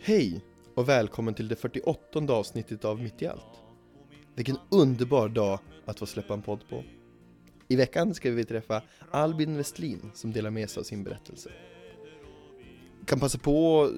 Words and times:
Hej 0.00 0.44
och 0.74 0.88
välkommen 0.88 1.34
till 1.34 1.48
det 1.48 1.56
48 1.56 2.32
avsnittet 2.32 2.84
av 2.84 3.02
Mitt 3.02 3.22
i 3.22 3.26
allt. 3.26 3.62
Vilken 4.34 4.56
underbar 4.70 5.28
dag 5.28 5.58
att 5.84 5.98
få 5.98 6.06
släppa 6.06 6.34
en 6.34 6.42
podd 6.42 6.68
på. 6.68 6.84
I 7.68 7.76
veckan 7.76 8.14
ska 8.14 8.30
vi 8.30 8.44
träffa 8.44 8.82
Albin 9.10 9.56
Westlin 9.56 10.10
som 10.14 10.32
delar 10.32 10.50
med 10.50 10.70
sig 10.70 10.80
av 10.80 10.84
sin 10.84 11.04
berättelse. 11.04 11.50
Kan 13.04 13.20
passa 13.20 13.38
på 13.38 13.82
att 13.82 13.90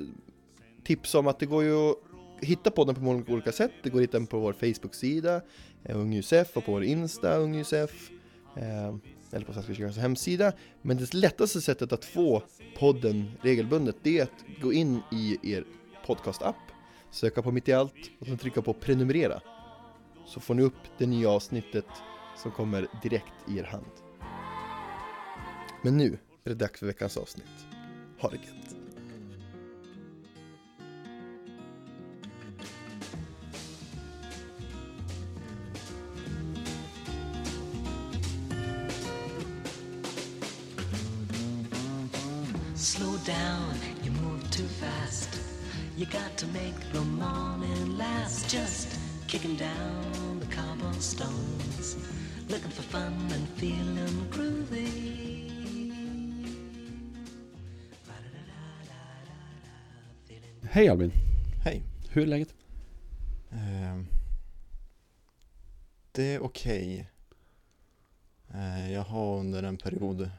tipsa 0.85 1.19
om 1.19 1.27
att 1.27 1.39
det 1.39 1.47
går 1.47 1.65
ju 1.65 1.91
att 1.91 1.97
hitta 2.41 2.71
podden 2.71 2.95
på 2.95 3.01
många 3.01 3.25
olika 3.29 3.53
sätt. 3.53 3.73
Det 3.83 3.91
går 3.91 3.99
att 3.99 4.03
hitta 4.03 4.19
den 4.19 4.27
på 4.27 4.39
vår 4.39 4.53
Facebook-sida, 4.53 5.41
eh, 5.85 5.97
Ung 5.97 6.13
Josef 6.13 6.57
och 6.57 6.65
på 6.65 6.73
vår 6.73 6.85
Insta, 6.85 7.37
Ung 7.37 7.55
Josef. 7.55 8.11
Eh, 8.57 8.95
eller 9.33 9.47
på 9.47 9.53
Svenska 9.53 9.75
kyrkans 9.75 9.97
hemsida. 9.97 10.53
Men 10.83 10.97
det 10.97 11.15
lättaste 11.15 11.61
sättet 11.61 11.93
att 11.93 12.05
få 12.05 12.43
podden 12.79 13.31
regelbundet 13.43 13.97
det 14.03 14.19
är 14.19 14.23
att 14.23 14.45
gå 14.63 14.73
in 14.73 15.01
i 15.13 15.39
er 15.43 15.65
podcastapp 16.11 16.57
söka 17.11 17.43
på 17.43 17.53
Mitt 17.53 17.69
i 17.69 17.73
allt 17.73 18.11
och 18.21 18.27
sen 18.27 18.39
trycka 18.39 18.63
på 18.63 18.75
prenumerera. 18.75 19.41
Så 20.27 20.41
får 20.41 20.55
ni 20.55 20.63
upp 20.63 20.99
det 20.99 21.07
nya 21.07 21.31
avsnittet 21.31 21.87
som 22.37 22.51
kommer 22.51 22.87
direkt 23.03 23.33
i 23.49 23.59
er 23.59 23.65
hand. 23.65 23.93
Men 25.83 25.97
nu 25.97 26.19
är 26.45 26.49
det 26.49 26.55
dags 26.55 26.81
för 26.81 26.87
veckans 26.87 27.17
avsnitt. 27.17 27.67
Ha 28.21 28.29
det 28.29 28.37
gött! 28.37 28.80
Hej 60.81 60.89
Albin, 60.89 61.13
Hej. 61.65 61.83
hur 62.11 62.23
är 62.23 62.27
läget? 62.27 62.55
Eh, 63.51 64.03
det 66.13 66.23
är 66.35 66.41
okej. 66.43 67.11
Eh, 68.55 68.93
jag 68.93 69.03
har 69.03 69.39
under 69.39 69.63
en 69.63 69.77
period 69.77 70.31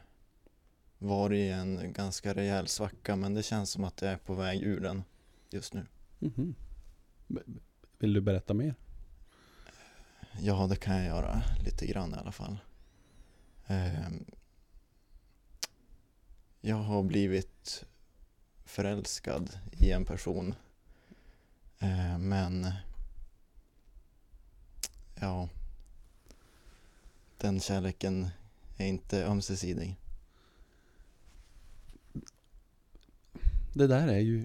varit 0.98 1.36
i 1.36 1.48
en 1.48 1.92
ganska 1.92 2.34
rejäl 2.34 2.68
svacka 2.68 3.16
men 3.16 3.34
det 3.34 3.42
känns 3.42 3.70
som 3.70 3.84
att 3.84 4.02
jag 4.02 4.12
är 4.12 4.16
på 4.16 4.34
väg 4.34 4.62
ur 4.62 4.80
den 4.80 5.04
just 5.50 5.74
nu. 5.74 5.86
Mhm. 6.18 6.54
B- 7.26 7.40
Vill 7.98 8.12
du 8.12 8.20
berätta 8.20 8.54
mer? 8.54 8.74
Ja, 10.40 10.66
det 10.66 10.76
kan 10.76 10.96
jag 10.96 11.06
göra 11.06 11.42
lite 11.64 11.86
grann 11.86 12.14
i 12.14 12.16
alla 12.18 12.32
fall. 12.32 12.58
Eh, 13.66 14.08
jag 16.60 16.76
har 16.76 17.02
blivit 17.02 17.84
förälskad 18.72 19.50
i 19.72 19.90
en 19.90 20.04
person. 20.04 20.54
Eh, 21.78 22.18
men 22.18 22.72
ja, 25.20 25.48
den 27.38 27.60
kärleken 27.60 28.28
är 28.76 28.86
inte 28.86 29.24
ömsesidig. 29.24 29.96
Det 33.74 33.86
där 33.86 34.08
är 34.08 34.18
ju 34.18 34.44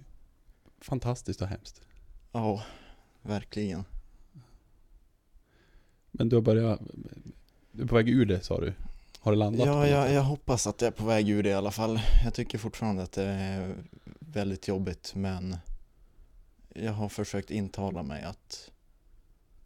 fantastiskt 0.80 1.42
och 1.42 1.48
hemskt. 1.48 1.82
Ja, 2.32 2.64
verkligen. 3.22 3.84
Men 6.12 6.30
du 6.30 6.36
har 6.36 6.42
börjat, 6.42 6.80
du 7.72 7.84
är 7.84 7.88
på 7.88 7.96
väg 7.96 8.10
ur 8.10 8.26
det 8.26 8.42
sa 8.42 8.60
du? 8.62 8.74
Har 9.20 9.32
det 9.32 9.38
landat? 9.38 9.68
Ja, 9.68 9.88
jag, 9.88 10.14
jag 10.14 10.24
hoppas 10.24 10.68
att 10.68 10.82
jag 10.82 10.88
är 10.88 10.92
på 10.92 11.06
väg 11.06 11.30
ur 11.30 11.44
det 11.44 11.50
i 11.50 11.54
alla 11.54 11.72
fall. 11.72 12.00
Jag 12.24 12.34
tycker 12.34 12.58
fortfarande 12.58 13.04
att 13.04 13.12
det 13.12 13.24
är 13.24 13.76
väldigt 14.38 14.68
jobbigt 14.68 15.16
men 15.16 15.58
jag 16.70 16.92
har 16.94 17.10
försökt 17.10 17.52
intala 17.52 18.04
mig 18.04 18.24
att 18.24 18.72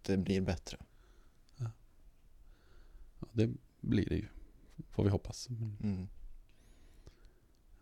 det 0.01 0.17
blir 0.17 0.41
bättre. 0.41 0.77
Ja, 1.57 1.71
det 3.33 3.49
blir 3.81 4.05
det 4.09 4.15
ju. 4.15 4.27
Får 4.89 5.03
vi 5.03 5.09
hoppas. 5.09 5.49
Men, 5.49 5.77
Mm. 5.83 6.07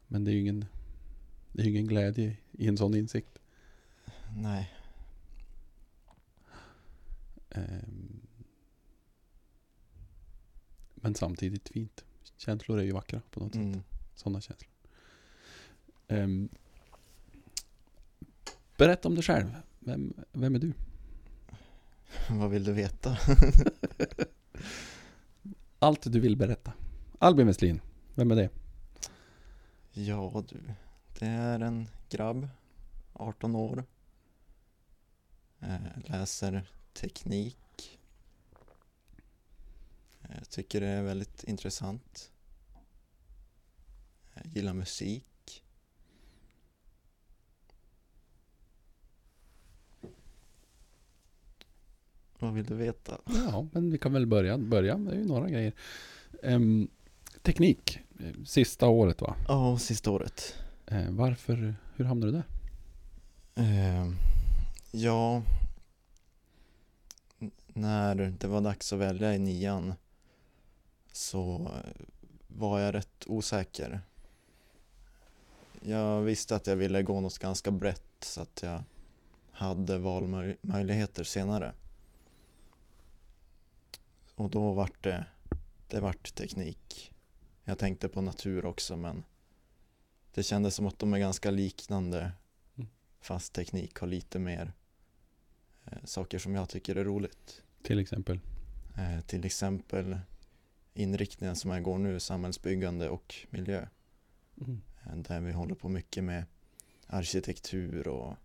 men 0.07 0.23
det 0.23 0.31
är 0.31 0.33
ju 0.33 0.39
ingen, 0.39 0.65
det 1.53 1.61
är 1.63 1.67
ingen 1.67 1.87
glädje 1.87 2.37
i 2.51 2.67
en 2.67 2.77
sån 2.77 2.95
insikt. 2.95 3.39
Nej, 4.37 4.73
Ehm, 7.49 8.21
men 10.95 11.15
samtidigt 11.15 11.69
fint. 11.69 12.05
Känslor 12.37 12.79
är 12.79 12.83
ju 12.83 12.91
vackra 12.91 13.21
på 13.31 13.39
något 13.39 13.53
sätt. 13.53 13.61
mm. 13.61 13.81
Sådana 14.15 14.41
känslor. 14.41 14.71
Ehm, 16.07 16.49
berätta 18.79 19.07
om 19.07 19.15
dig 19.15 19.23
själv. 19.23 19.55
Vem, 19.79 20.13
vem 20.31 20.55
är 20.55 20.59
du? 20.59 20.73
vad 22.29 22.49
vill 22.49 22.63
du 22.63 22.73
veta? 22.73 23.17
Allt 25.79 26.11
du 26.11 26.19
vill 26.19 26.37
berätta. 26.37 26.73
Albin 27.19 27.47
Westlin, 27.47 27.81
vem 28.15 28.31
är 28.31 28.35
det? 28.35 28.49
Ja 29.93 30.43
du, 30.49 30.73
det 31.19 31.25
är 31.25 31.59
en 31.59 31.87
grabb, 32.09 32.47
18 33.13 33.55
år. 33.55 33.83
Eh, 35.59 35.77
läser 36.05 36.69
teknik. 36.93 37.99
Jag 40.21 40.49
tycker 40.49 40.81
det 40.81 40.87
är 40.87 41.03
väldigt 41.03 41.43
intressant. 41.43 42.31
Jag 44.33 44.45
gillar 44.45 44.73
musik. 44.73 45.25
Vad 52.39 52.53
vill 52.53 52.65
du 52.65 52.75
veta? 52.75 53.17
Ja, 53.25 53.67
men 53.71 53.91
vi 53.91 53.97
kan 53.97 54.13
väl 54.13 54.25
börja. 54.25 54.57
börja. 54.57 54.97
Det 54.97 55.11
är 55.11 55.15
ju 55.15 55.25
några 55.25 55.49
grejer. 55.49 55.73
Ehm, 56.43 56.87
teknik, 57.41 57.99
eh, 58.19 58.43
sista 58.45 58.87
året 58.87 59.21
va? 59.21 59.35
Ja, 59.47 59.77
sista 59.77 60.11
året. 60.11 60.55
Eh, 60.85 61.09
varför, 61.09 61.75
hur 61.95 62.05
hamnade 62.05 62.31
du 62.31 62.37
där? 62.37 62.45
Eh, 63.63 64.11
ja, 64.91 65.43
när 67.67 68.15
det 68.39 68.47
var 68.47 68.61
dags 68.61 68.93
att 68.93 68.99
välja 68.99 69.35
i 69.35 69.39
nian 69.39 69.93
så 71.11 71.71
var 72.47 72.79
jag 72.79 72.93
rätt 72.93 73.23
osäker. 73.27 74.01
Jag 75.81 76.21
visste 76.21 76.55
att 76.55 76.67
jag 76.67 76.75
ville 76.75 77.03
gå 77.03 77.21
något 77.21 77.39
ganska 77.39 77.71
brett 77.71 78.03
så 78.19 78.41
att 78.41 78.59
jag 78.63 78.83
hade 79.51 79.97
valmöjligheter 79.97 81.23
senare. 81.23 81.73
Och 84.39 84.49
då 84.49 84.73
vart 84.73 85.03
det, 85.03 85.25
det 85.87 85.99
vart 85.99 86.35
teknik. 86.35 87.13
Jag 87.63 87.77
tänkte 87.77 88.09
på 88.09 88.21
natur 88.21 88.65
också 88.65 88.97
men 88.97 89.23
det 90.33 90.43
kändes 90.43 90.75
som 90.75 90.87
att 90.87 90.99
de 90.99 91.13
är 91.13 91.19
ganska 91.19 91.51
liknande 91.51 92.31
fast 93.21 93.53
teknik 93.53 93.95
har 93.95 94.07
lite 94.07 94.39
mer 94.39 94.73
eh, 95.85 95.97
saker 96.03 96.39
som 96.39 96.55
jag 96.55 96.69
tycker 96.69 96.95
är 96.95 97.03
roligt. 97.03 97.63
Till 97.83 97.99
exempel? 97.99 98.39
Eh, 98.97 99.21
till 99.21 99.45
exempel 99.45 100.19
inriktningen 100.93 101.55
som 101.55 101.71
jag 101.71 101.83
går 101.83 101.97
nu, 101.97 102.19
samhällsbyggande 102.19 103.09
och 103.09 103.35
miljö. 103.49 103.87
Mm. 104.61 104.81
Eh, 105.03 105.15
där 105.15 105.41
vi 105.41 105.51
håller 105.51 105.75
på 105.75 105.89
mycket 105.89 106.23
med 106.23 106.43
arkitektur 107.07 108.07
och 108.07 108.35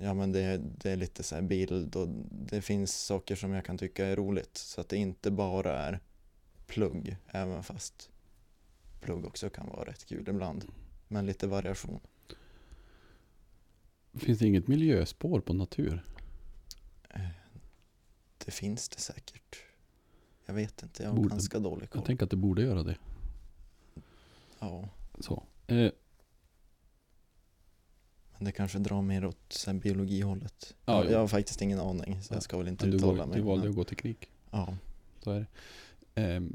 ja 0.00 0.14
men 0.14 0.32
det, 0.32 0.56
det 0.58 0.90
är 0.90 0.96
lite 0.96 1.22
så 1.22 1.34
här 1.34 1.42
bild 1.42 1.96
och 1.96 2.08
det 2.30 2.62
finns 2.62 2.94
saker 3.04 3.36
som 3.36 3.52
jag 3.52 3.64
kan 3.64 3.78
tycka 3.78 4.06
är 4.06 4.16
roligt 4.16 4.56
så 4.56 4.80
att 4.80 4.88
det 4.88 4.96
inte 4.96 5.30
bara 5.30 5.78
är 5.78 6.00
plugg 6.66 7.16
även 7.28 7.62
fast 7.62 8.10
plugg 9.00 9.24
också 9.26 9.50
kan 9.50 9.66
vara 9.68 9.84
rätt 9.90 10.04
kul 10.06 10.28
ibland. 10.28 10.64
Men 11.08 11.26
lite 11.26 11.46
variation. 11.46 12.00
Finns 14.14 14.38
det 14.38 14.46
inget 14.46 14.68
miljöspår 14.68 15.40
på 15.40 15.52
natur? 15.52 16.04
Eh, 17.10 17.20
Det 18.44 18.50
finns 18.50 18.88
det 18.88 18.98
säkert. 19.00 19.56
Jag 20.46 20.54
vet 20.54 20.82
inte, 20.82 21.02
jag 21.02 21.10
har 21.10 21.16
Borde- 21.16 21.28
ganska 21.28 21.58
dålig 21.58 21.82
Jag 21.82 21.90
koll. 21.90 22.02
tänker 22.02 22.24
att 22.24 22.30
det 22.30 22.36
borde 22.36 22.62
göra 22.62 22.82
det. 22.82 22.96
Ja, 24.58 24.88
Så. 25.20 25.42
Eh, 25.66 25.90
det 28.38 28.52
kanske 28.52 28.78
drar 28.78 29.02
mer 29.02 29.24
åt 29.24 29.38
så 29.48 29.70
här 29.72 29.78
biologihållet. 29.78 30.74
Ja, 30.84 30.92
Ja, 30.92 31.04
jo. 31.04 31.10
jag 31.10 31.18
har 31.18 31.28
faktiskt 31.28 31.62
ingen 31.62 31.80
aning, 31.80 32.22
så 32.22 32.32
Ja. 32.32 32.36
jag 32.36 32.42
ska 32.42 32.58
väl 32.58 32.68
inte 32.68 32.86
uttala 32.86 33.26
mig. 33.26 33.36
du 33.36 33.42
valde 33.42 33.62
men- 33.62 33.70
att 33.70 33.76
gå 33.76 33.84
teknik. 33.84 34.30
Ja, 34.50 34.76
Så 35.24 35.30
är 35.30 35.38
det. 35.40 35.46
Ehm, 36.22 36.52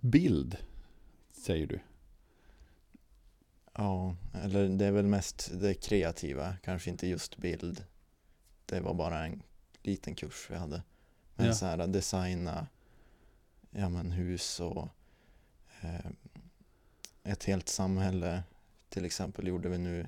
bild, 0.00 0.56
säger 1.32 1.66
du. 1.66 1.80
Ja, 3.74 4.16
eller 4.42 4.68
det 4.68 4.84
är 4.86 4.92
väl 4.92 5.06
mest 5.06 5.50
det 5.60 5.74
kreativa, 5.74 6.56
kanske 6.62 6.90
inte 6.90 7.06
just 7.06 7.36
bild. 7.36 7.84
Det 8.66 8.80
var 8.80 8.94
bara 8.94 9.26
en 9.26 9.42
liten 9.82 10.14
kurs 10.14 10.46
vi 10.50 10.56
hade. 10.56 10.82
Men 11.34 11.46
Ja. 11.46 11.54
så 11.54 11.66
här 11.66 11.86
designa 11.86 12.66
ja, 13.70 13.88
men 13.88 14.12
hus 14.12 14.60
och 14.60 14.88
eh, 15.80 16.06
ett 17.22 17.44
helt 17.44 17.68
samhälle 17.68 18.42
till 18.92 19.04
exempel 19.04 19.46
gjorde 19.46 19.68
vi 19.68 19.78
nu. 19.78 20.00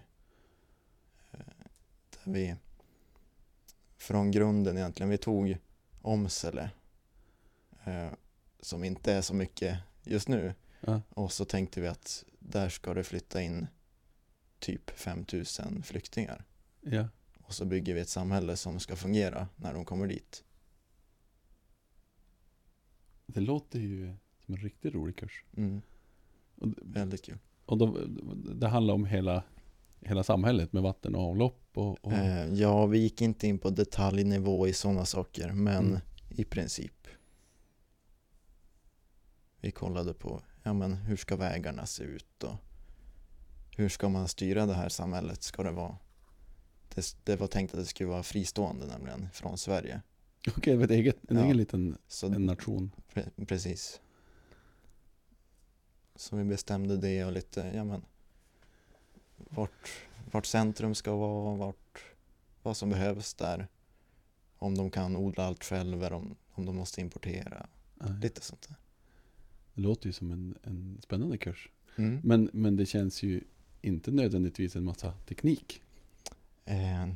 Eh, 1.33 1.39
där 2.25 2.33
vi 2.33 2.55
från 3.97 4.31
grunden 4.31 4.77
egentligen, 4.77 5.11
vi 5.11 5.19
tog 5.19 5.57
Omsele 6.03 6.71
eh, 7.85 8.11
som 8.61 8.85
inte 8.85 9.13
är 9.13 9.23
så 9.23 9.35
mycket 9.35 9.79
just 10.05 10.29
nu 10.29 10.55
Ja. 10.81 11.01
och 11.09 11.33
så 11.33 11.45
tänkte 11.45 11.81
vi 11.81 11.87
att 11.89 12.25
där 12.39 12.69
ska 12.69 12.95
det 12.95 13.05
flytta 13.05 13.43
in 13.43 13.67
typ 14.59 14.91
5000 14.91 15.83
flyktingar. 15.83 16.45
Ja. 16.81 17.09
Och 17.39 17.55
så 17.55 17.65
bygger 17.65 17.95
vi 17.95 18.01
ett 18.01 18.09
samhälle 18.09 18.57
som 18.57 18.81
ska 18.81 18.97
fungera 18.97 19.49
när 19.57 19.75
de 19.75 19.85
kommer 19.85 20.07
dit. 20.07 20.45
Det 23.27 23.41
låter 23.41 23.79
ju 23.79 24.15
som 24.45 24.55
en 24.55 24.61
riktigt 24.61 24.95
rolig 24.95 25.17
kurs. 25.17 25.45
Mm, 25.57 25.83
Och, 26.57 26.69
väldigt 26.83 27.23
kul. 27.25 27.39
Och 27.67 27.79
då, 27.79 27.99
det 28.55 28.69
handlar 28.69 28.95
om 28.95 29.05
hela, 29.05 29.43
hela 30.01 30.25
samhället 30.25 30.73
med 30.73 30.83
vatten 30.83 31.15
och 31.15 31.23
avlopp 31.23 31.61
och, 31.75 32.05
och 32.05 32.13
Eh, 32.13 32.55
ja, 32.55 32.87
vi 32.87 32.99
gick 32.99 33.21
inte 33.23 33.47
in 33.47 33.59
på 33.59 33.71
detaljnivå 33.71 34.69
i 34.69 34.73
sådana 34.73 35.05
saker, 35.05 35.53
men 35.53 35.87
Mm. 35.87 36.01
i 36.31 36.45
princip. 36.45 37.07
Vi 39.61 39.71
kollade 39.71 40.15
på, 40.15 40.43
ja 40.63 40.73
men 40.73 40.95
hur 40.95 41.17
ska 41.17 41.37
vägarna 41.37 41.87
se 41.87 42.05
ut 42.05 42.43
och 42.43 42.55
hur 43.77 43.89
ska 43.89 44.09
man 44.09 44.29
styra 44.29 44.67
det 44.67 44.75
här 44.75 44.89
samhället? 44.89 45.43
Ska 45.43 45.63
det 45.63 45.71
vara 45.71 45.97
det, 46.95 47.17
det 47.25 47.37
var 47.37 47.47
tänkt 47.47 47.75
att 47.75 47.81
det 47.81 47.87
skulle 47.87 48.09
vara 48.11 48.23
fristående 48.23 48.87
nämligen 48.87 49.29
från 49.33 49.59
Sverige. 49.59 50.01
Okej, 50.57 50.73
det 50.73 50.77
var 50.77 50.85
ett 50.85 50.91
eget, 50.91 51.17
en 51.31 51.37
Ja. 51.37 51.45
egen 51.45 51.57
liten 51.57 51.97
en 52.23 52.47
nation. 52.47 52.91
Pre- 53.15 53.47
precis. 53.47 54.01
Så 56.17 56.37
vi 56.37 56.45
bestämde 56.45 56.97
det 56.97 57.25
och 57.25 57.33
lite, 57.33 57.73
ja 57.75 57.85
men 57.85 58.05
vart, 59.37 59.91
vart 60.31 60.47
centrum 60.47 60.95
ska 60.95 61.17
vara, 61.17 61.57
vart, 61.57 62.05
vad 62.63 62.77
som 62.77 62.91
behövs 62.91 63.35
där. 63.35 63.69
Om 64.59 64.75
de 64.75 64.91
kan 64.91 65.17
odla 65.17 65.45
allt 65.45 65.65
själva, 65.65 66.17
om, 66.17 66.37
om 66.53 66.67
de 66.67 66.77
måste 66.77 67.01
importera, 67.01 67.67
Nej, 67.95 68.21
lite 68.23 68.41
sånt 68.41 68.69
där. 68.69 68.77
Det 69.75 69.81
låter 69.81 70.07
ju 70.07 70.13
som 70.13 70.31
en, 70.31 70.59
en 70.63 70.99
spännande 71.03 71.39
kurs. 71.39 71.71
Mm. 71.97 72.21
Men, 72.25 72.51
men 72.53 72.77
det 72.77 72.87
känns 72.87 73.23
ju 73.23 73.41
inte 73.83 74.11
nödvändigtvis 74.11 74.77
en 74.77 74.85
massa 74.85 75.13
teknik. 75.13 75.83
Eh, 76.65 77.09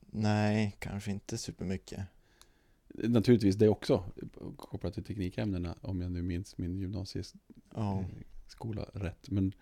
nej, 0.00 0.76
kanske 0.78 1.10
inte 1.10 1.38
supermycket. 1.38 2.00
Naturligtvis 2.88 3.56
det 3.56 3.68
också, 3.68 4.04
kopplat 4.56 4.94
till 4.94 5.04
teknikämnena, 5.04 5.76
om 5.80 6.00
jag 6.00 6.12
nu 6.12 6.22
minns 6.22 6.58
min 6.58 6.78
gymnasieskola 6.78 8.04
Ja, 8.76 8.86
rätt. 8.94 9.30
Men, 9.30 9.52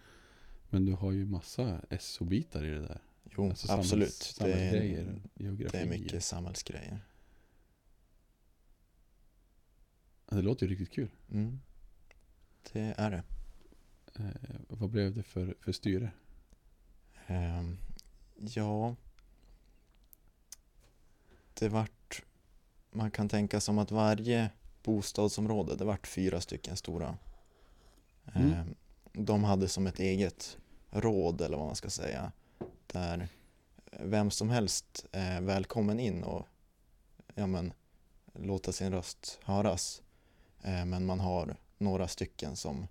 men 0.70 0.84
du 0.84 0.92
har 0.92 1.12
ju 1.12 1.26
massa 1.26 1.80
SO-bitar 2.00 2.64
i 2.64 2.70
det 2.70 2.80
där. 2.80 3.00
jo, 3.36 3.48
Alltså 3.50 3.66
samhälls- 3.66 3.78
absolut. 3.78 4.34
Det 4.38 4.44
är, 4.44 4.52
Samhällsgrejer, 4.52 5.20
geografi. 5.34 5.76
det 5.78 5.82
är 5.82 5.86
mycket 5.86 6.24
samhällsgrejer. 6.24 7.00
Det 10.30 10.42
låter 10.42 10.66
ju 10.66 10.72
riktigt 10.72 10.90
kul. 10.90 11.08
Mm. 11.32 11.60
Det 12.72 12.94
är 12.98 13.10
det. 13.10 13.22
Eh, 14.14 14.60
vad 14.68 14.90
blev 14.90 15.14
det 15.14 15.22
för, 15.22 15.54
för 15.60 15.72
styre? 15.72 16.10
Ehm, 17.26 17.76
ja, 18.36 18.96
det 21.54 21.68
vart, 21.68 22.22
man 22.92 23.10
kan 23.10 23.28
tänka 23.28 23.60
som 23.60 23.78
att 23.78 23.90
varje 23.90 24.50
bostadsområde, 24.82 25.76
det 25.76 25.84
vart 25.84 26.06
fyra 26.06 26.40
stycken 26.40 26.76
stora. 26.76 27.18
Mm. 28.34 28.52
Ehm, 28.52 28.74
de 29.12 29.44
hade 29.44 29.68
som 29.68 29.86
ett 29.86 29.98
eget 29.98 30.58
råd 30.90 31.40
eller 31.40 31.56
vad 31.56 31.66
man 31.66 31.76
ska 31.76 31.90
säga, 31.90 32.32
där 32.86 33.28
vem 33.90 34.30
som 34.30 34.50
helst 34.50 35.06
är 35.12 35.40
välkommen 35.40 36.00
in 36.00 36.22
och 36.22 36.46
ja, 37.34 37.46
men, 37.46 37.72
låta 38.32 38.72
sin 38.72 38.92
röst 38.92 39.38
höras. 39.42 40.02
Eh, 40.62 40.84
men 40.84 41.06
man 41.06 41.20
har 41.20 41.56
några 41.78 42.08
stycken 42.08 42.56
som 42.56 42.86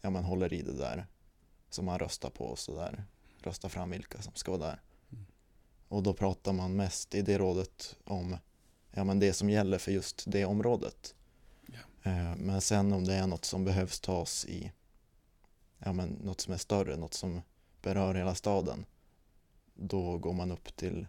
ja, 0.00 0.10
men, 0.10 0.24
håller 0.24 0.52
i 0.52 0.62
det 0.62 0.76
där 0.76 1.06
som 1.70 1.84
man 1.84 1.98
röstar 1.98 2.30
på 2.30 2.44
och 2.44 2.58
sådär. 2.58 3.04
Röstar 3.42 3.68
fram 3.68 3.90
vilka 3.90 4.22
som 4.22 4.34
ska 4.34 4.50
vara 4.50 4.70
där. 4.70 4.82
Mm. 5.12 5.24
Och 5.88 6.02
då 6.02 6.14
pratar 6.14 6.52
man 6.52 6.76
mest 6.76 7.14
i 7.14 7.22
det 7.22 7.38
rådet 7.38 7.96
om 8.04 8.36
ja, 8.90 9.04
men 9.04 9.18
det 9.18 9.32
som 9.32 9.50
gäller 9.50 9.78
för 9.78 9.92
just 9.92 10.24
det 10.26 10.44
området. 10.44 11.14
Ja. 11.66 12.10
Eh, 12.10 12.36
Men 12.36 12.60
sen 12.60 12.92
om 12.92 13.04
det 13.04 13.14
är 13.14 13.26
något 13.26 13.44
som 13.44 13.64
behövs 13.64 14.00
tas 14.00 14.44
i 14.44 14.72
ja, 15.78 15.92
men 15.92 16.08
något 16.08 16.40
som 16.40 16.52
är 16.54 16.58
större, 16.58 16.96
något 16.96 17.14
som 17.14 17.42
berör 17.82 18.14
hela 18.14 18.34
staden. 18.34 18.84
Då 19.74 20.18
går 20.18 20.32
man 20.32 20.52
upp 20.52 20.76
till 20.76 21.06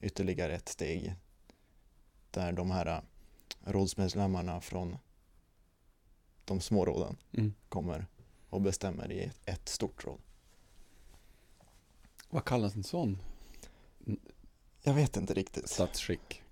ytterligare 0.00 0.54
ett 0.54 0.68
steg 0.68 1.14
där 2.30 2.52
de 2.52 2.70
här 2.70 2.86
eh, 2.86 3.00
rådsmedlemmarna 3.72 4.60
från 4.60 4.96
de 6.44 6.60
små 6.60 6.84
råden 6.84 7.16
Mm. 7.32 7.54
kommer 7.68 8.06
och 8.50 8.60
bestämmer 8.60 9.12
i 9.12 9.22
ett, 9.24 9.40
ett 9.44 9.68
stort 9.68 10.04
råd. 10.04 10.20
Vad 12.30 12.44
kallas 12.44 12.74
en 12.74 12.84
sån 12.84 13.18
Jag 14.82 14.94
vet 14.94 15.16
inte 15.16 15.34
riktigt. 15.34 15.68
statsskick? 15.68 16.42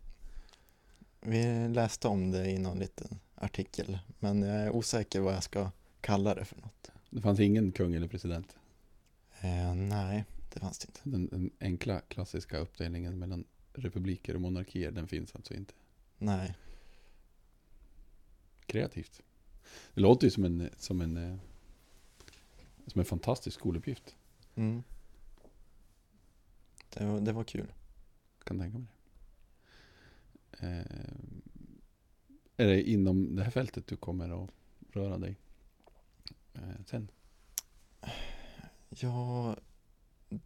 Vi 1.20 1.68
läste 1.68 2.08
om 2.08 2.30
det 2.30 2.50
i 2.50 2.58
någon 2.58 2.78
liten 2.78 3.20
artikel 3.34 3.98
men 4.18 4.42
jag 4.42 4.56
är 4.56 4.70
osäker 4.70 5.20
vad 5.20 5.34
jag 5.34 5.42
ska 5.42 5.70
kalla 6.00 6.34
det 6.34 6.44
för 6.44 6.56
något. 6.56 6.90
Det 7.14 7.20
fanns 7.20 7.40
ingen 7.40 7.72
kung 7.72 7.94
eller 7.94 8.08
president. 8.08 8.56
Eh, 9.40 9.74
nej, 9.74 10.24
det 10.52 10.60
fanns 10.60 10.78
det 10.78 10.88
inte. 10.88 11.00
Den, 11.04 11.26
den 11.26 11.50
enkla 11.60 12.00
klassiska 12.00 12.58
uppdelningen 12.58 13.18
mellan 13.18 13.44
republiker 13.72 14.34
och 14.34 14.40
monarkier, 14.40 14.90
den 14.90 15.08
finns 15.08 15.34
alltså 15.34 15.54
inte. 15.54 15.74
Nej, 16.18 16.54
Kreativt. 18.66 19.22
Det 19.94 20.00
låter 20.00 20.26
ju 20.26 20.30
som 20.30 20.44
en, 20.44 20.70
som 20.76 21.00
en, 21.00 21.16
eh, 21.16 21.36
som 22.86 22.98
en 22.98 23.04
fantastisk 23.04 23.60
skoluppgift. 23.60 24.16
mm. 24.54 24.82
det, 26.94 27.04
var, 27.04 27.20
det 27.20 27.32
var 27.32 27.44
kul. 27.44 27.72
Kan 28.44 28.58
tänka 28.58 28.78
mig 28.78 28.88
det. 30.50 30.66
Eh, 30.66 30.84
är 32.56 32.66
det 32.66 32.90
inom 32.90 33.36
det 33.36 33.42
här 33.42 33.50
fältet 33.50 33.86
du 33.86 33.96
kommer 33.96 34.44
att 34.44 34.50
röra 34.92 35.18
dig 35.18 35.36
sen? 36.88 37.10
Ja, 38.88 39.56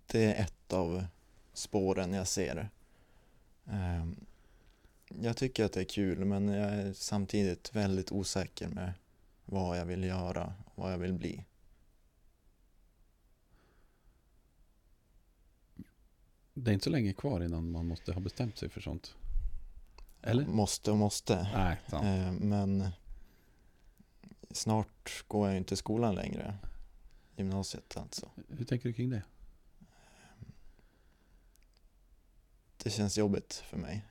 det 0.07 0.25
är 0.25 0.45
ett 0.45 0.73
av 0.73 1.07
spåren 1.53 2.13
jag 2.13 2.29
ser. 2.29 2.71
Ehm, 3.67 4.17
Jag 5.21 5.37
tycker 5.37 5.65
att 5.65 5.73
det 5.73 5.81
är 5.81 5.85
kul 5.85 6.25
men 6.25 6.49
jag 6.49 6.71
är 6.73 6.93
samtidigt 6.93 7.75
väldigt 7.77 8.13
osäker 8.13 8.69
med 8.69 8.93
vad 9.45 9.79
jag 9.79 9.87
vill 9.87 10.05
göra 10.05 10.55
och 10.65 10.83
vad 10.83 10.93
jag 10.93 10.99
vill 10.99 11.13
bli. 11.13 11.45
Det 16.55 16.71
är 16.71 16.73
inte 16.75 16.85
så 16.85 16.91
länge 16.91 17.13
kvar 17.13 17.41
innan 17.45 17.71
man 17.71 17.87
måste 17.87 18.13
ha 18.13 18.21
bestämt 18.21 18.59
sig 18.59 18.69
för 18.69 18.81
sånt. 18.81 19.15
Eller? 20.23 20.47
Måste 20.47 20.91
och 20.91 20.97
måste. 20.97 21.49
Nej, 21.55 21.77
sant. 21.89 22.05
Ehm, 22.05 22.35
Men 22.37 22.89
snart 24.51 25.25
går 25.29 25.47
jag 25.47 25.53
ju 25.53 25.59
inte 25.59 25.75
i 25.75 25.77
skolan 25.77 26.15
längre. 26.15 26.59
Gymnasiet 27.37 27.97
alltså. 27.97 28.31
Hur 28.49 28.65
tänker 28.65 28.89
du 28.89 28.93
kring 28.93 29.11
det? 29.11 29.23
Det 32.83 32.91
känns 32.91 33.19
jobbigt 33.19 33.55
för 33.55 33.77
mig. 33.77 34.05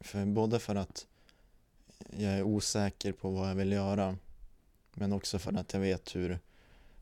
För 0.00 0.26
både 0.26 0.58
för 0.58 0.74
att 0.74 1.06
jag 2.10 2.32
är 2.32 2.42
osäker 2.42 3.12
på 3.12 3.30
vad 3.30 3.50
jag 3.50 3.54
vill 3.54 3.72
göra 3.72 4.18
men 4.94 5.12
också 5.12 5.38
för 5.38 5.58
att 5.58 5.72
jag 5.72 5.80
vet 5.80 6.16
hur 6.16 6.38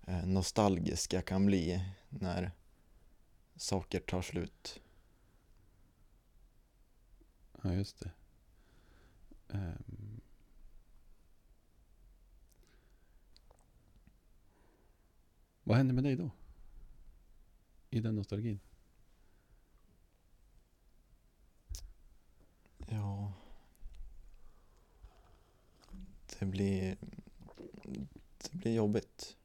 eh, 0.06 0.26
nostalgisk 0.26 1.12
jag 1.12 1.24
kan 1.24 1.46
bli 1.46 1.84
när 2.08 2.50
saker 3.56 4.00
tar 4.00 4.22
slut. 4.22 4.80
Ja, 7.62 7.72
just 7.72 8.00
det. 8.00 8.10
Ehm. 9.48 10.03
Vad 15.64 15.76
händer 15.76 15.94
med 15.94 16.04
dig 16.04 16.16
då? 16.16 16.30
I 17.90 18.00
den 18.00 18.16
nostalgin? 18.16 18.60
Ja, 22.86 23.32
det 26.38 26.46
blir, 26.46 26.96
det 28.38 28.52
blir 28.52 28.74
jobbigt 28.74 29.36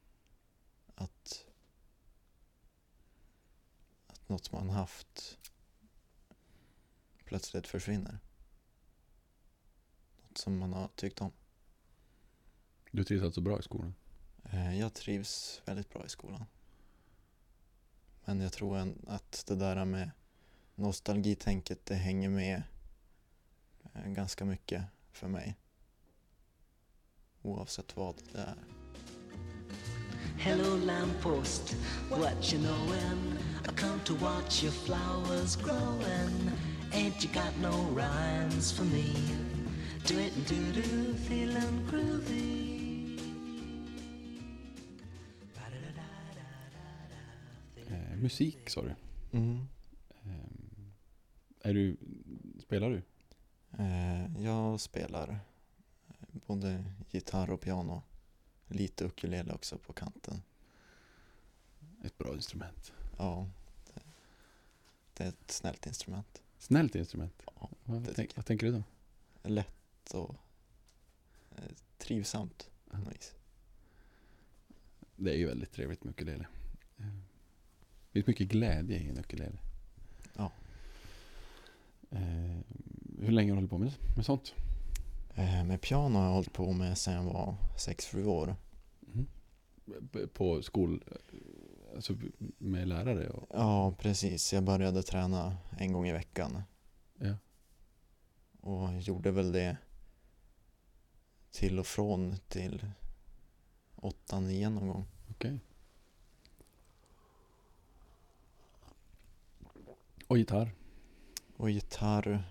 att 0.94 1.46
något 4.26 4.52
man 4.52 4.70
haft 4.70 5.38
plötsligt 7.24 7.66
försvinner. 7.66 8.18
Något 10.22 10.38
som 10.38 10.58
man 10.58 10.72
har 10.72 10.88
tyckt 10.88 11.20
om. 11.20 11.32
Du 12.90 13.04
trivs 13.04 13.22
alltså 13.22 13.40
bra 13.40 13.58
i 13.58 13.62
skolan? 13.62 13.94
Eh, 14.52 14.78
jag 14.78 14.94
trivs 14.94 15.62
väldigt 15.64 15.90
bra 15.90 16.06
i 16.06 16.08
skolan. 16.08 16.44
Men 18.24 18.40
jag 18.40 18.52
tror 18.52 18.94
att 19.06 19.44
det 19.46 19.56
där 19.56 19.84
med 19.84 20.10
nostalgitänket, 20.74 21.86
det 21.86 21.94
hänger 21.94 22.28
med 22.28 22.62
eh, 23.94 24.06
ganska 24.06 24.44
mycket 24.44 24.82
för 25.12 25.28
mig. 25.28 25.56
Oavsett 27.42 27.96
vad 27.96 28.14
det 28.32 28.38
är. 28.38 28.56
Hello, 30.38 30.76
lamppost, 30.76 31.76
what 32.10 32.52
you 32.52 32.62
knowin'? 32.62 33.38
I 33.64 33.72
come 33.76 34.00
to 34.04 34.14
watch 34.14 34.62
your 34.62 34.72
flowers 34.72 35.56
growing. 35.56 36.50
Ain't 36.92 37.22
you 37.22 37.28
got 37.32 37.56
no 37.60 37.94
rhymes 37.94 38.72
for 38.72 38.84
me? 38.84 39.14
Do 40.06 40.18
it 40.18 40.36
and 40.36 40.46
do 40.46 40.80
do, 40.80 41.14
feeling 41.28 41.86
groovy. 41.90 42.69
Musik 48.20 48.70
sa 48.70 48.82
du. 48.82 48.94
Mm. 49.38 49.68
Eh, 50.24 51.68
är 51.70 51.74
du, 51.74 51.96
spelar 52.60 52.90
du? 52.90 53.02
Eh, 53.82 54.42
Jag 54.44 54.80
spelar 54.80 55.28
eh, 56.08 56.14
både 56.46 56.84
gitarr 57.10 57.50
och 57.50 57.60
piano. 57.60 58.02
Lite 58.66 59.04
ukulele 59.04 59.52
också 59.52 59.78
på 59.78 59.92
kanten. 59.92 60.42
Ett 62.04 62.18
bra 62.18 62.34
instrument. 62.34 62.92
Ja, 63.18 63.48
det, 63.94 64.02
det 65.14 65.24
är 65.24 65.28
ett 65.28 65.50
snällt 65.50 65.86
instrument. 65.86 66.42
Snällt 66.58 66.94
instrument. 66.94 67.42
Ja, 67.60 67.70
vad, 67.84 68.14
tänk, 68.14 68.36
vad 68.36 68.46
tänker 68.46 68.66
du 68.66 68.72
då? 68.72 68.82
Lätt 69.48 70.10
och 70.14 70.34
eh, 71.56 71.64
trivsamt 71.98 72.70
något 72.84 73.14
vis. 73.14 73.34
Det 75.16 75.30
är 75.30 75.36
ju 75.36 75.46
väldigt 75.46 75.72
trevligt 75.72 76.04
med 76.04 76.10
ukulele. 76.10 76.46
Det 78.12 78.22
finns 78.22 78.26
mycket 78.26 78.48
glädje 78.48 78.98
i 78.98 79.08
en 79.08 79.18
ukulele. 79.18 79.58
Ja. 80.36 80.52
Eh, 82.10 82.58
hur 83.20 83.30
länge 83.32 83.50
har 83.52 83.56
du 83.56 83.60
hållit 83.60 83.70
på 83.70 83.78
med, 83.78 83.92
med 84.16 84.24
sånt? 84.26 84.54
Eh, 85.34 85.64
Med 85.64 85.80
piano 85.80 86.18
har 86.18 86.24
jag 86.26 86.32
hållit 86.32 86.52
på 86.52 86.72
med 86.72 86.98
sedan 86.98 87.14
jag 87.14 87.22
var 87.32 87.56
6-7 87.76 88.24
år. 88.26 88.56
Mm. 89.14 89.26
På 90.34 90.62
skol... 90.62 91.04
Alltså 91.94 92.16
med 92.58 92.88
lärare? 92.88 93.28
Och, 93.30 93.46
Ja, 93.54 93.92
precis. 93.98 94.52
Jag 94.52 94.62
började 94.64 95.02
träna 95.02 95.56
en 95.78 95.92
gång 95.92 96.08
i 96.08 96.12
veckan. 96.12 96.62
Ja. 97.18 97.34
Och 98.60 99.00
gjorde 99.00 99.30
väl 99.30 99.52
det 99.52 99.76
till 101.50 101.78
och 101.78 101.86
från 101.86 102.36
till 102.48 102.86
8-9 103.96 104.68
någon 104.70 104.88
gång. 104.88 105.06
Okej. 105.30 105.58
Och 110.30 110.38
gitarr? 110.38 110.72
Och 111.56 111.70
gitarr, 111.70 112.42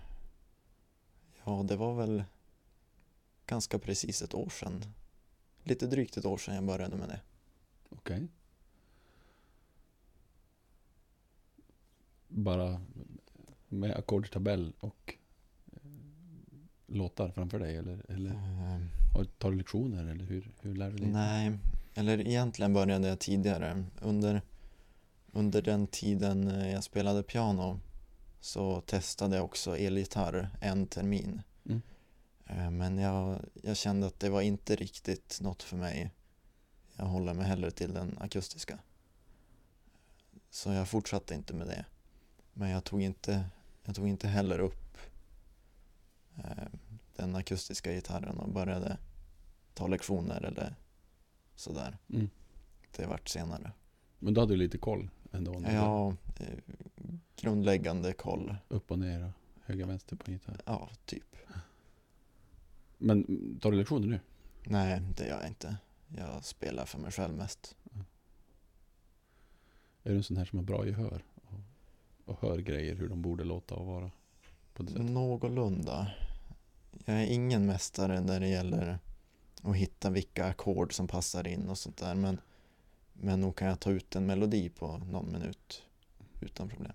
ja 1.46 1.66
det 1.68 1.76
var 1.76 1.96
väl 1.96 2.24
ganska 3.46 3.80
precis 3.80 4.22
ett 4.22 4.34
år 4.34 4.50
sedan. 4.50 4.86
Lite 5.64 5.88
drygt 5.88 6.18
ett 6.18 6.26
år 6.26 6.38
sedan 6.38 6.56
jag 6.56 6.64
började 6.66 6.96
med 6.96 7.10
det. 7.10 7.22
Okej. 7.90 8.28
Bara 12.28 12.82
med 13.68 13.92
ackordtabell 13.98 14.74
och 14.80 15.16
eh, 15.74 15.80
låtar 16.88 17.30
framför 17.32 17.60
dig? 17.60 17.76
Eller, 17.78 18.06
eller 18.12 18.32
Eh, 18.32 18.82
har- 19.16 19.24
tar 19.26 19.52
du 19.52 19.58
lektioner? 19.58 20.04
Eller 20.08 20.26
hur, 20.26 20.52
hur 20.62 20.76
lär 20.76 20.92
du 20.92 20.98
dig? 20.98 21.08
Nej, 21.12 21.58
eller 21.94 22.28
egentligen 22.28 22.74
började 22.74 23.08
jag 23.08 23.20
tidigare. 23.20 23.84
Under, 24.02 24.42
under 25.34 25.62
den 25.62 25.88
tiden 25.88 26.48
eh, 26.48 26.72
jag 26.72 26.84
spelade 26.84 27.24
piano 27.24 27.80
så 28.40 28.82
testade 28.82 29.36
jag 29.36 29.46
också 29.46 29.78
elgitarr 29.78 30.50
en 30.62 30.88
termin. 30.88 31.42
Mm. 31.66 31.82
Eh, 32.46 32.72
Men 32.72 32.98
jag, 32.98 33.46
jag 33.64 33.78
kände 33.78 34.08
att 34.08 34.20
det 34.20 34.30
var 34.30 34.42
inte 34.42 34.76
riktigt 34.76 35.40
något 35.42 35.64
för 35.64 35.78
mig. 35.78 36.14
Jag 36.96 37.06
håller 37.06 37.34
mig 37.34 37.46
hellre 37.46 37.72
till 37.72 37.94
den 37.94 38.18
akustiska. 38.20 38.80
Så 40.50 40.72
jag 40.72 40.90
fortsatte 40.90 41.36
inte 41.36 41.54
med 41.54 41.68
det. 41.68 41.86
Men 42.54 42.70
jag 42.70 42.84
tog 42.84 43.02
inte, 43.02 43.46
jag 43.84 43.96
tog 43.96 44.08
inte 44.08 44.28
heller 44.28 44.60
upp 44.60 44.98
eh, 46.38 46.68
den 47.16 47.36
akustiska 47.36 47.94
gitarren 47.94 48.40
och 48.40 48.50
började 48.50 48.98
ta 49.74 49.88
lektioner 49.88 50.42
eller 50.42 50.76
sådär. 51.56 51.98
Mm. 52.10 52.30
Det 52.96 53.06
vart 53.06 53.30
senare. 53.30 53.72
Men 54.20 54.34
då 54.34 54.42
hade 54.42 54.54
du 54.54 54.58
lite 54.58 54.78
koll 54.78 55.10
ändå? 55.32 55.64
Ja, 55.68 56.16
eh, 56.40 56.48
grundläggande 57.36 58.14
koll. 58.14 58.56
Upp 58.68 58.92
och 58.92 59.00
ner 59.00 59.24
och 59.24 59.32
höger 59.66 59.86
vänster 59.86 60.16
på 60.16 60.24
en 60.28 60.34
gitarr. 60.34 60.62
Ja, 60.66 60.90
typ. 61.06 61.36
Men 62.98 63.26
tar 63.62 63.72
du 63.72 63.78
lektioner 63.78 64.08
nu? 64.08 64.20
Nej, 64.64 65.02
det 65.18 65.28
gör 65.28 65.40
jag 65.40 65.48
inte. 65.48 65.78
Jag 66.18 66.46
spelar 66.46 66.86
för 66.86 67.00
mig 67.00 67.12
själv 67.12 67.34
mest. 67.34 67.76
Är 70.04 70.10
du 70.12 70.18
en 70.18 70.24
sån 70.24 70.38
här 70.38 70.46
som 70.46 70.60
har 70.60 70.66
bra 70.66 70.86
gehör? 70.86 71.24
Och, 71.36 71.60
och 72.26 72.42
hör 72.42 72.58
grejer 72.58 72.96
hur 72.96 73.10
de 73.10 73.22
borde 73.22 73.44
låta 73.44 73.76
och 73.76 73.86
vara? 73.86 74.12
På 74.74 74.84
det 74.84 74.92
sättet? 74.92 75.10
Någorlunda. 75.10 76.12
Jag 77.06 77.16
är 77.16 77.26
ingen 77.26 77.66
mästare 77.66 78.22
när 78.22 78.40
det 78.40 78.48
gäller 78.48 79.00
att 79.62 79.76
hitta 79.76 80.10
vilka 80.10 80.46
ackord 80.46 80.94
som 80.94 81.08
passar 81.08 81.48
in 81.48 81.70
och 81.70 81.78
sånt 81.78 81.98
där. 81.98 82.16
Men, 82.16 82.40
men 83.22 83.42
nog 83.42 83.56
kan 83.56 83.68
jag 83.68 83.80
ta 83.80 83.92
ut 83.92 84.16
en 84.16 84.26
melodi 84.26 84.70
på 84.70 84.98
någon 84.98 85.32
minut 85.32 85.84
utan 86.40 86.70
problem. 86.70 86.94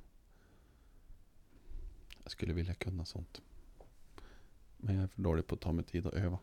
Jag 2.23 2.31
skulle 2.31 2.53
vilja 2.53 2.75
kunna 2.75 3.05
sånt. 3.05 3.43
Men 4.77 4.95
jag 4.95 5.05
är 5.05 5.09
för 5.09 5.23
dålig 5.23 5.47
på 5.47 5.55
att 5.55 5.61
ta 5.61 5.73
mig 5.73 5.85
tid 5.85 6.07
att 6.07 6.15
öva. 6.15 6.39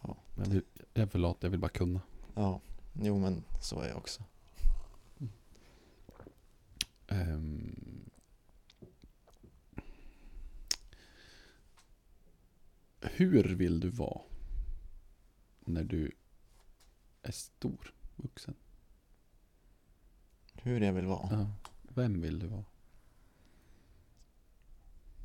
Ja, 0.00 0.16
Jag, 0.36 0.46
vill, 0.46 0.62
jag 0.94 1.02
är 1.02 1.06
för 1.06 1.18
lat, 1.18 1.36
jag 1.40 1.50
vill 1.50 1.60
bara 1.60 1.68
kunna. 1.68 2.00
ja. 2.34 2.60
jo 2.92 3.18
men 3.18 3.44
så 3.60 3.80
är 3.80 3.88
jag 3.88 3.96
också. 3.96 4.22
Ehm. 7.08 8.10
hur 13.02 13.54
vill 13.54 13.80
du 13.80 13.88
vara 13.88 14.20
när 15.60 15.84
du 15.84 16.12
är 17.22 17.32
stor, 17.32 17.94
vuxen? 18.16 18.54
Hur 20.54 20.80
jag 20.80 20.92
vill 20.92 21.06
vara? 21.06 21.28
Ja. 21.30 21.50
Vem 21.82 22.20
vill 22.20 22.38
du 22.38 22.46
vara? 22.46 22.64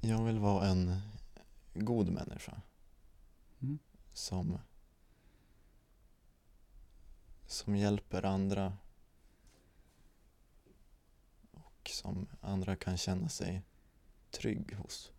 Jag 0.01 0.23
vill 0.23 0.39
vara 0.39 0.67
en 0.67 1.01
god 1.73 2.09
människa. 2.09 2.61
Mm. 3.59 3.79
Som, 4.13 4.59
som 7.47 7.75
hjälper 7.75 8.25
andra. 8.25 8.77
Och 11.51 11.89
som 11.93 12.27
andra 12.41 12.75
kan 12.75 12.97
känna 12.97 13.29
sig 13.29 13.63
trygg 14.31 14.75
hos. 14.75 15.11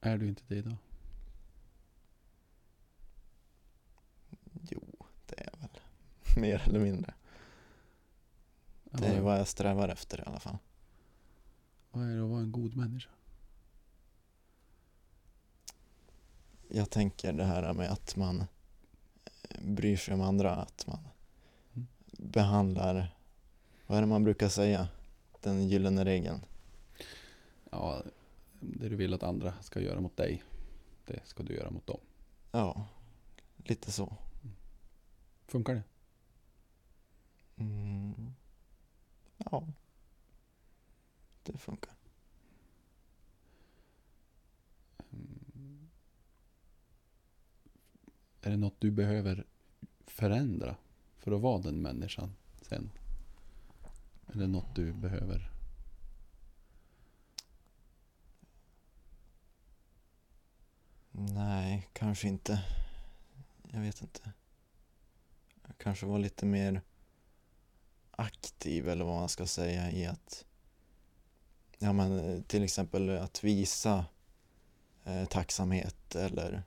Är 0.00 0.18
du 0.18 0.28
inte 0.28 0.42
det 0.46 0.56
idag? 0.56 0.76
Jo, 4.70 5.06
det 5.26 5.40
är 5.40 5.58
väl 5.60 5.80
mer 6.40 6.62
eller 6.68 6.80
mindre. 6.80 7.14
Det 8.84 9.06
är 9.06 9.20
vad 9.20 9.38
jag 9.38 9.48
strävar 9.48 9.88
efter 9.88 10.18
i 10.18 10.22
alla 10.26 10.40
fall. 10.40 10.56
Vad 11.90 12.04
är 12.10 12.16
det 12.16 12.22
att 12.24 12.28
vara 12.30 12.40
en 12.40 12.52
god 12.52 12.76
människa? 12.76 13.10
Jag 16.68 16.90
tänker 16.90 17.32
det 17.32 17.44
här 17.44 17.72
med 17.72 17.90
att 17.90 18.16
man 18.16 18.40
eh, 18.40 19.60
bryr 19.62 19.96
sig 19.96 20.14
om 20.14 20.20
andra, 20.20 20.54
att 20.56 20.86
man 20.86 20.98
Mm. 21.74 21.86
behandlar, 22.18 23.16
vad 23.86 23.96
är 23.98 24.02
det 24.02 24.06
man 24.08 24.24
brukar 24.24 24.48
säga? 24.48 24.88
Den 25.40 25.68
gyllene 25.68 26.04
regeln. 26.04 26.40
Ja, 27.70 28.02
det 28.60 28.88
du 28.88 28.96
vill 28.96 29.14
att 29.14 29.22
andra 29.22 29.54
ska 29.62 29.80
göra 29.80 30.00
mot 30.00 30.16
dig, 30.16 30.42
det 31.06 31.20
ska 31.24 31.42
du 31.42 31.54
göra 31.54 31.70
mot 31.70 31.86
dem. 31.86 32.00
Ja, 32.52 32.86
lite 33.56 33.92
så. 33.92 34.16
Funkar 35.46 35.74
det? 35.74 35.82
Mm. 37.56 38.34
Ja, 39.36 39.66
det 41.42 41.58
funkar. 41.58 41.94
Mm. 45.12 45.88
Är 48.42 48.50
det 48.50 48.56
något 48.56 48.80
du 48.80 48.90
behöver 48.90 49.46
förändra 50.06 50.76
för 51.18 51.32
att 51.32 51.40
vara 51.40 51.62
den 51.62 51.82
människan 51.82 52.34
sen? 52.62 52.90
Eller 54.26 54.46
något 54.46 54.74
du 54.74 54.92
behöver? 54.92 55.50
Nej, 61.18 61.88
kanske 61.92 62.28
inte. 62.28 62.64
Jag 63.62 63.80
vet 63.80 64.02
inte. 64.02 64.32
Jag 65.66 65.78
kanske 65.78 66.06
var 66.06 66.18
lite 66.18 66.46
mer 66.46 66.82
aktiv 68.16 68.88
eller 68.88 69.04
vad 69.04 69.14
man 69.14 69.28
ska 69.28 69.46
säga 69.46 69.90
i 69.90 70.06
att 70.06 70.44
ja 71.78 71.92
men 71.92 72.42
till 72.42 72.62
exempel 72.62 73.10
att 73.10 73.44
visa 73.44 74.06
eh, 75.04 75.24
tacksamhet 75.24 76.14
eller 76.14 76.62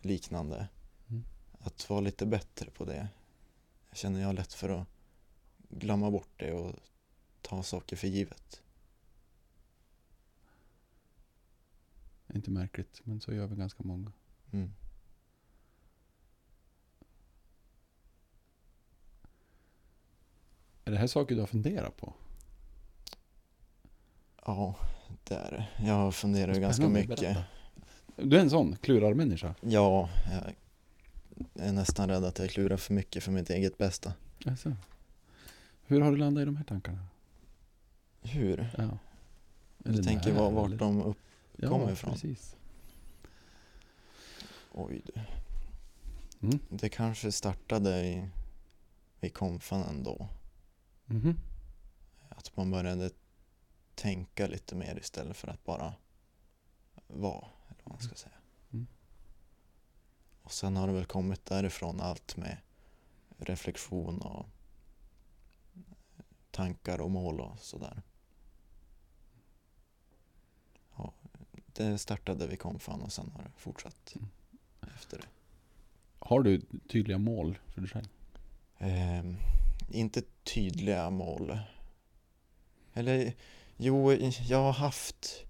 liknande. 0.00 0.68
Mm. 1.08 1.24
Att 1.58 1.90
vara 1.90 2.00
lite 2.00 2.26
bättre 2.26 2.70
på 2.70 2.84
det. 2.84 3.08
Jag 3.88 3.98
känner 3.98 4.20
jag 4.20 4.26
har 4.26 4.32
lätt 4.32 4.52
för 4.52 4.68
att 4.68 4.88
glömma 5.68 6.10
bort 6.10 6.30
det 6.36 6.52
och 6.52 6.74
ta 7.42 7.62
saker 7.62 7.96
för 7.96 8.08
givet. 8.08 8.62
Inte 12.34 12.50
märkligt, 12.50 13.00
men 13.04 13.20
så 13.20 13.32
gör 13.32 13.46
vi 13.46 13.56
ganska 13.56 13.82
många. 13.82 14.12
Mm. 14.52 14.72
Är 20.90 20.92
det 20.92 20.98
här 21.00 21.06
saker 21.06 21.34
du 21.34 21.40
har 21.40 21.46
funderat 21.46 21.96
på? 21.96 22.12
Ja, 24.46 24.74
det 25.24 25.34
är 25.34 25.50
det. 25.50 25.86
Jag 25.86 26.14
funderar 26.14 26.54
ju 26.54 26.60
ganska 26.60 26.88
mycket. 26.88 27.20
berätta. 27.20 27.44
Du 28.16 28.36
är 28.36 28.40
en 28.40 28.50
sån 28.50 28.76
klurarmänniska? 28.76 29.54
Ja, 29.60 30.08
jag 31.54 31.66
är 31.66 31.72
nästan 31.72 32.08
rädd 32.08 32.24
att 32.24 32.38
jag 32.38 32.50
klurar 32.50 32.76
för 32.76 32.94
mycket 32.94 33.22
för 33.22 33.32
mitt 33.32 33.50
eget 33.50 33.78
bästa. 33.78 34.12
Alltså. 34.46 34.76
Hur 35.86 36.00
har 36.00 36.10
du 36.10 36.16
landat 36.16 36.42
i 36.42 36.44
de 36.44 36.56
här 36.56 36.64
tankarna? 36.64 37.06
Hur? 38.22 38.70
Ja. 38.78 38.98
Du 39.78 40.02
tänker 40.02 40.32
var, 40.32 40.50
vart 40.50 40.66
eller- 40.66 40.76
de 40.78 41.02
upp... 41.02 41.18
ja, 41.56 41.68
kommer 41.68 41.92
ifrån. 41.92 42.12
precis. 42.12 42.56
Oj 44.72 45.02
du. 45.04 45.20
Mm. 46.46 46.58
Det 46.68 46.88
kanske 46.88 47.32
startade 47.32 48.06
i, 48.06 48.28
i 49.20 49.28
konfan 49.28 49.82
ändå. 49.82 50.28
Mhm. 51.10 51.38
Att 52.28 52.56
man 52.56 52.70
började 52.70 53.10
tänka 53.94 54.46
lite 54.46 54.74
mer 54.74 54.98
istället 54.98 55.36
för 55.36 55.48
att 55.48 55.64
bara 55.64 55.94
vara, 57.06 57.46
eller 57.68 57.82
vad 57.84 57.92
man 57.92 58.00
ska 58.00 58.14
säga. 58.14 58.34
Mm. 58.72 58.86
Och 60.42 60.52
sen 60.52 60.76
har 60.76 60.86
det 60.86 60.92
väl 60.92 61.04
kommit 61.06 61.44
därifrån 61.46 62.00
allt 62.00 62.36
med 62.36 62.56
reflektion 63.38 64.20
och 64.20 64.46
tankar 66.50 67.00
och 67.00 67.10
mål 67.10 67.40
och 67.40 67.58
sådär. 67.58 68.02
Ja, 70.96 71.12
det 71.66 71.98
startade 71.98 72.46
vid 72.46 72.60
konfan 72.60 73.02
och 73.02 73.12
sen 73.12 73.30
har 73.30 73.42
det 73.42 73.50
fortsatt 73.56 74.12
Mm. 74.16 74.28
efter 74.94 75.18
det. 75.18 75.26
Har 76.18 76.42
du 76.42 76.60
tydliga 76.88 77.18
mål 77.18 77.58
för 77.66 77.80
dig 77.80 77.90
själv? 77.90 78.08
Ehm, 78.78 79.36
inte 79.90 80.22
tydliga 80.44 81.10
mål. 81.10 81.58
Eller 82.94 83.34
jo, 83.76 84.12
jag 84.48 84.58
har 84.62 84.72
haft 84.72 85.44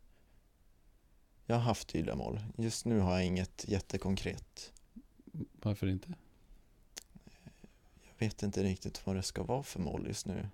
jag 1.46 1.56
har 1.56 1.62
haft 1.62 1.88
tydliga 1.88 2.16
mål. 2.16 2.40
Just 2.58 2.84
nu 2.84 2.98
har 2.98 3.12
jag 3.12 3.26
inget 3.26 3.64
jättekonkret. 3.68 4.72
Varför 5.52 5.86
inte? 5.86 6.14
Jag 8.02 8.26
vet 8.26 8.42
inte 8.42 8.62
riktigt 8.62 9.06
vad 9.06 9.16
det 9.16 9.22
ska 9.22 9.42
vara 9.42 9.62
för 9.62 9.80
mål 9.80 10.06
just 10.06 10.26
nu. 10.26 10.48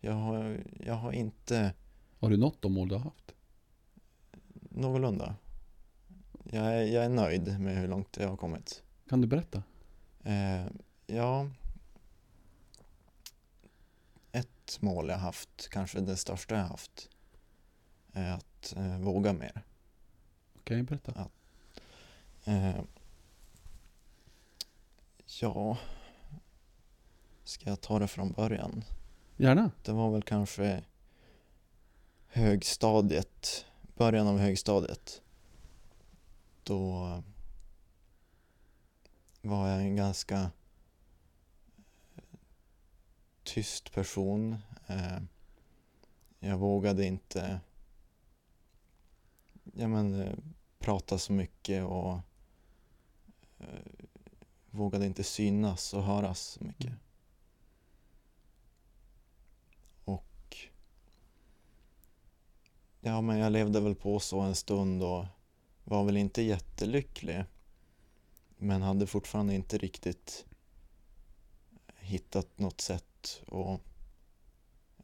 Jag 0.00 0.12
har, 0.12 0.64
jag 0.80 0.94
har 0.94 1.12
inte 1.12 1.74
Har 2.18 2.30
du 2.30 2.36
nått 2.36 2.62
de 2.62 2.72
mål 2.72 2.88
du 2.88 2.94
har 2.94 3.02
haft? 3.02 3.34
någorlunda. 4.70 5.34
Jag 6.44 6.66
är, 6.66 6.82
jag 6.82 7.04
är 7.04 7.08
nöjd 7.08 7.60
med 7.60 7.76
hur 7.76 7.88
långt 7.88 8.16
jag 8.20 8.28
har 8.28 8.36
kommit. 8.36 8.82
Kan 9.08 9.20
du 9.20 9.26
berätta? 9.26 9.62
Eh, 10.24 10.66
ja. 11.06 11.50
Ett 14.64 14.82
mål 14.82 15.08
jag 15.08 15.18
haft, 15.18 15.68
kanske 15.68 16.00
det 16.00 16.16
största 16.16 16.54
jag 16.54 16.64
haft, 16.64 17.08
är 18.12 18.32
att 18.32 18.74
eh, 18.76 18.98
våga 18.98 19.32
mer. 19.32 19.62
Kan 20.64 20.76
jag 20.76 20.86
berätta? 20.86 21.28
Eh, 22.44 22.80
ja, 25.40 25.78
ska 27.44 27.70
jag 27.70 27.80
ta 27.80 27.98
det 27.98 28.08
från 28.08 28.32
början? 28.32 28.84
Gärna. 29.36 29.70
Det 29.82 29.92
var 29.92 30.10
väl 30.10 30.22
kanske 30.22 30.84
högstadiet, 32.26 33.66
början 33.96 34.26
av 34.26 34.38
högstadiet. 34.38 35.22
Då 36.62 37.22
var 39.42 39.68
jag 39.68 39.80
en 39.80 39.96
ganska 39.96 40.50
tyst 43.44 43.92
person. 43.92 44.56
Eh, 44.86 45.18
Jag 46.38 46.58
vågade 46.58 47.04
inte 47.04 47.60
ja, 49.72 49.88
men, 49.88 50.20
eh, 50.20 50.34
prata 50.78 51.18
så 51.18 51.32
mycket 51.32 51.84
och 51.84 52.20
eh, 53.58 54.06
vågade 54.70 55.06
inte 55.06 55.24
synas 55.24 55.94
och 55.94 56.02
höras 56.02 56.40
så 56.40 56.64
mycket. 56.64 56.86
Mm. 56.86 56.98
Och 60.04 60.56
ja, 63.00 63.20
men 63.20 63.38
jag 63.38 63.52
levde 63.52 63.80
väl 63.80 63.94
på 63.94 64.20
så 64.20 64.40
en 64.40 64.54
stund 64.54 65.02
och 65.02 65.26
var 65.84 66.04
väl 66.04 66.16
inte 66.16 66.42
jättelycklig. 66.42 67.44
Men 68.56 68.82
hade 68.82 69.06
fortfarande 69.06 69.54
inte 69.54 69.78
riktigt 69.78 70.46
hittat 71.96 72.58
något 72.58 72.80
sätt 72.80 73.04
att 73.46 73.80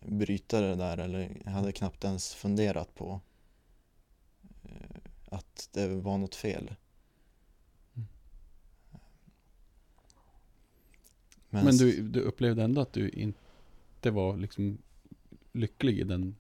bryta 0.00 0.60
det 0.60 0.74
där 0.74 0.98
eller 0.98 1.50
hade 1.50 1.72
knappt 1.72 2.04
ens 2.04 2.34
funderat 2.34 2.94
på 2.94 3.20
eh, 4.62 5.00
att 5.24 5.68
det 5.72 5.88
var 5.88 6.18
något 6.18 6.34
fel. 6.34 6.74
Mm. 7.94 8.08
Men, 11.50 11.64
Men 11.64 11.76
du, 11.76 12.02
du 12.02 12.20
upplevde 12.20 12.62
ändå 12.62 12.80
att 12.80 12.92
du 12.92 13.08
inte 13.08 14.10
var 14.10 14.36
liksom 14.36 14.78
lycklig 15.52 15.98
i 15.98 16.04
den... 16.04 16.36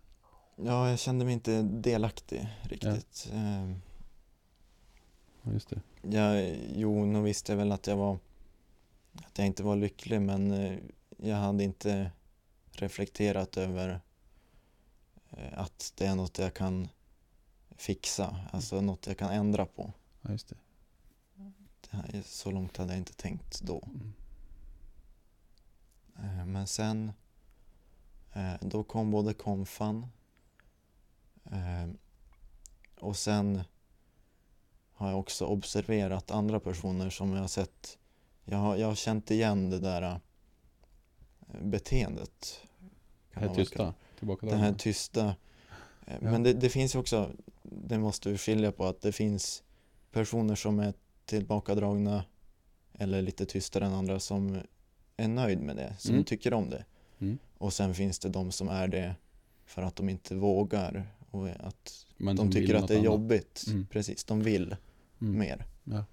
Ja, 0.56 0.90
jag 0.90 0.98
kände 0.98 1.24
mig 1.24 1.34
inte 1.34 1.62
delaktig 1.62 2.48
riktigt. 2.62 3.30
Eh, 3.32 3.70
Ja, 5.42 5.52
just 5.52 5.70
det. 5.70 5.80
Jag, 6.16 6.56
jo, 6.74 7.04
nog 7.04 7.24
visste 7.24 7.52
jag 7.52 7.56
väl 7.56 7.72
att 7.72 7.86
jag 7.86 7.96
var 7.96 8.18
att 9.12 9.38
jag 9.38 9.46
inte 9.46 9.62
var 9.62 9.76
lycklig 9.76 10.20
men 10.20 10.50
eh, 10.50 10.78
jag 11.22 11.36
hade 11.36 11.64
inte 11.64 12.10
reflekterat 12.70 13.56
över 13.56 14.00
eh, 15.30 15.58
att 15.58 15.92
det 15.96 16.06
är 16.06 16.14
något 16.14 16.38
jag 16.38 16.54
kan 16.54 16.88
fixa, 17.70 18.36
alltså 18.52 18.80
något 18.80 19.06
jag 19.06 19.18
kan 19.18 19.30
ändra 19.30 19.66
på. 19.66 19.92
Ja, 20.20 20.30
just 20.30 20.48
det. 20.48 20.56
Det 21.80 21.96
här, 21.96 22.22
så 22.24 22.50
långt 22.50 22.76
hade 22.76 22.92
jag 22.92 22.98
inte 22.98 23.14
tänkt 23.14 23.60
då. 23.60 23.82
Mm. 23.86 24.12
Eh, 26.18 26.46
Men 26.46 26.66
sen 26.66 27.12
eh, 28.32 28.54
då 28.60 28.84
kom 28.84 29.10
både 29.10 29.34
konfan 29.34 30.06
och 33.00 33.16
sen 33.16 33.62
har 34.92 35.10
jag 35.10 35.18
också 35.18 35.46
observerat 35.46 36.30
andra 36.30 36.60
personer 36.60 37.10
som 37.10 37.32
jag 37.32 37.40
har 37.40 37.48
sett 37.48 37.98
jag 38.44 38.58
har, 38.58 38.76
jag 38.76 38.86
har 38.86 38.94
känt 38.94 39.30
igen 39.30 39.70
det 39.70 39.78
där 39.78 40.20
beteendet. 41.62 42.60
Det 43.28 43.34
kan 43.34 43.42
här 43.42 43.46
man 43.48 43.56
väl 43.56 43.66
tysta, 43.66 43.94
tillbaka 44.18 44.46
Den 44.46 44.58
här 44.58 44.72
tysta. 44.74 45.26
eh, 45.26 45.34
Ja. 46.06 46.30
Men 46.30 46.42
det, 46.42 46.52
det 46.52 46.68
finns 46.68 46.94
också, 46.94 47.30
det 47.62 47.98
måste 47.98 48.30
vi 48.30 48.38
skilja 48.38 48.72
på 48.72 48.86
att 48.86 49.00
det 49.00 49.12
finns 49.12 49.62
personer 50.12 50.54
som 50.54 50.78
är 50.80 50.94
tillbakadragna 51.24 52.24
eller 52.98 53.22
lite 53.22 53.46
tystare 53.46 53.86
än 53.86 53.92
andra 53.94 54.20
som 54.20 54.58
är 55.16 55.28
nöjd 55.28 55.60
med 55.60 55.76
det, 55.76 55.94
som 55.98 56.12
Mm. 56.14 56.24
tycker 56.24 56.54
om 56.54 56.70
det. 56.70 56.84
Mm. 57.18 57.38
Och 57.58 57.72
sen 57.72 57.94
finns 57.94 58.18
det 58.18 58.28
de 58.28 58.52
som 58.52 58.68
är 58.68 58.88
det 58.88 59.14
för 59.64 59.82
att 59.82 59.96
de 59.96 60.08
inte 60.08 60.34
vågar 60.34 61.06
och 61.30 61.48
att 61.48 62.06
Men 62.16 62.36
de 62.36 62.50
tycker 62.52 62.74
att 62.74 62.88
det 62.88 62.94
är 62.94 62.98
annat. 62.98 63.04
jobbigt. 63.04 63.64
Mm. 63.68 63.86
Precis, 63.90 64.24
de 64.24 64.42
vill 64.42 64.76
Mm. 65.20 65.38
mer. 65.38 65.66
Ja. 65.84 66.04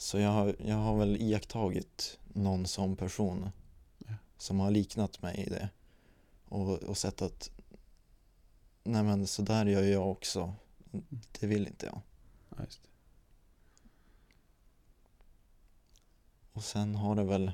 Så 0.00 0.18
jag 0.18 0.30
har, 0.30 0.56
jag 0.58 0.76
har 0.76 0.96
väl 0.96 1.16
iakttagit 1.16 2.18
någon 2.28 2.66
sån 2.66 2.96
person 2.96 3.50
Ja. 3.98 4.14
som 4.38 4.60
har 4.60 4.70
liknat 4.70 5.22
mig 5.22 5.44
i 5.46 5.48
det. 5.50 5.68
Och, 6.48 6.82
och 6.82 6.98
sett 6.98 7.22
att 7.22 7.50
nej 8.84 9.02
men 9.02 9.26
så 9.26 9.42
där 9.42 9.66
gör 9.66 9.82
jag 9.82 10.10
också. 10.10 10.54
Det 11.40 11.46
vill 11.46 11.66
inte 11.66 11.86
jag. 11.86 12.00
Ja, 12.48 12.64
och 16.52 16.64
sen 16.64 16.94
har 16.94 17.14
det 17.14 17.24
väl 17.24 17.52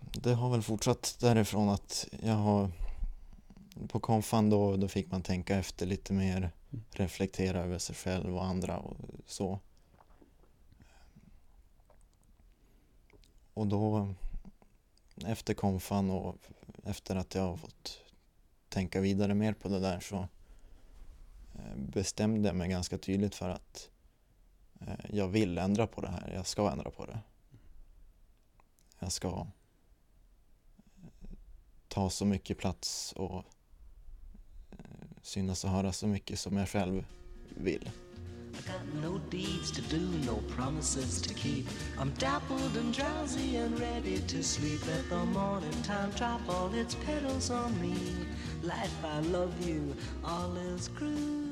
det 0.00 0.34
har 0.34 0.50
väl 0.50 0.62
fortsatt 0.62 1.16
därifrån 1.20 1.68
att 1.68 2.08
jag 2.22 2.34
har 2.34 2.70
på 3.88 4.00
konfan 4.00 4.50
då, 4.50 4.76
då 4.76 4.88
fick 4.88 5.10
man 5.10 5.22
tänka 5.22 5.56
efter 5.56 5.86
lite 5.86 6.12
mer, 6.12 6.50
reflektera 6.90 7.60
över 7.60 7.78
sig 7.78 7.96
själv 7.96 8.36
och 8.36 8.44
andra 8.44 8.78
och 8.78 8.96
så. 9.26 9.60
Och 13.54 13.66
då 13.66 14.14
efter 15.26 15.54
konfan 15.54 16.10
och 16.10 16.36
efter 16.84 17.16
att 17.16 17.34
jag 17.34 17.42
har 17.42 17.56
fått 17.56 18.00
tänka 18.68 19.00
vidare 19.00 19.34
mer 19.34 19.52
på 19.52 19.68
det 19.68 19.80
där 19.80 20.00
så 20.00 20.16
eh, 21.54 21.76
bestämde 21.76 22.48
jag 22.48 22.56
mig 22.56 22.68
ganska 22.68 22.98
tydligt 22.98 23.34
för 23.34 23.48
att 23.48 23.90
eh, 24.80 24.94
jag 25.10 25.28
vill 25.28 25.58
ändra 25.58 25.86
på 25.86 26.00
det 26.00 26.08
här. 26.08 26.32
Jag 26.34 26.46
ska 26.46 26.70
ändra 26.70 26.90
på 26.90 27.06
det. 27.06 27.18
Jag 28.98 29.12
ska 29.12 29.28
eh, 29.28 29.46
ta 31.88 32.10
så 32.10 32.24
mycket 32.24 32.58
plats 32.58 33.12
och 33.12 33.44
synas 35.24 35.64
och 35.64 35.70
höras 35.70 35.98
så 35.98 36.06
mycket 36.06 36.38
som 36.38 36.56
jag 36.56 36.68
själv 36.68 37.04
vill. 37.48 37.90
I 38.54 38.56
got 38.56 39.02
no 39.02 39.20
deeds 39.30 39.70
to 39.72 39.82
do, 39.90 40.00
no 40.26 40.40
promises 40.56 41.22
to 41.22 41.34
keep. 41.34 41.66
I'm 41.98 42.10
dappled 42.18 42.76
and 42.76 42.94
drowsy 42.94 43.56
and 43.56 43.80
ready 43.80 44.18
to 44.18 44.42
sleep. 44.42 44.86
Let 44.86 45.08
the 45.08 45.24
morning 45.24 45.82
time 45.82 46.10
drop 46.16 46.48
all 46.48 46.74
its 46.74 46.94
petals 46.94 47.50
on 47.50 47.80
me. 47.80 47.94
Life, 48.62 49.04
I 49.04 49.20
love 49.32 49.68
you, 49.68 49.94
all 50.24 50.56
is 50.56 50.88
groovy. 50.88 51.44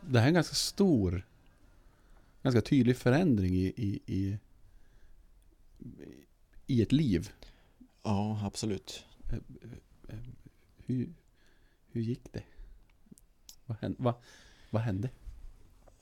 Det 0.00 0.18
här 0.18 0.26
är 0.26 0.28
en 0.28 0.34
ganska 0.34 0.54
stor, 0.54 1.26
ganska 2.42 2.60
tydlig 2.60 2.96
förändring 2.96 3.54
i, 3.54 3.72
i, 3.76 4.00
i, 4.06 4.38
i 6.66 6.82
ett 6.82 6.92
liv. 6.92 7.30
Ja, 8.02 8.40
absolut. 8.44 9.04
Hur, 10.76 11.14
hur 11.86 12.02
gick 12.02 12.32
det? 12.32 12.42
Vad 13.66 13.78
hände? 13.78 13.96
Vad, 13.98 14.14
vad 14.70 14.82
hände? 14.82 15.10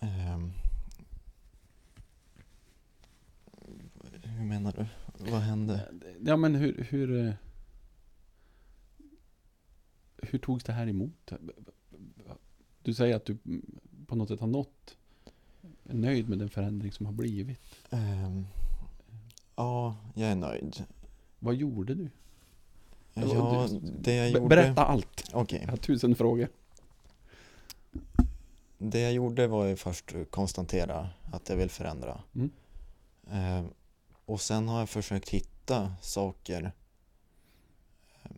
Ehm. 0.00 0.52
hur 4.22 4.46
menar 4.46 4.72
du? 4.72 4.86
Vad 5.30 5.40
hände? 5.40 5.92
Ja 6.20 6.36
men 6.36 6.54
hur, 6.54 6.86
hur, 6.90 7.26
eh, 7.26 7.34
hur 10.16 10.38
togs 10.38 10.64
det 10.64 10.72
här 10.72 10.86
emot? 10.86 11.32
Du 12.82 12.94
säger 12.94 13.16
att 13.16 13.24
du 13.24 13.38
mm, 13.44 13.80
på 14.06 14.16
något 14.16 14.28
sätt 14.28 14.40
har 14.40 14.46
nått, 14.46 14.96
är 15.84 15.94
nöjd 15.94 16.28
med 16.28 16.38
den 16.38 16.50
förändring 16.50 16.92
som 16.92 17.06
har 17.06 17.12
blivit. 17.12 17.60
Ehm, 17.90 18.46
ja, 19.56 19.96
jag 20.14 20.30
är 20.30 20.36
nöjd. 20.36 20.84
Vad 21.38 21.54
gjorde 21.54 21.94
du? 21.94 22.10
Ja, 23.14 23.66
du- 23.70 23.80
det 24.00 24.14
jag 24.14 24.30
gjorde... 24.30 24.46
Berätta 24.48 24.84
allt. 24.84 25.24
Okej. 25.32 25.60
Jag 25.62 25.70
har 25.70 25.76
tusen 25.76 26.14
frågor. 26.14 26.48
Det 28.78 29.00
jag 29.00 29.12
gjorde 29.12 29.46
var 29.46 29.64
ju 29.66 29.76
först 29.76 30.12
konstatera 30.30 31.08
att 31.32 31.48
jag 31.48 31.56
vill 31.56 31.70
förändra. 31.70 32.20
Mm. 32.34 32.50
Eh, 33.30 33.70
och 34.24 34.40
sen 34.40 34.68
har 34.68 34.78
jag 34.78 34.88
försökt 34.88 35.28
hitta 35.28 35.92
saker 36.02 36.72
eh, 38.22 38.30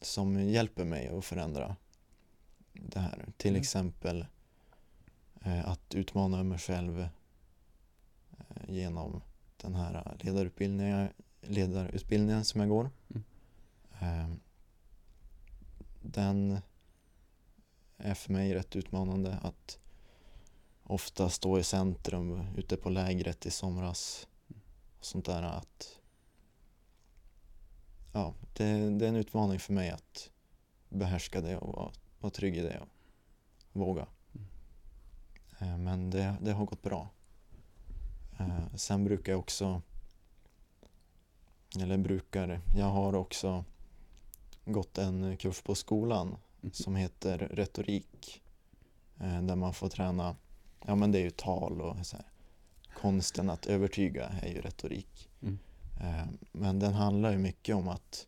som 0.00 0.40
hjälper 0.48 0.84
mig 0.84 1.08
att 1.08 1.24
förändra 1.24 1.76
det 2.72 3.00
här. 3.00 3.26
Till 3.36 3.50
Mm. 3.50 3.60
exempel 3.60 4.26
eh, 5.44 5.68
att 5.68 5.94
utmana 5.94 6.42
mig 6.42 6.58
själv 6.58 7.00
eh, 7.00 7.08
genom 8.68 9.22
den 9.56 9.74
här 9.74 10.16
ledarutbildningen, 10.20 11.08
ledarutbildningen 11.40 12.44
som 12.44 12.60
jag 12.60 12.70
går. 12.70 12.90
Mm. 13.10 13.24
Eh, 14.00 14.36
den 16.02 16.60
är 17.96 18.14
för 18.14 18.32
mig 18.32 18.54
rätt 18.54 18.76
utmanande 18.76 19.38
att 19.42 19.78
ofta 20.82 21.30
stå 21.30 21.58
i 21.58 21.62
centrum 21.62 22.46
ute 22.56 22.76
på 22.76 22.90
lägret 22.90 23.46
i 23.46 23.50
somras 23.50 24.28
och 24.98 25.04
sånt 25.04 25.24
där 25.24 25.42
att 25.42 25.98
ja, 28.12 28.34
det, 28.52 28.98
det 28.98 29.04
är 29.04 29.08
en 29.08 29.16
utmaning 29.16 29.58
för 29.58 29.72
mig 29.72 29.90
att 29.90 30.30
behärska 30.88 31.40
det 31.40 31.56
och 31.56 31.74
vara, 31.74 31.92
vara 32.20 32.30
trygg 32.30 32.56
i 32.56 32.60
det 32.60 32.80
och 32.80 33.80
våga. 33.80 34.06
Eh, 35.58 35.78
Men 35.78 36.10
det, 36.10 36.36
det 36.40 36.52
har 36.52 36.66
gått 36.66 36.82
bra. 36.82 37.10
Eh, 38.38 38.74
Sen 38.74 39.04
brukar 39.04 39.32
jag 39.32 39.38
också 39.38 39.82
eller 41.76 41.98
brukar, 41.98 42.60
jag 42.76 42.86
har 42.86 43.14
också 43.14 43.64
gått 44.64 44.98
en 44.98 45.36
kurs 45.36 45.62
på 45.62 45.74
skolan 45.74 46.36
Mm. 46.62 46.72
som 46.72 46.96
heter 46.96 47.38
retorik. 47.38 48.42
eh, 49.20 49.42
Där 49.42 49.56
man 49.56 49.74
får 49.74 49.88
träna, 49.88 50.36
ja 50.86 50.94
men 50.94 51.12
det 51.12 51.18
är 51.18 51.22
ju 51.22 51.30
tal 51.30 51.80
och 51.80 52.06
så 52.06 52.16
här. 52.16 52.26
Konsten 53.00 53.50
att 53.50 53.66
övertyga 53.66 54.26
är 54.42 54.48
ju 54.48 54.60
retorik. 54.60 55.28
Mm. 55.42 55.58
Eh, 56.00 56.26
Men 56.52 56.78
den 56.78 56.94
handlar 56.94 57.32
ju 57.32 57.38
mycket 57.38 57.74
om 57.76 57.88
att 57.88 58.26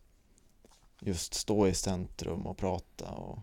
just 1.01 1.33
stå 1.33 1.67
i 1.67 1.73
centrum 1.73 2.47
och 2.47 2.57
prata 2.57 3.11
och 3.11 3.39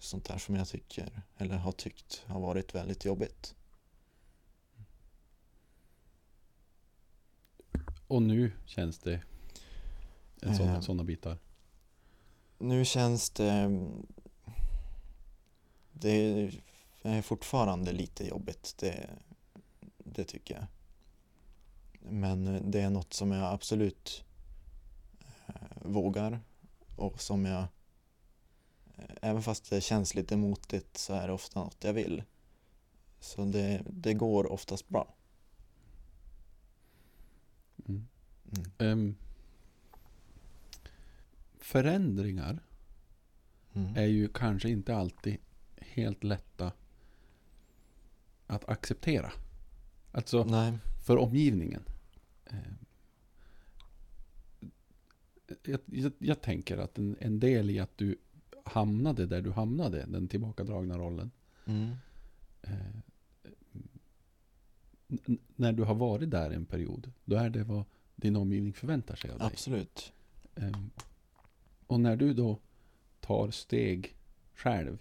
sånt 0.00 0.24
där 0.24 0.38
som 0.38 0.56
jag 0.56 0.68
tycker, 0.68 1.22
eller 1.38 1.56
har 1.56 1.72
tyckt, 1.72 2.22
har 2.26 2.40
varit 2.40 2.74
väldigt 2.74 3.04
jobbigt. 3.04 3.54
Och 8.06 8.22
nu 8.22 8.52
känns 8.66 8.98
det 8.98 9.20
en 10.42 10.56
sån, 10.56 10.68
Eh. 10.68 10.80
sådana 10.80 11.04
bitar. 11.04 11.38
Nu 12.58 12.84
känns 12.84 13.30
det... 13.30 13.80
Det 15.92 16.50
är 17.02 17.22
fortfarande 17.22 17.92
lite 17.92 18.26
jobbigt, 18.28 18.74
det, 18.78 19.10
det 19.98 20.24
tycker 20.24 20.54
jag. 20.54 20.64
Men 22.12 22.70
det 22.70 22.80
är 22.80 22.90
något 22.90 23.12
som 23.12 23.32
jag 23.32 23.52
absolut 23.52 24.24
eh, 25.46 25.54
vågar 25.82 26.40
och 26.96 27.22
som 27.22 27.44
jag... 27.44 27.60
eh, 28.96 29.04
Även 29.22 29.42
fast 29.42 29.70
det 29.70 29.80
känns 29.80 30.14
lite 30.14 30.36
motigt 30.36 30.96
så 30.96 31.14
är 31.14 31.26
det 31.26 31.32
ofta 31.32 31.60
något 31.60 31.84
jag 31.84 31.92
vill. 31.92 32.22
Så 33.20 33.44
det, 33.44 33.82
det 33.90 34.14
går 34.14 34.52
oftast 34.52 34.88
bra. 34.88 35.14
Mm. 37.88 38.06
Mm. 38.52 38.70
Ehm, 38.78 39.16
förändringar 41.58 42.58
Mm. 43.76 43.96
är 43.96 44.06
ju 44.06 44.28
kanske 44.28 44.68
inte 44.70 44.96
alltid 44.96 45.36
helt 45.76 46.24
lätta 46.24 46.72
att 48.46 48.68
acceptera. 48.68 49.32
Alltså 50.12 50.44
Nej. 50.44 50.78
för 51.06 51.16
omgivningen. 51.16 51.82
Ehm, 52.46 52.74
Jag, 55.62 55.80
jag, 55.86 56.12
jag 56.18 56.40
tänker 56.42 56.78
att 56.78 56.98
en, 56.98 57.16
en 57.20 57.40
del 57.40 57.70
i 57.70 57.78
att 57.78 57.98
du 57.98 58.16
hamnade 58.64 59.26
där 59.26 59.42
du 59.42 59.50
hamnade, 59.52 60.06
den 60.08 60.28
tillbakadragna 60.28 60.98
rollen. 60.98 61.30
Mm. 61.66 61.96
När 65.56 65.72
du 65.72 65.82
har 65.82 65.94
varit 65.94 66.30
där 66.30 66.50
en 66.50 66.66
period, 66.66 67.12
då 67.24 67.36
är 67.36 67.50
det 67.50 67.64
vad 67.64 67.84
din 68.16 68.36
omgivning 68.36 68.72
förväntar 68.72 69.16
sig 69.16 69.30
av 69.30 69.38
dig. 69.38 69.46
Absolut. 69.46 70.12
Ehm, 70.54 70.90
och 71.86 72.00
när 72.00 72.16
du 72.16 72.34
då 72.34 72.58
tar 73.20 73.50
steg 73.50 74.16
själv 74.54 74.98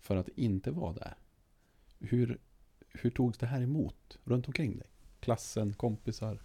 för 0.00 0.16
att 0.16 0.28
inte 0.28 0.70
vara 0.70 0.92
där. 0.92 1.14
Hur, 1.98 2.38
hur 2.88 3.10
togs 3.10 3.38
det 3.38 3.46
här 3.46 3.60
emot 3.62 4.18
runt 4.24 4.46
omkring 4.46 4.76
dig? 4.78 4.86
Klassen, 5.20 5.74
kompisar, 5.74 6.42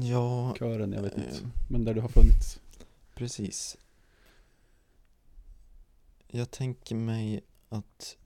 Ja, 0.00 0.54
kören, 0.58 0.92
jag 0.92 1.02
vet 1.02 1.14
inte. 1.18 1.28
eh, 1.28 1.48
Men 1.68 1.84
där 1.84 1.94
du 1.94 2.00
har 2.00 2.08
funnits. 2.08 2.60
Precis. 3.14 3.76
Jag 6.28 6.50
tänker 6.50 6.94
mig 6.94 7.40
att 7.68 8.16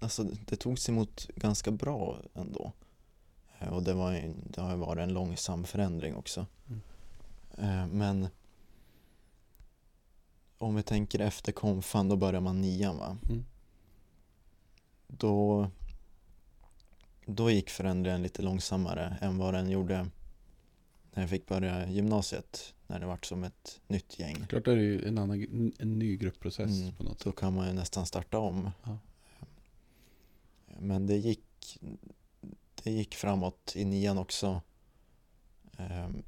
alltså, 0.00 0.24
det 0.46 0.56
togs 0.56 0.88
emot 0.88 1.28
ganska 1.36 1.70
bra 1.70 2.18
ändå. 2.34 2.72
Eh, 3.58 3.68
Och 3.68 3.82
det, 3.82 3.92
var 3.94 4.12
ju, 4.12 4.34
det 4.44 4.60
har 4.60 4.70
ju 4.70 4.76
varit 4.76 5.02
en 5.02 5.12
långsam 5.12 5.64
förändring 5.64 6.14
också. 6.16 6.46
Mm. 6.68 6.80
Eh, 7.58 7.86
Men 7.86 8.28
om 10.58 10.74
vi 10.74 10.82
tänker 10.82 11.18
efter 11.20 11.52
konfan, 11.52 12.08
då 12.08 12.16
börjar 12.16 12.40
man 12.40 12.60
nian 12.60 12.96
va? 12.98 13.16
Mm. 13.28 13.44
Då, 15.06 15.70
då 17.26 17.50
gick 17.50 17.70
förändringen 17.70 18.22
lite 18.22 18.42
långsammare 18.42 19.16
än 19.20 19.38
vad 19.38 19.54
den 19.54 19.70
gjorde 19.70 20.06
när 21.12 21.22
jag 21.22 21.30
fick 21.30 21.46
börja 21.46 21.88
gymnasiet. 21.88 22.74
När 22.86 23.00
det 23.00 23.06
vart 23.06 23.26
som 23.26 23.44
ett 23.44 23.80
nytt 23.88 24.18
gäng. 24.18 24.46
Klart 24.48 24.66
är 24.68 24.76
det 24.76 24.82
ju 24.82 25.08
en, 25.08 25.18
annan, 25.18 25.72
en 25.78 25.98
ny 25.98 26.16
gruppprocess 26.16 26.80
Mm. 26.80 26.92
på 26.94 27.02
något 27.02 27.20
sätt. 27.20 27.36
kan 27.36 27.54
man 27.54 27.66
ju 27.66 27.72
nästan 27.72 28.06
starta 28.06 28.38
om. 28.38 28.70
Ja. 28.84 28.98
Men 30.82 31.06
det 31.06 31.16
gick, 31.16 31.78
det 32.82 32.90
gick 32.90 33.14
framåt 33.14 33.72
i 33.76 33.84
nian 33.84 34.18
också. 34.18 34.62
Ehm, 35.78 36.22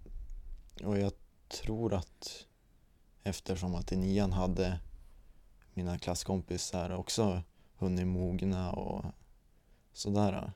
och 0.84 0.98
jag 0.98 1.12
tror 1.48 1.94
att 1.94 2.46
eftersom 3.22 3.74
att 3.74 3.92
i 3.92 3.96
nian 3.96 4.32
hade 4.32 4.80
mina 5.74 5.98
klasskompisar 5.98 6.90
också 6.90 7.42
hunnit 7.76 8.06
mogna 8.06 8.72
och 8.72 9.04
sådär. 9.92 10.52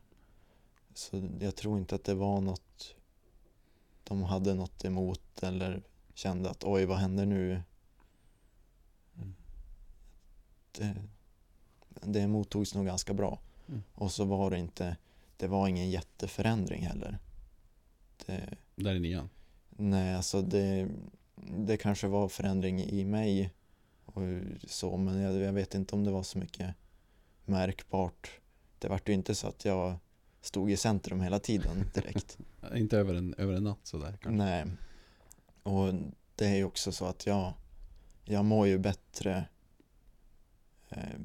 Så 0.95 1.29
jag 1.41 1.57
tror 1.57 1.79
inte 1.79 1.95
att 1.95 2.05
det 2.05 2.15
var 2.15 2.41
något 2.41 2.95
de 4.05 4.23
hade 4.23 4.55
något 4.55 4.85
emot 4.85 5.43
eller 5.43 5.83
kände 6.15 6.51
att 6.51 6.65
oj, 6.65 6.85
vad 6.85 6.99
händer 6.99 7.27
nu? 7.27 7.63
Mm. 9.17 9.35
Det, 10.73 10.95
det 12.03 12.27
mottogs 12.27 12.75
nog 12.75 12.87
ganska 12.87 13.15
bra. 13.15 13.41
Mm. 13.69 13.83
Och 13.95 14.13
så 14.13 14.25
var 14.25 14.51
det 14.51 14.59
inte, 14.59 14.97
det 15.37 15.47
var 15.47 15.69
ingen 15.69 15.91
jätteförändring 15.91 16.87
heller. 16.87 17.19
Det, 18.27 18.49
Där 18.75 18.95
i 18.95 19.01
nian. 19.01 19.29
nej, 19.71 20.15
alltså 20.15 20.43
det, 20.43 20.89
det 21.59 21.77
kanske 21.77 22.07
var 22.07 22.29
förändring 22.29 22.81
i 22.81 23.05
mig 23.05 23.51
och 24.05 24.23
så, 24.67 24.97
men 24.97 25.21
jag, 25.21 25.35
jag 25.35 25.53
vet 25.53 25.75
inte 25.75 25.95
om 25.95 26.05
det 26.05 26.11
var 26.11 26.23
så 26.23 26.39
mycket 26.39 26.75
märkbart. 27.45 28.31
Det 28.79 28.89
vart 28.89 29.09
ju 29.09 29.13
inte 29.13 29.35
så 29.35 29.49
att 29.49 29.65
jag 29.65 29.99
stod 30.41 30.71
i 30.71 30.77
centrum 30.77 31.21
hela 31.21 31.39
tiden 31.39 31.85
direkt. 31.95 32.39
Inte 32.75 32.99
över 32.99 33.15
en, 33.15 33.35
över 33.39 33.55
en 33.55 33.65
natt 33.65 33.79
sådär 33.83 34.19
kanske. 34.21 34.31
Nej. 34.31 34.65
Och 35.63 35.95
det 36.35 36.47
är 36.47 36.55
ju 36.57 36.65
också 36.65 36.93
så 36.93 37.05
att 37.05 37.27
jag, 37.27 37.53
jag 38.25 38.45
mår 38.45 38.67
ju 38.67 38.79
bättre 38.79 39.45
eh, 40.89 41.19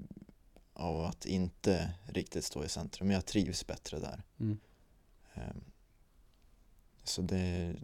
av 0.82 1.06
att 1.06 1.26
inte 1.26 1.94
riktigt 2.08 2.46
stå 2.46 2.64
i 2.66 2.70
centrum. 2.70 3.12
Jag 3.12 3.26
trivs 3.26 3.68
bättre 3.68 4.00
där. 4.00 4.24
Mm. 4.40 4.60
Eh, 5.34 5.56
så 7.04 7.22
det, 7.22 7.76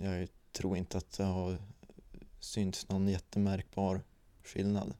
jag 0.00 0.28
tror 0.52 0.76
inte 0.76 0.98
att 0.98 1.10
det 1.16 1.24
har 1.24 1.58
synts 2.40 2.88
någon 2.88 3.08
jättemärkbar 3.08 4.02
skillnad. 4.44 4.94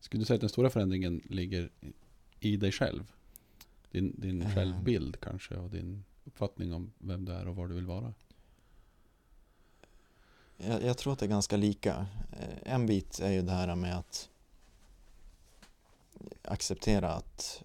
Skulle 0.00 0.20
du 0.22 0.24
säga 0.26 0.34
att 0.34 0.40
den 0.40 0.50
stora 0.50 0.70
förändringen 0.70 1.22
ligger 1.24 1.70
i 2.40 2.56
dig 2.56 2.72
själv? 2.72 3.12
Din, 3.90 4.20
din 4.20 4.42
Eh. 4.42 4.54
självbild 4.54 5.20
kanske 5.20 5.54
och 5.56 5.70
din 5.70 6.04
uppfattning 6.24 6.72
om 6.72 6.92
vem 6.98 7.24
du 7.24 7.32
är 7.32 7.48
och 7.48 7.56
var 7.56 7.68
du 7.68 7.74
vill 7.74 7.86
vara? 7.86 8.14
Jag, 10.56 10.82
jag 10.82 10.98
tror 10.98 11.12
att 11.12 11.18
det 11.18 11.26
är 11.26 11.30
ganska 11.30 11.56
lika. 11.56 12.06
Eh, 12.32 12.72
En 12.74 12.86
bit 12.86 13.20
är 13.20 13.30
ju 13.32 13.42
det 13.42 13.52
här 13.52 13.74
med 13.74 13.98
att 13.98 14.30
acceptera 16.42 17.12
att 17.12 17.62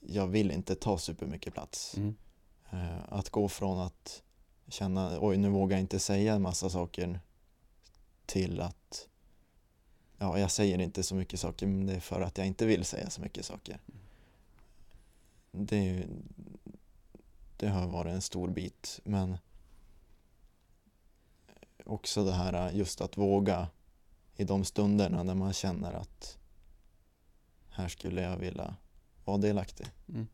jag 0.00 0.26
vill 0.26 0.50
inte 0.50 0.74
ta 0.74 0.98
supermycket 0.98 1.54
plats. 1.54 1.96
Mm. 1.96 2.16
Eh, 2.70 2.98
Att 3.08 3.30
gå 3.30 3.48
från 3.48 3.78
att 3.80 4.22
känna 4.68 5.18
oj 5.20 5.36
nu 5.36 5.48
vågar 5.48 5.76
jag 5.76 5.82
inte 5.82 5.98
säga 5.98 6.34
en 6.34 6.42
massa 6.42 6.70
saker 6.70 7.20
till 8.26 8.60
att 8.60 9.08
ja, 10.18 10.38
jag 10.38 10.50
säger 10.50 10.78
inte 10.78 11.02
så 11.02 11.14
mycket 11.14 11.40
saker 11.40 11.66
men 11.66 11.86
det 11.86 11.94
är 11.94 12.00
för 12.00 12.20
att 12.20 12.38
jag 12.38 12.46
inte 12.46 12.66
vill 12.66 12.84
säga 12.84 13.10
så 13.10 13.20
mycket 13.20 13.44
saker. 13.44 13.80
Det, 15.50 16.06
det 17.56 17.68
har 17.68 17.86
varit 17.86 18.12
en 18.12 18.22
stor 18.22 18.48
bit 18.48 19.00
men 19.04 19.38
också 21.84 22.24
det 22.24 22.32
här 22.32 22.70
just 22.70 23.00
att 23.00 23.16
våga 23.16 23.68
i 24.36 24.44
de 24.44 24.64
stunderna 24.64 25.22
när 25.22 25.34
man 25.34 25.52
känner 25.52 25.92
att 25.92 26.37
här 27.78 27.88
skulle 27.88 28.20
jag 28.22 28.36
vilja 28.36 28.76
vara 29.24 29.38
delaktig. 29.38 29.86
Mm. 30.08 30.26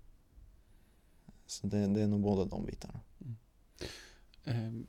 Så 1.46 1.66
det, 1.66 1.86
det 1.86 2.00
är 2.02 2.06
nog 2.06 2.20
båda 2.20 2.44
de 2.44 2.64
bitarna. 2.66 3.00
Ehm, 4.44 4.86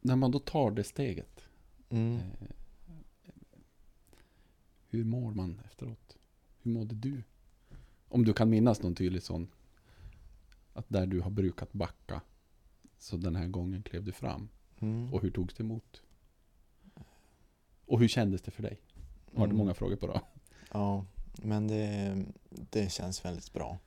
när 0.00 0.16
man 0.16 0.30
då 0.30 0.38
tar 0.38 0.70
det 0.70 0.84
steget, 0.84 1.44
Mm. 1.88 2.16
eh, 2.16 2.48
hur 4.88 5.04
mår 5.04 5.34
man 5.34 5.60
efteråt? 5.64 6.16
Hur 6.62 6.70
mådde 6.70 6.94
du? 6.94 7.22
Om 8.08 8.24
du 8.24 8.32
kan 8.32 8.50
minnas 8.50 8.82
någon 8.82 8.94
tydlig 8.94 9.22
sån, 9.22 9.48
att 10.72 10.88
där 10.88 11.06
du 11.06 11.20
har 11.20 11.30
brukat 11.30 11.72
backa, 11.72 12.20
så 12.98 13.16
den 13.16 13.36
här 13.36 13.46
gången 13.46 13.82
klev 13.82 14.04
du 14.04 14.12
fram. 14.12 14.48
Mm. 14.80 15.12
Och 15.14 15.22
hur 15.22 15.30
togs 15.30 15.54
det 15.54 15.62
emot? 15.62 16.02
Och 17.86 18.00
hur 18.00 18.08
kändes 18.08 18.42
det 18.42 18.50
för 18.50 18.62
dig? 18.62 18.80
Har 19.34 19.38
du 19.46 19.50
Mm. 19.50 19.56
många 19.56 19.74
frågor 19.74 19.96
på 19.96 20.06
då? 20.06 20.20
Ja, 20.72 21.04
men 21.32 21.68
det, 21.68 22.16
det 22.50 22.92
känns 22.92 23.24
väldigt 23.24 23.52
bra. 23.52 23.78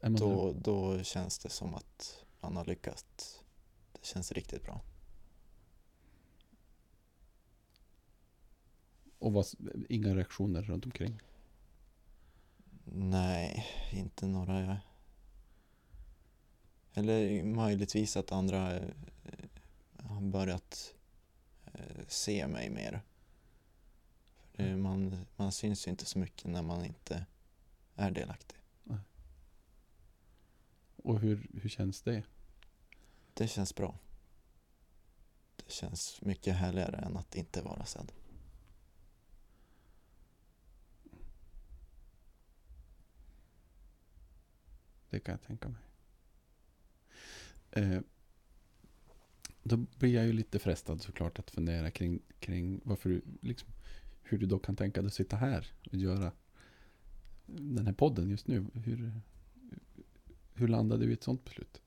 Då, 0.00 0.52
då 0.52 1.02
känns 1.02 1.38
det 1.38 1.48
som 1.48 1.74
att 1.74 2.24
man 2.40 2.56
har 2.56 2.64
lyckats. 2.64 3.42
Det 3.92 4.06
känns 4.06 4.32
riktigt 4.32 4.62
bra. 4.62 4.80
Och 9.18 9.32
vad, 9.32 9.46
inga 9.88 10.14
reaktioner 10.14 10.62
runt 10.62 10.84
omkring? 10.84 11.20
Nej, 12.84 13.66
inte 13.92 14.26
några... 14.26 14.80
Eller 16.94 17.44
möjligtvis 17.44 18.16
att 18.16 18.32
andra 18.32 18.76
eh, 18.76 18.88
har 19.96 20.20
börjat 20.20 20.94
eh, 21.64 22.06
se 22.08 22.46
mig 22.46 22.70
mer. 22.70 23.02
Det, 24.56 24.76
man, 24.76 25.26
man 25.36 25.52
syns 25.52 25.86
ju 25.86 25.90
inte 25.90 26.04
så 26.04 26.18
mycket 26.18 26.50
när 26.50 26.62
man 26.62 26.84
inte 26.84 27.26
är 27.96 28.10
delaktig. 28.10 28.58
Och 31.02 31.20
hur, 31.20 31.46
hur 31.62 31.68
känns 31.68 32.02
det? 32.02 32.22
Det 33.34 33.48
känns 33.48 33.74
bra. 33.74 33.98
Det 35.56 35.72
känns 35.72 36.22
mycket 36.22 36.56
härligare 36.56 36.96
än 36.96 37.16
att 37.16 37.34
inte 37.34 37.62
vara 37.62 37.84
sedd. 37.84 38.12
Det 45.10 45.20
kan 45.20 45.32
jag 45.32 45.42
tänka 45.42 45.68
mig. 45.68 45.82
Eh, 47.70 48.00
då 49.62 49.76
blir 49.76 50.14
jag 50.14 50.26
ju 50.26 50.32
lite 50.32 50.58
frestad 50.58 51.02
såklart 51.02 51.38
att 51.38 51.50
fundera 51.50 51.90
kring, 51.90 52.22
kring 52.38 52.80
varför 52.84 53.08
du, 53.10 53.22
liksom, 53.40 53.68
hur 54.22 54.38
du 54.38 54.46
då 54.46 54.58
kan 54.58 54.76
tänka 54.76 55.00
dig 55.00 55.06
att 55.06 55.14
sitta 55.14 55.36
här 55.36 55.72
och 55.90 55.94
göra 55.94 56.32
den 57.46 57.86
här 57.86 57.92
podden 57.92 58.30
just 58.30 58.46
nu. 58.46 58.66
Hur, 58.74 59.20
hur 60.54 60.68
landade 60.68 61.04
du 61.04 61.10
i 61.10 61.14
ett 61.14 61.22
sånt 61.22 61.44
beslut? 61.44 61.82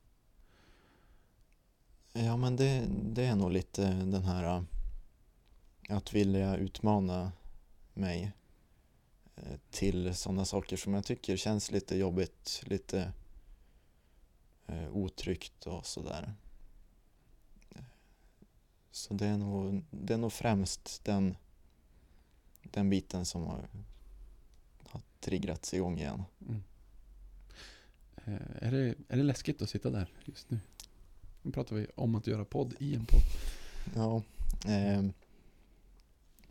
Ja, 2.13 2.37
men 2.37 2.55
det, 2.55 2.87
det 2.89 3.23
är 3.23 3.35
nog 3.35 3.51
lite 3.51 3.93
den 3.93 4.23
här 4.23 4.57
äh, 4.57 4.63
att 5.89 6.13
vilja 6.13 6.57
utmana 6.57 7.31
mig 7.93 8.31
äh, 9.35 9.57
till 9.69 10.15
sådana 10.15 10.45
saker 10.45 10.77
som 10.77 10.93
jag 10.93 11.05
tycker 11.05 11.37
känns 11.37 11.71
lite 11.71 11.97
jobbigt, 11.97 12.63
lite 12.65 13.11
eh, 14.67 14.95
otryggt 14.95 15.67
och 15.67 15.85
sådär. 15.85 16.33
Så 18.91 19.13
det 19.13 19.25
är 19.25 19.37
nog, 19.37 19.83
det 19.91 20.13
är 20.13 20.17
nog 20.17 20.33
främst 20.33 21.03
den, 21.03 21.37
den 22.71 22.89
biten 22.89 23.25
som 23.25 23.43
har, 23.43 23.67
har 24.83 25.01
triggrats 25.19 25.73
igång 25.73 25.97
igen. 25.99 26.23
Mm. 26.41 26.63
Eh, 28.25 28.67
är, 28.67 28.71
det, 28.71 28.95
är 29.07 29.17
det 29.17 29.23
läskigt 29.23 29.61
att 29.61 29.69
sitta 29.69 29.89
där 29.89 30.13
just 30.25 30.49
nu? 30.49 30.59
Nu 31.41 31.51
pratar 31.51 31.75
vi 31.75 31.87
om 31.95 32.15
att 32.15 32.27
göra 32.27 32.45
podd 32.45 32.73
i 32.79 32.95
en 32.95 33.05
podd. 33.05 33.21
Ja. 33.95 34.21
ehm, 34.71 35.13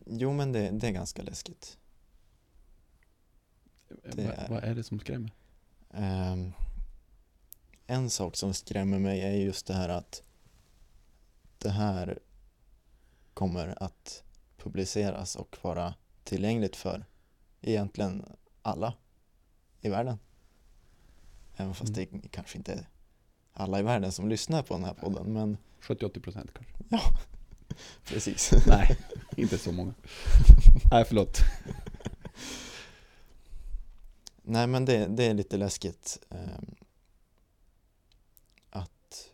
jo, 0.07 0.33
men 0.33 0.53
det, 0.53 0.71
det 0.71 0.87
är 0.89 0.93
ganska 0.93 1.23
läskigt. 1.23 1.79
Det 3.89 4.25
vad, 4.25 4.35
är- 4.35 4.49
vad 4.49 4.65
är 4.65 4.75
det 4.75 4.85
som 4.85 5.01
skrämmer? 5.01 5.31
Ehm, 5.91 6.53
en 7.87 8.11
sak 8.11 8.37
som 8.37 8.55
skrämmer 8.55 8.99
mig 8.99 9.21
är 9.21 9.33
just 9.33 9.67
det 9.67 9.75
här 9.75 9.89
att 9.89 10.23
det 11.59 11.71
här 11.71 12.19
kommer 13.35 13.83
att 13.83 14.23
publiceras 14.57 15.37
och 15.37 15.57
vara 15.63 15.95
tillgängligt 16.25 16.77
för 16.77 17.05
egentligen 17.61 18.25
alla 18.63 18.95
i 19.81 19.89
världen. 19.89 20.19
Även 21.57 21.75
fast 21.75 21.97
Mm. 21.99 22.21
det 22.23 22.29
kanske 22.29 22.59
inte 22.59 22.73
är 22.73 22.89
alla 23.53 23.79
i 23.79 23.83
världen 23.83 24.13
som 24.13 24.29
lyssnar 24.29 24.63
på 24.63 24.75
den 24.75 24.85
här 24.85 24.95
podden, 24.95 25.33
men 25.33 25.57
70-80 25.81 26.21
procent 26.21 26.51
kanske? 26.55 26.75
precis. 28.05 28.51
Nej, 28.67 28.99
inte 29.37 29.59
så 29.59 29.73
många. 29.73 29.95
Nej, 30.91 31.05
förlåt. 31.05 31.39
Nej 34.43 34.67
men 34.67 34.85
det, 34.85 35.07
det 35.07 35.25
är 35.25 35.35
lite 35.35 35.57
läskigt 35.57 36.19
ehm, 36.31 36.75
att 38.71 39.31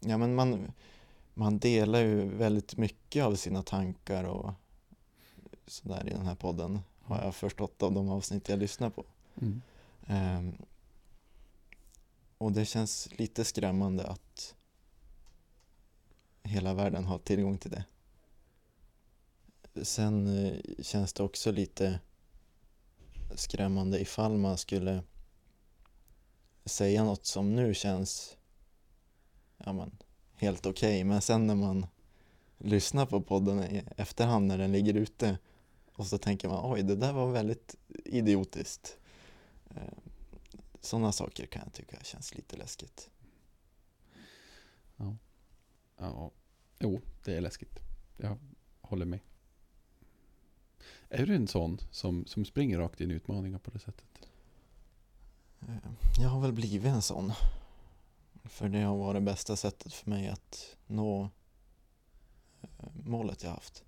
ja, 0.00 0.18
men 0.18 0.34
man, 0.34 0.72
man 1.34 1.58
delar 1.58 2.00
ju 2.00 2.28
väldigt 2.28 2.76
mycket 2.76 3.24
av 3.24 3.34
sina 3.36 3.62
tankar 3.62 4.24
och 4.24 4.52
sådär 5.72 6.06
i 6.06 6.10
den 6.10 6.26
här 6.26 6.34
podden 6.34 6.80
har 7.02 7.22
jag 7.22 7.34
förstått 7.34 7.82
av 7.82 7.92
de 7.92 8.08
avsnitt 8.08 8.48
jag 8.48 8.58
lyssnar 8.58 8.90
på. 8.90 9.04
Mm. 9.40 9.62
Ehm, 10.06 10.56
och 12.38 12.52
det 12.52 12.64
känns 12.64 13.08
lite 13.18 13.44
skrämmande 13.44 14.06
att 14.06 14.54
hela 16.42 16.74
världen 16.74 17.04
har 17.04 17.18
tillgång 17.18 17.58
till 17.58 17.70
det. 17.70 17.84
Sen 19.84 20.44
eh, 20.46 20.82
känns 20.82 21.12
det 21.12 21.22
också 21.22 21.52
lite 21.52 22.00
skrämmande 23.34 24.00
ifall 24.00 24.38
man 24.38 24.58
skulle 24.58 25.02
säga 26.64 27.04
något 27.04 27.26
som 27.26 27.56
nu 27.56 27.74
känns 27.74 28.36
ja, 29.56 29.72
men, 29.72 29.98
helt 30.34 30.66
okej 30.66 31.04
men 31.04 31.20
sen 31.20 31.46
när 31.46 31.54
man 31.54 31.86
lyssnar 32.58 33.06
på 33.06 33.20
podden 33.20 33.64
i 33.64 33.82
efterhand 33.96 34.46
när 34.46 34.58
den 34.58 34.72
ligger 34.72 34.94
ute 34.94 35.38
och 36.02 36.08
så 36.08 36.18
tänker 36.18 36.48
man 36.48 36.72
oj 36.72 36.82
det 36.82 36.96
där 36.96 37.12
var 37.12 37.30
väldigt 37.32 37.76
idiotiskt. 38.04 38.98
Sådana 40.80 41.12
saker 41.12 41.46
kan 41.46 41.62
jag 41.64 41.72
tycka 41.72 41.96
känns 42.02 42.34
lite 42.34 42.56
läskigt. 42.56 43.10
Ja, 45.96 46.30
jo, 46.78 47.00
det 47.24 47.36
är 47.36 47.40
läskigt. 47.40 47.78
Jag 48.16 48.38
håller 48.80 49.06
med. 49.06 49.20
Är 51.08 51.26
du 51.26 51.34
en 51.34 51.48
sån 51.48 51.78
som, 51.90 52.26
som 52.26 52.44
springer 52.44 52.78
rakt 52.78 53.00
in 53.00 53.10
i 53.10 53.14
utmaningar 53.14 53.58
på 53.58 53.70
det 53.70 53.78
sättet? 53.78 54.28
Eh, 55.60 55.76
Jag 56.20 56.28
har 56.28 56.40
väl 56.40 56.52
blivit 56.52 56.92
en 56.92 57.02
sån. 57.02 57.32
För 58.44 58.68
det 58.68 58.80
har 58.80 58.96
varit 58.96 59.22
bästa 59.22 59.56
sättet 59.56 59.92
för 59.92 60.10
mig 60.10 60.28
att 60.28 60.76
nå 60.86 61.30
eh, 62.62 62.68
målet 63.04 63.42
jag 63.42 63.50
haft. 63.50 63.84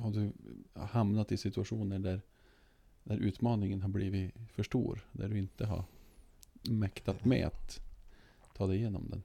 Har 0.00 0.10
du 0.10 0.32
hamnat 0.74 1.32
i 1.32 1.36
situationer 1.36 1.98
där, 1.98 2.20
där 3.04 3.16
utmaningen 3.16 3.82
har 3.82 3.88
blivit 3.88 4.34
för 4.52 4.62
stor? 4.62 5.08
Där 5.12 5.28
du 5.28 5.38
inte 5.38 5.66
har 5.66 5.84
mäktat 6.62 7.24
med 7.24 7.46
att 7.46 7.80
ta 8.54 8.66
dig 8.66 8.76
igenom 8.76 9.10
den? 9.10 9.22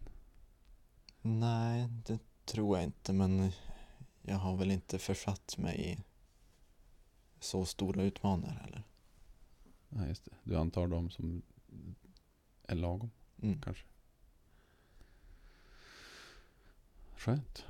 Nej, 1.22 1.90
det 2.06 2.20
tror 2.46 2.78
jag 2.78 2.84
inte 2.84 3.14
men 3.14 3.52
jag 4.22 4.36
har 4.36 4.58
väl 4.58 4.72
inte 4.72 5.00
försatt 5.00 5.58
mig 5.58 5.92
i 5.92 5.98
så 7.40 7.66
stora 7.66 8.04
utmaningar 8.04 8.54
heller. 8.54 8.84
Nej, 9.90 10.10
just 10.10 10.26
det. 10.26 10.32
Du 10.44 10.58
antar 10.58 10.88
dem 10.88 11.10
som 11.10 11.42
är 12.64 12.76
lagom 12.76 13.10
Mm. 13.42 13.62
kanske? 13.62 13.86
Skönt. 17.18 17.66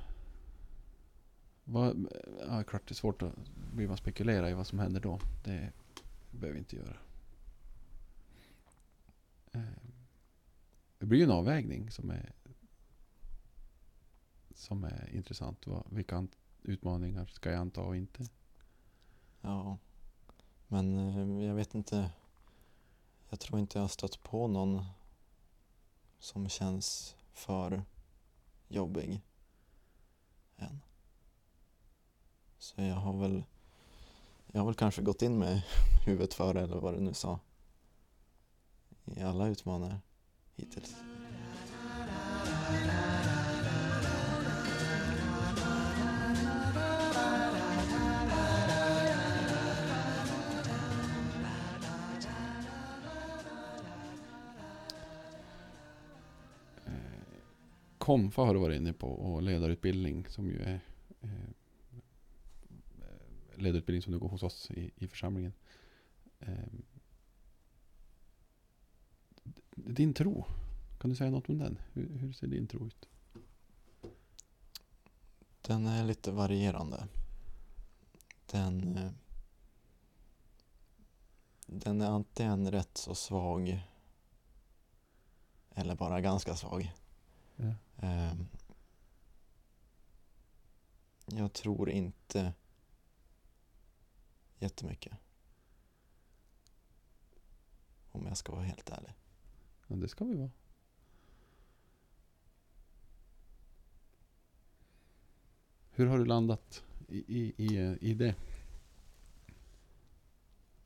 Vad, 1.68 2.08
ja, 2.40 2.64
klart 2.64 2.88
det 2.88 2.92
är 2.92 2.94
svårt 2.94 3.22
att 3.22 3.32
blir 3.74 3.88
man 3.88 3.96
spekulera 3.96 4.50
i 4.50 4.54
vad 4.54 4.66
som 4.66 4.78
händer 4.78 5.00
då. 5.00 5.20
Det 5.44 5.72
behöver 6.30 6.52
vi 6.52 6.58
inte 6.58 6.76
göra. 6.76 6.96
Eh, 9.52 9.60
det 10.98 11.06
blir 11.06 11.18
ju 11.18 11.24
en 11.24 11.30
avvägning 11.30 11.90
som 11.90 12.10
är 12.10 12.32
som 14.54 14.84
är 14.84 15.10
intressant. 15.14 15.66
Vilka 15.90 16.26
utmaningar 16.62 17.26
ska 17.26 17.50
jag 17.50 17.60
anta 17.60 17.80
och 17.80 17.96
inte? 17.96 18.26
Ja, 19.40 19.78
men 20.68 20.98
eh, 20.98 21.46
jag 21.46 21.54
vet 21.54 21.74
inte. 21.74 22.10
Jag 23.28 23.40
tror 23.40 23.60
inte 23.60 23.78
jag 23.78 23.82
har 23.82 23.88
stött 23.88 24.22
på 24.22 24.48
någon 24.48 24.84
som 26.18 26.48
känns 26.48 27.16
för 27.32 27.82
jobbig 28.68 29.22
än. 30.56 30.80
Så 32.58 32.82
jag 32.82 32.94
har 32.94 33.12
väl 33.20 33.44
jag 34.46 34.60
har 34.60 34.66
väl 34.66 34.74
kanske 34.74 35.02
gått 35.02 35.22
in 35.22 35.38
med 35.38 35.62
huvudet 36.06 36.34
före 36.34 36.60
eller 36.62 36.76
vad 36.76 36.94
du 36.94 37.00
nu 37.00 37.14
sa 37.14 37.38
i 39.04 39.22
alla 39.22 39.48
utmaningar 39.48 40.00
hittills. 40.56 40.96
Eh, 56.86 56.92
Komfa 57.98 58.42
har 58.42 58.54
du 58.54 58.60
varit 58.60 58.76
inne 58.80 58.92
på 58.92 59.08
och 59.08 59.42
ledarutbildning 59.42 60.26
som 60.28 60.46
ju 60.46 60.62
är 60.62 60.80
eh, 61.22 61.30
ledarutbildning 63.56 64.02
som 64.02 64.12
du 64.12 64.18
går 64.18 64.28
hos 64.28 64.42
oss 64.42 64.70
i, 64.70 64.90
i 64.96 65.08
församlingen. 65.08 65.52
Eh, 66.40 66.54
din 69.70 70.14
tro, 70.14 70.44
kan 71.00 71.10
du 71.10 71.16
säga 71.16 71.30
något 71.30 71.48
om 71.48 71.58
den? 71.58 71.78
Hur, 71.92 72.18
hur 72.18 72.32
ser 72.32 72.46
din 72.46 72.66
tro 72.66 72.86
ut? 72.86 73.08
Den 75.62 75.86
är 75.86 76.04
lite 76.04 76.32
varierande. 76.32 77.08
Den, 78.46 78.96
eh, 78.96 79.12
den 81.66 82.00
är 82.00 82.10
antingen 82.10 82.70
rätt 82.70 82.96
så 82.96 83.14
svag 83.14 83.80
eller 85.74 85.94
bara 85.94 86.20
ganska 86.20 86.56
svag. 86.56 86.92
Ja. 87.56 87.74
Ehm, 87.96 88.46
Jag 91.28 91.52
tror 91.52 91.90
inte 91.90 92.52
jättemycket. 94.58 95.16
Om 98.12 98.26
jag 98.26 98.36
ska 98.36 98.52
vara 98.52 98.62
helt 98.64 98.90
ärlig. 98.90 99.14
Ja, 99.86 99.96
det 99.96 100.08
ska 100.08 100.24
vi 100.24 100.36
vara. 100.36 100.50
Hur 105.90 106.06
har 106.06 106.18
du 106.18 106.24
landat 106.24 106.84
i, 107.08 107.18
i, 107.18 107.54
i, 107.64 107.98
i 108.00 108.14
det? 108.14 108.34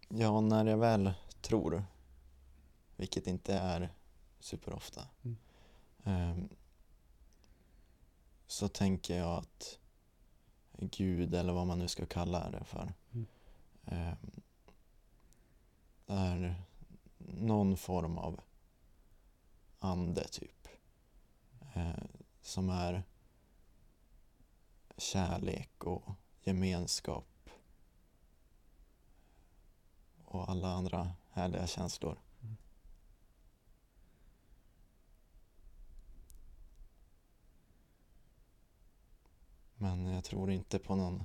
Ja, 0.09 0.41
när 0.41 0.65
jag 0.67 0.79
väl 0.79 1.13
tror, 1.41 1.85
vilket 2.97 3.27
inte 3.27 3.55
är 3.55 3.93
superofta, 4.41 5.09
Mm. 5.23 5.37
ehm, 6.05 6.49
så 8.47 8.69
tänker 8.69 9.17
jag 9.17 9.39
att 9.39 9.79
Gud, 10.79 11.35
eller 11.35 11.53
vad 11.53 11.67
man 11.67 11.79
nu 11.79 11.89
ska 11.89 12.07
kalla 12.07 12.51
det 12.51 12.65
för, 12.65 12.93
Mm 13.13 13.27
eh, 13.85 14.15
är 16.07 16.55
någon 17.19 17.77
form 17.77 18.19
av 18.19 18.41
ande, 19.79 20.29
typ. 20.29 20.69
Eh, 21.75 22.05
som 22.41 22.69
är 22.71 23.03
kärlek 24.97 25.85
och 25.85 26.11
gemenskap 26.43 27.51
och 30.25 30.51
alla 30.51 30.69
andra 30.69 31.13
härliga 31.31 31.67
känslor. 31.67 32.19
Mm. 32.43 32.57
Men 39.75 40.07
jag 40.07 40.25
tror 40.25 40.51
inte 40.51 40.79
på 40.79 40.97
någon 40.97 41.25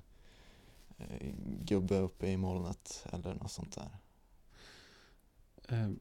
gubbe 1.61 1.99
uppe 1.99 2.27
i 2.27 2.37
molnet 2.37 3.05
eller 3.13 3.33
något 3.33 3.51
sånt 3.51 3.75
där. 3.75 3.97
Eh, 5.69 5.91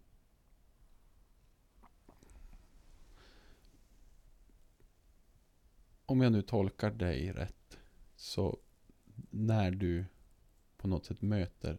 om 6.06 6.20
jag 6.20 6.32
nu 6.32 6.42
tolkar 6.42 6.90
dig 6.90 7.32
rätt 7.32 7.78
så 8.16 8.58
när 9.30 9.70
du 9.70 10.04
på 10.76 10.88
något 10.88 11.06
sätt 11.06 11.22
möter 11.22 11.78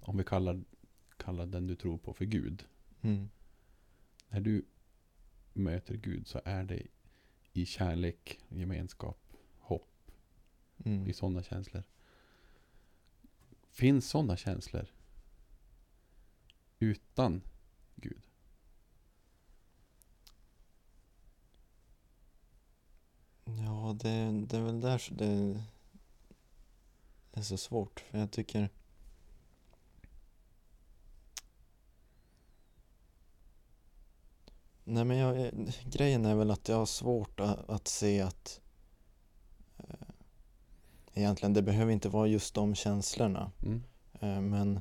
om 0.00 0.16
vi 0.16 0.24
kallar, 0.24 0.64
kallar 1.16 1.46
den 1.46 1.66
du 1.66 1.76
tror 1.76 1.98
på 1.98 2.14
för 2.14 2.24
Gud. 2.24 2.64
Mm. 3.00 3.30
När 4.28 4.40
du 4.40 4.64
möter 5.52 5.96
Gud 5.96 6.26
så 6.26 6.40
är 6.44 6.64
det 6.64 6.86
i 7.52 7.66
kärlek, 7.66 8.40
gemenskap, 8.48 9.19
Mm. 10.84 11.06
i 11.08 11.12
sådana 11.12 11.42
känslor. 11.42 11.82
Finns 13.70 14.08
sådana 14.08 14.36
känslor 14.36 14.86
utan 16.78 17.42
Gud? 17.96 18.22
Ja, 23.44 23.96
det, 24.00 24.46
det 24.46 24.56
är 24.56 24.62
väl 24.62 24.80
där 24.80 24.98
så 24.98 25.14
det 25.14 25.62
är 27.32 27.42
så 27.42 27.56
svårt. 27.56 28.00
För 28.00 28.18
jag 28.18 28.30
tycker 28.30 28.70
Nej 34.84 35.04
men 35.04 35.16
jag, 35.16 35.40
eh, 35.40 35.52
grejen 35.84 36.24
är 36.24 36.34
väl 36.34 36.50
att 36.50 36.68
jag 36.68 36.76
har 36.76 36.86
svårt 36.86 37.40
att, 37.40 37.70
att 37.70 37.88
se 37.88 38.20
att 38.20 38.60
egentligen 41.20 41.52
det 41.52 41.62
behöver 41.62 41.92
inte 41.92 42.08
vara 42.08 42.26
just 42.26 42.54
de 42.54 42.74
känslorna 42.74 43.52
Mm. 43.62 43.82
eh, 44.12 44.40
men 44.40 44.80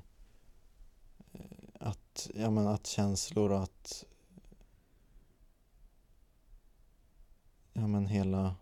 eh, 1.31 1.41
att, 1.79 2.29
ja, 2.35 2.49
men 2.49 2.67
att 2.67 2.87
känslor 2.87 3.51
och 3.51 3.63
att 3.63 4.05
ja 7.73 7.87
men 7.87 8.07
hela 8.07 8.55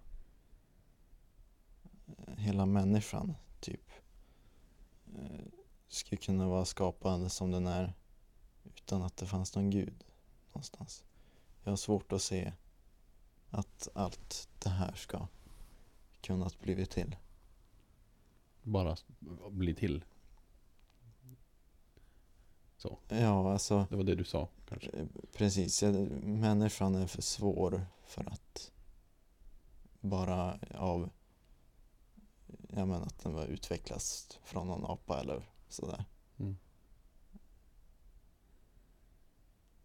hela 2.38 2.66
människan 2.66 3.36
typ 3.60 3.92
eh, 5.16 5.46
skulle 5.88 6.22
kunna 6.22 6.48
vara 6.48 6.66
skapad 6.66 7.32
som 7.32 7.52
den 7.52 7.68
är 7.68 7.94
utan 8.64 9.02
att 9.02 9.18
det 9.18 9.26
fanns 9.26 9.56
någon 9.56 9.70
gud 9.70 10.04
någonstans. 10.48 11.04
Jag 11.64 11.72
har 11.72 11.78
svårt 11.78 12.12
att 12.12 12.22
se 12.22 12.54
att 13.50 13.88
allt 13.94 14.50
det 14.60 14.70
här 14.70 14.94
ska 14.96 15.28
kunnat 16.22 16.60
blivit 16.60 16.90
till. 16.90 17.16
Bara 18.68 18.96
bli 19.50 19.76
till. 19.76 20.04
Så, 22.78 23.00
Ja, 23.08 23.52
alltså 23.54 23.88
det 23.90 23.96
var 23.96 24.04
det 24.04 24.16
du 24.16 24.24
sa 24.24 24.48
kanske. 24.70 24.90
eh, 24.92 25.06
precis. 25.34 25.84
Människan 26.24 26.96
är 26.96 27.08
för 27.08 27.22
svår 27.22 27.86
för 28.06 28.30
att 28.32 28.72
bara 30.00 30.60
av 30.76 31.10
ja 32.70 32.86
men 32.86 33.04
att 33.04 33.20
den 33.24 33.34
var 33.34 33.46
utvecklats 33.46 34.40
från 34.44 34.68
någon 34.68 34.86
apa 34.86 35.20
eller 35.20 35.50
sådär. 35.70 36.06
Mm. 36.38 36.58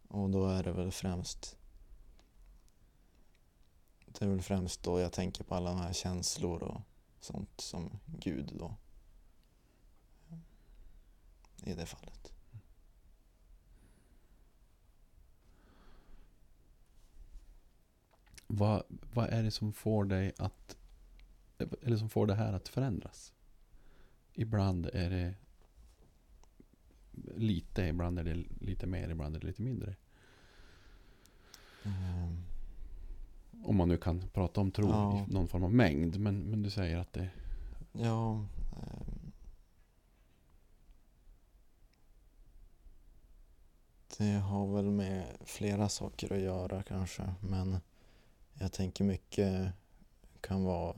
Och 0.09 0.31
då 0.31 0.47
är 0.47 0.63
det 0.63 0.73
väl 0.73 0.93
främst 0.93 1.57
Det 4.07 4.25
är 4.25 4.29
väl 4.29 4.43
främst 4.43 4.83
då 4.83 5.01
jag 5.01 5.13
tänker 5.13 5.45
på 5.45 5.55
alla 5.55 5.71
de 5.71 5.79
här 5.81 5.93
känslor 5.93 6.63
och 6.63 6.81
sånt 7.25 7.61
som 7.61 7.99
Gud 8.07 8.53
då. 8.55 8.77
I 11.65 11.75
det 11.75 11.87
fallet. 11.87 12.33
Vad, 18.47 18.83
vad 18.89 19.29
är 19.29 19.43
det 19.43 19.51
som 19.51 19.73
får 19.73 20.05
dig 20.05 20.33
att 20.39 20.77
eller 21.83 21.97
som 21.97 22.09
får 22.09 22.27
det 22.27 22.35
här 22.35 22.53
att 22.53 22.69
förändras? 22.69 23.33
Ibland 24.33 24.87
är 24.87 25.11
det 25.11 25.35
lite, 27.37 27.83
ibland 27.83 28.19
är 28.19 28.25
det 28.25 28.35
lite 28.61 28.87
mer, 28.87 29.09
ibland 29.09 29.37
är 29.37 29.41
det 29.41 29.47
lite 29.47 29.63
mindre. 29.63 29.97
Ehm, 31.85 32.45
Om 33.65 33.77
man 33.77 33.89
nu 33.89 33.97
kan 33.97 34.29
prata 34.33 34.61
om 34.61 34.71
tro 34.71 34.89
Ja. 34.89 35.19
i 35.19 35.33
någon 35.33 35.49
form 35.49 35.65
av 35.65 35.73
mängd. 35.73 36.21
Men, 36.21 36.39
men 36.39 36.63
du 36.63 36.71
säger 36.71 36.99
att 36.99 37.13
det... 37.13 37.29
Ja. 37.93 38.33
ehm, 38.73 39.33
Det 44.19 44.33
har 44.33 44.67
väl 44.67 44.91
med 44.91 45.27
flera 45.45 45.89
saker 45.89 46.33
att 46.33 46.41
göra 46.41 46.83
kanske. 46.83 47.35
Men 47.41 47.81
jag 48.55 48.73
tänker 48.73 49.05
mycket 49.05 49.73
kan 50.41 50.65
vara 50.65 50.97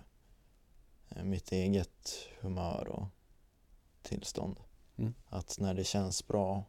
eh, 1.08 1.24
mitt 1.24 1.52
eget 1.52 2.28
humör 2.40 2.88
och 2.88 3.06
tillstånd. 4.02 4.60
Mm. 4.96 5.14
Att 5.26 5.58
när 5.60 5.74
det 5.74 5.84
känns 5.84 6.26
bra 6.26 6.64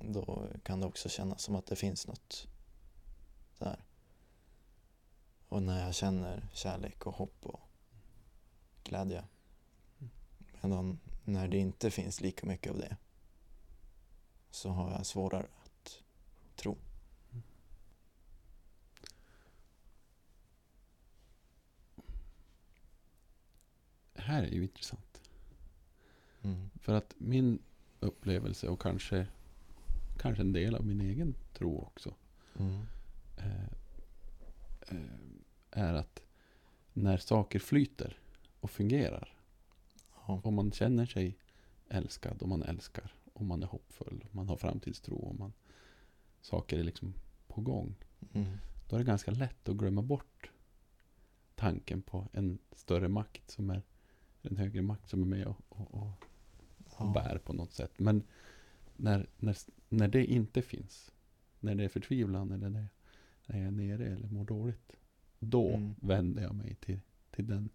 då 0.00 0.46
kan 0.62 0.80
det 0.80 0.86
också 0.86 1.08
kännas 1.08 1.42
som 1.42 1.56
att 1.56 1.66
det 1.66 1.76
finns 1.76 2.06
något 2.06 2.48
där. 3.58 3.84
Och 5.52 5.62
när 5.62 5.84
jag 5.84 5.94
känner 5.94 6.48
kärlek 6.52 7.06
och 7.06 7.14
hopp 7.14 7.46
och 7.46 7.60
glädje. 8.84 9.24
Medan 10.60 10.98
när 11.24 11.48
det 11.48 11.58
inte 11.58 11.90
finns 11.90 12.20
lika 12.20 12.46
mycket 12.46 12.72
av 12.72 12.78
det 12.78 12.96
så 14.50 14.68
har 14.68 14.90
jag 14.90 15.06
svårare 15.06 15.46
att 15.64 16.02
tro. 16.56 16.76
här 24.14 24.42
är 24.42 24.50
ju 24.50 24.62
intressant. 24.62 25.20
Mm. 26.42 26.70
För 26.80 26.94
att 26.94 27.14
min 27.18 27.58
upplevelse 28.00 28.68
och 28.68 28.80
kanske, 28.80 29.26
kanske 30.18 30.42
en 30.42 30.52
del 30.52 30.74
av 30.74 30.86
min 30.86 31.00
egen 31.00 31.34
tro 31.54 31.82
också. 31.82 32.14
Mm. 32.58 32.86
eh, 33.36 33.64
eh, 34.88 35.31
är 35.72 35.94
att 35.94 36.22
när 36.92 37.16
saker 37.16 37.58
flyter 37.58 38.18
och 38.60 38.70
fungerar. 38.70 39.34
Ja. 40.26 40.40
Om 40.44 40.54
man 40.54 40.72
känner 40.72 41.06
sig 41.06 41.36
älskad, 41.88 42.42
om 42.42 42.48
man 42.48 42.62
älskar, 42.62 43.14
om 43.32 43.46
man 43.46 43.62
är 43.62 43.66
hoppfull, 43.66 44.24
om 44.30 44.36
man 44.36 44.48
har 44.48 44.56
framtidstro, 44.56 45.16
om 45.16 45.38
man, 45.38 45.52
saker 46.40 46.78
är 46.78 46.82
liksom 46.84 47.14
på 47.48 47.60
gång. 47.60 47.94
Mm. 48.32 48.46
Då 48.88 48.96
är 48.96 49.00
det 49.00 49.06
ganska 49.06 49.30
lätt 49.30 49.68
att 49.68 49.76
glömma 49.76 50.02
bort 50.02 50.50
tanken 51.54 52.02
på 52.02 52.28
en 52.32 52.58
större 52.72 53.08
makt 53.08 53.50
som 53.50 53.70
är 53.70 53.82
en 54.42 54.56
högre 54.56 54.82
makt 54.82 55.08
som 55.08 55.22
är 55.22 55.26
med 55.26 55.46
och, 55.46 55.60
och, 55.68 55.94
och, 55.94 56.24
och 56.84 56.96
Ja. 56.98 57.12
bär 57.14 57.38
på 57.38 57.52
något 57.52 57.72
sätt. 57.72 57.92
Men 57.96 58.22
när, 58.96 59.26
när, 59.38 59.56
när 59.88 60.08
det 60.08 60.24
inte 60.24 60.62
finns, 60.62 61.12
när 61.60 61.74
det 61.74 61.84
är 61.84 61.88
förtvivlan 61.88 62.52
eller 62.52 62.68
när, 62.68 62.88
när 63.46 63.58
jag 63.58 63.66
är 63.66 63.70
nere 63.70 64.06
eller 64.06 64.28
mår 64.28 64.44
dåligt, 64.44 64.92
då 65.46 65.68
Mm. 65.74 65.94
vänder 66.00 66.42
jag 66.42 66.54
mig 66.54 66.74
till, 66.74 67.00
till 67.30 67.46
den. 67.46 67.68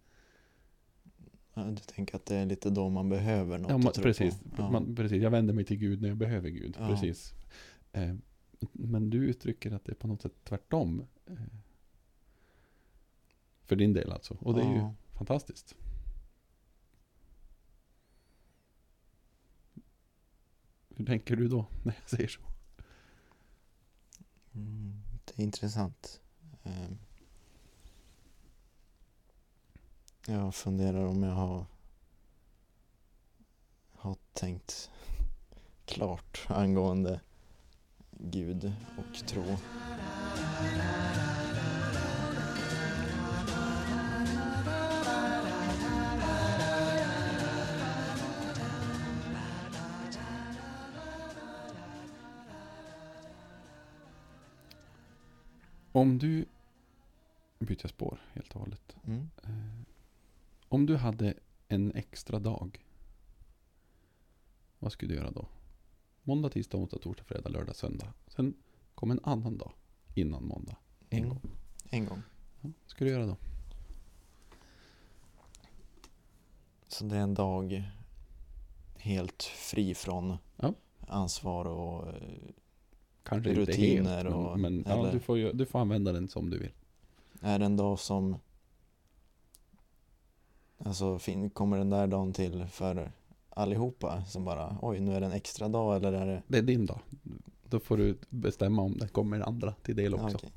Ja, 1.54 1.62
Du 1.64 1.76
tänker 1.76 2.16
att 2.16 2.26
det 2.26 2.36
är 2.36 2.46
lite 2.46 2.70
då 2.70 2.88
man 2.88 3.08
behöver 3.08 3.58
något 3.58 3.70
Ja, 3.70 3.78
man, 3.78 3.88
att 3.88 3.94
tro 3.94 4.02
precis, 4.02 4.38
på? 4.38 4.46
Ja. 4.62 4.70
man, 4.70 4.94
precis, 4.96 5.22
jag 5.22 5.30
vänder 5.30 5.54
mig 5.54 5.64
till 5.64 5.76
Gud 5.78 6.02
när 6.02 6.08
jag 6.08 6.16
behöver 6.16 6.48
Gud. 6.48 6.76
Ja. 6.78 6.88
Precis. 6.88 7.34
Eh, 7.92 8.14
men 8.72 9.10
du 9.10 9.18
uttrycker 9.24 9.72
att 9.72 9.84
det 9.84 9.92
är 9.92 9.96
på 9.96 10.06
något 10.08 10.22
sätt 10.22 10.44
tvärtom. 10.44 11.06
Eh, 11.26 11.34
för 13.64 13.76
din 13.76 13.92
del 13.92 14.12
alltså. 14.12 14.34
Och 14.40 14.54
det 14.54 14.62
är 14.62 14.74
ju 14.74 14.88
fantastiskt. 15.12 15.74
Hur 20.96 21.04
tänker 21.04 21.36
du 21.36 21.48
då 21.48 21.66
när 21.84 21.94
jag 22.00 22.10
säger 22.10 22.28
så? 22.28 22.40
Mm, 24.54 25.02
det 25.24 25.38
är 25.42 25.44
intressant. 25.44 26.20
Ehm, 26.62 26.98
Jag 30.30 30.54
funderar 30.54 31.06
om 31.06 31.22
jag 31.22 31.32
har, 31.32 31.66
har 33.94 34.16
tänkt 34.32 34.90
klart 35.84 36.46
angående 36.48 37.20
Gud 38.10 38.72
och 38.98 39.26
tro. 39.26 39.56
Om 55.92 56.18
du 56.18 56.44
byter 57.58 57.88
spår 57.88 58.20
helt 58.34 58.54
och 58.54 58.60
hållet. 58.60 58.96
Mm. 59.06 59.28
Om 60.68 60.86
du 60.86 60.96
hade 60.96 61.34
en 61.68 61.92
extra 61.94 62.38
dag. 62.38 62.84
Vad 64.78 64.92
skulle 64.92 65.12
du 65.14 65.18
göra 65.20 65.30
då? 65.30 65.46
Måndag, 66.22 66.50
tisdag, 66.50 66.78
onsdag, 66.78 66.98
torsdag, 66.98 67.24
fredag, 67.24 67.48
lördag, 67.48 67.76
söndag. 67.76 68.12
Sen 68.26 68.54
kom 68.94 69.10
en 69.10 69.20
annan 69.22 69.58
dag 69.58 69.72
innan 70.14 70.44
måndag. 70.44 70.76
En 71.10 71.18
Mm. 71.18 71.28
gång. 71.30 71.40
En 71.90 72.04
gång. 72.06 72.22
Ja, 72.60 72.70
vad 72.82 72.90
skulle 72.90 73.10
du 73.10 73.14
göra 73.16 73.26
då? 73.26 73.36
Så 76.88 77.04
det 77.04 77.16
är 77.16 77.20
en 77.20 77.34
dag 77.34 77.82
helt 78.96 79.42
fri 79.42 79.94
från 79.94 80.36
Ja. 80.56 80.74
ansvar 81.00 81.64
och 81.64 82.08
eh, 82.08 82.14
Kanske 83.22 83.54
Rutiner 83.54 84.14
helt, 84.16 84.24
men, 84.24 84.34
och- 84.34 84.58
men 84.60 84.84
ja, 84.86 85.10
du, 85.12 85.20
får 85.20 85.38
ju, 85.38 85.52
du 85.52 85.66
får 85.66 85.78
använda 85.78 86.12
den 86.12 86.28
som 86.28 86.50
du 86.50 86.58
vill. 86.58 86.72
är 87.40 87.58
det 87.58 87.64
en 87.64 87.76
dag 87.76 87.98
som 87.98 88.36
Alltså 90.78 91.18
fin- 91.18 91.50
kommer 91.50 91.78
den 91.78 91.90
där 91.90 92.06
dagen 92.06 92.32
till 92.32 92.66
för 92.66 93.12
allihopa 93.50 94.24
som 94.24 94.44
bara 94.44 94.76
oj 94.82 95.00
nu 95.00 95.14
är 95.14 95.20
det 95.20 95.26
en 95.26 95.32
extra 95.32 95.68
dag 95.68 95.96
eller 95.96 96.12
är 96.12 96.26
det 96.26 96.42
Det 96.48 96.58
är 96.58 96.62
din 96.62 96.86
dag. 96.86 96.98
Då 97.64 97.80
får 97.80 97.96
du 97.96 98.18
bestämma 98.28 98.82
om 98.82 98.98
det 98.98 99.08
kommer 99.08 99.40
andra 99.40 99.74
till 99.82 99.96
del 99.96 100.14
också. 100.14 100.36
Okej. 100.36 100.52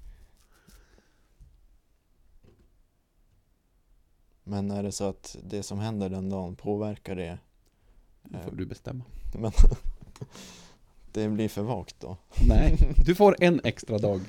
Men 4.43 4.71
är 4.71 4.83
det 4.83 4.91
så 4.91 5.09
att 5.09 5.37
det 5.43 5.63
som 5.63 5.79
händer 5.79 6.09
den 6.09 6.29
dagen 6.29 6.55
påverkar 6.55 7.15
det? 7.15 7.39
Då 8.23 8.37
eh, 8.37 8.43
får 8.43 8.55
du 8.55 8.65
bestämma. 8.65 9.03
Men 9.39 9.51
Det 11.13 11.29
blir 11.29 11.49
för 11.49 11.61
vagt 11.61 11.95
då. 11.99 12.17
Nej, 12.47 12.77
du 13.05 13.15
får 13.15 13.35
en 13.39 13.61
extra 13.63 13.97
dag. 13.97 14.21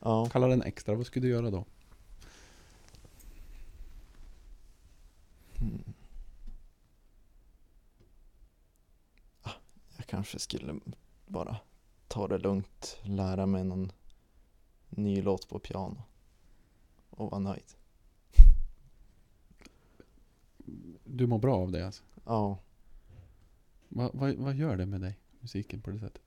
Ja. 0.00 0.28
Kalla 0.32 0.46
den 0.46 0.62
extra, 0.62 0.94
vad 0.94 1.06
skulle 1.06 1.26
du 1.26 1.30
göra 1.30 1.50
då? 1.50 1.64
Mm. 5.60 5.94
Ah, 9.42 9.50
Jag 9.96 10.06
kanske 10.06 10.38
skulle 10.38 10.80
bara 11.26 11.56
ta 12.08 12.28
det 12.28 12.38
lugnt, 12.38 12.98
lära 13.02 13.46
mig 13.46 13.64
någon 13.64 13.92
ny 14.88 15.22
låt 15.22 15.48
på 15.48 15.58
piano 15.58 16.02
och 17.10 17.30
vara 17.30 17.40
nöjd. 17.40 17.74
Du 21.04 21.26
mår 21.26 21.38
bra 21.38 21.56
av 21.56 21.72
det 21.72 21.86
alltså? 21.86 22.04
Ja, 22.24 22.58
Vad, 23.88 24.14
vad, 24.14 24.34
vad 24.34 24.54
gör 24.54 24.76
det 24.76 24.86
med 24.86 25.00
dig, 25.00 25.18
musiken 25.40 25.80
på 25.82 25.90
det 25.90 25.98
sättet? 25.98 26.22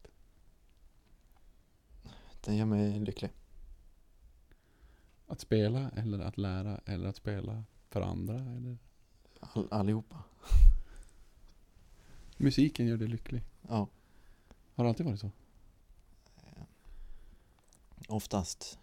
det 2.41 2.55
gör 2.55 2.65
mig 2.65 2.99
lycklig. 2.99 3.31
Att 5.27 5.39
spela 5.39 5.89
eller 5.89 6.19
att 6.19 6.37
lära 6.37 6.81
eller 6.85 7.09
att 7.09 7.15
spela 7.15 7.63
för 7.89 8.01
andra? 8.01 8.35
Eller? 8.35 8.77
All, 9.39 9.67
allihopa. 9.71 10.23
Musiken 12.37 12.87
gör 12.87 12.97
dig 12.97 13.07
lycklig. 13.07 13.43
Ja, 13.67 13.87
Har 14.75 14.83
det 14.83 14.89
alltid 14.89 15.05
varit 15.05 15.19
så? 15.19 15.31
oftast. 18.07 18.79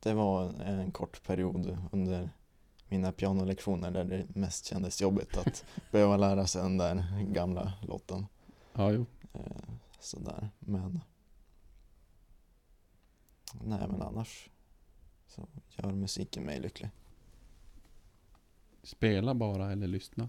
Det 0.00 0.14
var 0.14 0.52
en 0.62 0.90
kort 0.92 1.22
period 1.22 1.78
under 1.92 2.30
mina 2.88 3.12
pianolektioner 3.12 3.90
där 3.90 4.04
det 4.04 4.26
mest 4.34 4.64
kändes 4.66 5.00
jobbigt 5.02 5.36
att 5.36 5.64
behöva 5.90 6.16
lära 6.16 6.46
sig 6.46 6.62
den 6.62 6.78
där 6.78 7.22
gamla 7.32 7.72
låten. 7.82 8.26
Ja, 8.72 8.90
jo. 8.92 9.06
Eh, 9.32 9.42
sådär, 10.00 10.50
men 10.58 11.00
Nej 13.52 13.88
men 13.88 14.02
annars 14.02 14.48
så 15.26 15.48
gör 15.68 15.92
musiken 15.92 16.42
mig 16.42 16.60
lycklig. 16.60 16.90
Spela 18.82 19.34
bara 19.34 19.72
eller 19.72 19.88
lyssna? 19.88 20.28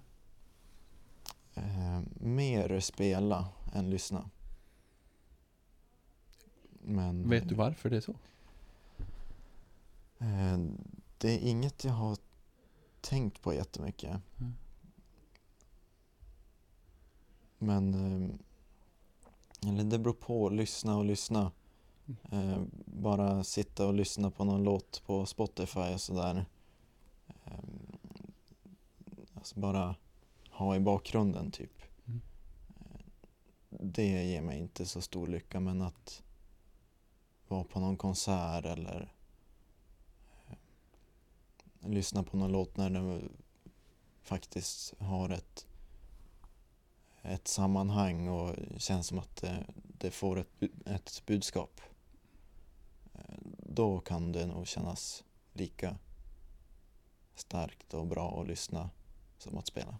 Eh, 1.53 2.01
mer 2.13 2.79
spela 2.79 3.49
än 3.73 3.89
lyssna. 3.89 4.29
Men 6.81 7.29
Vet 7.29 7.49
du 7.49 7.55
varför 7.55 7.89
det 7.89 7.97
är 7.97 8.01
så? 8.01 8.15
Eh, 10.19 10.57
det 11.17 11.29
är 11.31 11.39
inget 11.49 11.83
jag 11.83 11.93
har 11.93 12.17
tänkt 13.01 13.41
på 13.41 13.53
jättemycket. 13.53 14.21
Mm. 14.39 14.53
Men 17.57 17.93
eh, 17.93 18.35
eller 19.69 19.83
det 19.83 19.99
beror 19.99 20.13
på, 20.13 20.49
lyssna 20.49 20.97
och 20.97 21.05
lyssna. 21.05 21.51
Eh, 22.31 22.61
bara 22.85 23.43
sitta 23.43 23.87
och 23.87 23.93
lyssna 23.93 24.31
på 24.31 24.43
någon 24.43 24.63
låt 24.63 25.03
på 25.05 25.25
Spotify 25.25 25.93
och 25.93 26.01
sådär. 26.01 26.45
Eh, 27.27 27.53
alltså 29.41 29.59
bara 29.59 29.95
ha 30.49 30.75
i 30.75 30.79
bakgrunden 30.79 31.51
typ. 31.51 31.81
Mm. 32.07 32.21
Det 33.69 34.23
ger 34.25 34.41
mig 34.41 34.59
inte 34.59 34.85
så 34.85 35.01
stor 35.01 35.27
lycka 35.27 35.59
men 35.59 35.81
att 35.81 36.23
vara 37.47 37.63
på 37.63 37.79
någon 37.79 37.97
konsert 37.97 38.65
eller 38.65 39.13
eh, 40.47 40.55
lyssna 41.89 42.23
på 42.23 42.37
någon 42.37 42.51
låt 42.51 42.77
när 42.77 42.89
den 42.89 43.29
faktiskt 44.21 44.93
har 44.99 45.29
ett 45.29 45.67
ett 47.21 47.47
sammanhang 47.47 48.27
och 48.27 48.55
känns 48.77 49.07
som 49.07 49.19
att 49.19 49.35
det, 49.35 49.65
det 49.73 50.11
får 50.11 50.39
ett, 50.39 50.63
ett 50.85 51.23
budskap. 51.25 51.81
Eh, 53.13 53.35
Då 53.57 53.99
kan 53.99 54.31
det 54.31 54.45
nog 54.45 54.67
kännas 54.67 55.23
lika 55.53 55.97
starkt 57.35 57.93
och 57.93 58.07
bra 58.07 58.41
att 58.41 58.47
lyssna 58.47 58.89
som 59.41 59.57
att 59.57 59.67
spela. 59.67 59.97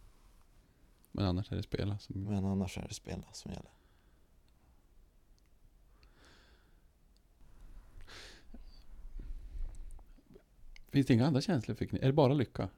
Men 1.12 1.26
annars 1.26 1.52
är 1.52 1.56
det 1.56 1.64
spela 1.64 2.00
som... 2.00 2.24
Men 2.24 2.46
annars 2.46 2.78
är 2.78 2.88
det 2.88 2.94
spela 2.94 3.28
som 3.34 3.52
gäller. 3.52 3.72
Finns 10.90 11.08
det 11.08 11.14
inga 11.14 11.28
andra 11.28 11.42
känslor 11.42 11.78
Är 11.82 12.08
det 12.08 12.14
bara 12.14 12.34
lycka? 12.34 12.70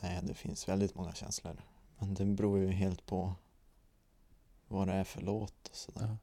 Nej, 0.00 0.20
det 0.22 0.34
finns 0.34 0.68
väldigt 0.68 0.94
många 0.94 1.12
känslor. 1.12 1.62
Men 1.98 2.14
det 2.14 2.24
beror 2.24 2.58
ju 2.58 2.68
helt 2.68 3.06
på 3.06 3.34
vad 4.68 4.88
det 4.88 4.94
är 4.94 5.04
för 5.04 5.20
låt 5.20 5.68
och 5.68 5.76
sådär. 5.76 6.06
Ja. 6.06 6.16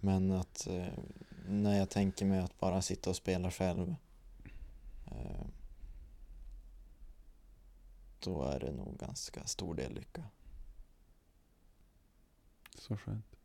Men 0.00 0.32
att 0.32 0.66
eh, 0.66 0.86
när 1.48 1.78
jag 1.78 1.90
tänker 1.90 2.26
mig 2.26 2.38
att 2.38 2.60
bara 2.60 2.82
sitta 2.82 3.10
och 3.10 3.16
spela 3.16 3.50
själv 3.50 3.94
eh, 5.06 5.46
då 8.20 8.42
är 8.42 8.60
det 8.60 8.72
nog 8.72 8.98
ganska 8.98 9.44
stor 9.44 9.74
del 9.74 9.94
lycka. 9.94 10.24
Så 12.78 12.96
skönt. 12.96 13.36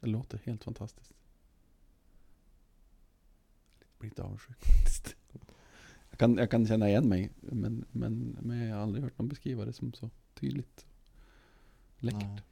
Det 0.00 0.06
låter 0.06 0.38
helt 0.44 0.64
fantastiskt. 0.64 1.12
Jag 3.78 3.88
blir 3.98 4.10
lite 4.10 4.22
avundsjuk 4.22 4.64
faktiskt. 4.64 5.16
Jag 6.10 6.18
kan, 6.18 6.36
jag 6.36 6.50
kan 6.50 6.66
känna 6.66 6.88
igen 6.88 7.08
mig, 7.08 7.30
men, 7.40 7.84
men, 7.90 8.38
men 8.40 8.58
jag 8.58 8.76
har 8.76 8.82
aldrig 8.82 9.04
hört 9.04 9.18
någon 9.18 9.28
beskriva 9.28 9.64
det 9.64 9.72
som 9.72 9.92
så 9.92 10.10
tydligt. 10.34 10.86
Läckert. 11.98 12.22
Nej. 12.22 12.42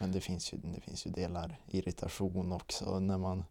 Men 0.00 0.12
det 0.12 0.20
finns, 0.20 0.52
ju, 0.52 0.58
det 0.58 0.80
finns 0.80 1.06
ju 1.06 1.10
delar 1.10 1.60
irritation 1.66 2.52
också 2.52 3.00
när 3.00 3.18
man 3.18 3.44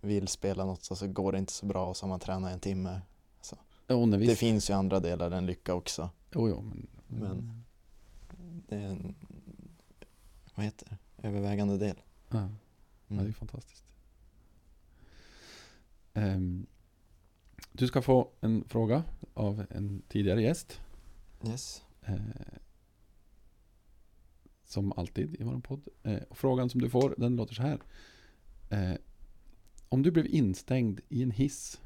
vill 0.00 0.28
spela 0.28 0.64
något 0.64 0.90
och 0.90 0.98
så 0.98 1.08
går 1.08 1.32
det 1.32 1.38
inte 1.38 1.52
så 1.52 1.66
bra 1.66 1.86
och 1.86 1.96
så 1.96 2.04
har 2.06 2.08
man 2.08 2.20
tränat 2.20 2.52
en 2.52 2.60
timme. 2.60 3.00
Jo, 3.88 4.06
vi... 4.16 4.26
Det 4.26 4.36
finns 4.36 4.70
ju 4.70 4.74
andra 4.74 5.00
delar 5.00 5.30
än 5.30 5.46
lycka 5.46 5.74
också. 5.74 6.10
Jo, 6.34 6.48
jo, 6.48 6.60
men... 6.62 6.86
Men- 7.06 7.64
Det 8.68 8.76
är 8.76 8.86
en 8.88 9.14
vad 10.54 10.64
heter 10.66 10.88
det? 11.16 11.28
övervägande 11.28 11.78
del. 11.78 11.96
Ja. 12.30 12.36
Ja, 12.38 12.48
det 13.08 13.14
är 13.14 13.20
Mm. 13.20 13.32
fantastiskt. 13.34 13.84
Ehm, 16.14 16.66
du 17.72 17.86
ska 17.86 18.02
få 18.02 18.30
en 18.40 18.64
fråga 18.68 19.04
av 19.34 19.66
en 19.70 20.02
tidigare 20.08 20.42
gäst. 20.42 20.80
Yes. 21.46 21.82
Eh, 22.02 22.14
som 24.64 24.92
alltid 24.92 25.34
i 25.40 25.42
vår 25.44 25.58
podd. 25.60 25.88
Och 26.28 26.38
frågan 26.38 26.70
som 26.70 26.80
du 26.80 26.90
får, 26.90 27.14
den 27.18 27.36
låter 27.36 27.54
så 27.54 27.62
här. 27.62 27.80
Eh, 28.70 28.94
om 29.88 30.02
du 30.02 30.10
blev 30.10 30.26
instängd 30.26 31.00
i 31.08 31.22
en 31.22 31.30
hiss 31.30 31.80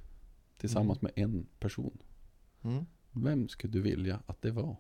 tillsammans 0.59 1.03
med 1.03 1.13
en 1.15 1.47
person. 1.59 1.99
Mm. 2.63 2.87
Vem 3.13 3.49
skulle 3.49 3.73
du 3.73 3.83
vilja 3.83 4.21
att 4.27 4.43
det 4.43 4.51
var? 4.51 4.77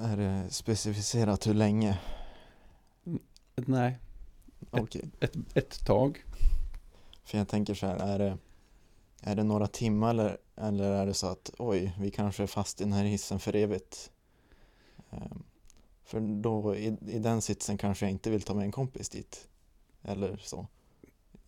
Är 0.00 0.16
det 0.16 0.50
specificerat 0.50 1.46
hur 1.46 1.54
länge? 1.54 1.98
Ett, 3.56 3.66
nej, 3.66 3.98
Okej. 4.70 5.10
ett, 5.20 5.36
ett 5.54 5.86
tag. 5.86 6.24
För 7.24 7.38
jag 7.38 7.48
tänker 7.48 7.74
så 7.74 7.86
här, 7.86 7.96
är 7.96 8.18
det, 8.18 8.38
är 9.20 9.36
det 9.36 9.42
några 9.44 9.66
timmar 9.66 10.10
eller, 10.10 10.38
eller 10.56 10.90
är 10.90 11.06
det 11.06 11.14
så 11.14 11.26
att 11.26 11.50
oj, 11.58 11.96
vi 12.00 12.10
kanske 12.10 12.42
är 12.42 12.46
fast 12.46 12.80
i 12.80 12.84
den 12.84 12.92
här 12.92 13.04
hissen 13.04 13.40
för 13.40 13.56
evigt? 13.56 14.10
Ehm, 15.10 15.42
för 16.04 16.20
då 16.20 16.76
i, 16.76 16.96
i 17.06 17.18
den 17.18 17.42
sitsen 17.42 17.78
kanske 17.78 18.04
jag 18.06 18.10
inte 18.10 18.30
vill 18.30 18.42
ta 18.42 18.54
med 18.54 18.64
en 18.64 18.72
kompis 18.72 19.08
dit. 19.08 19.48
Eller 20.06 20.36
så. 20.36 20.66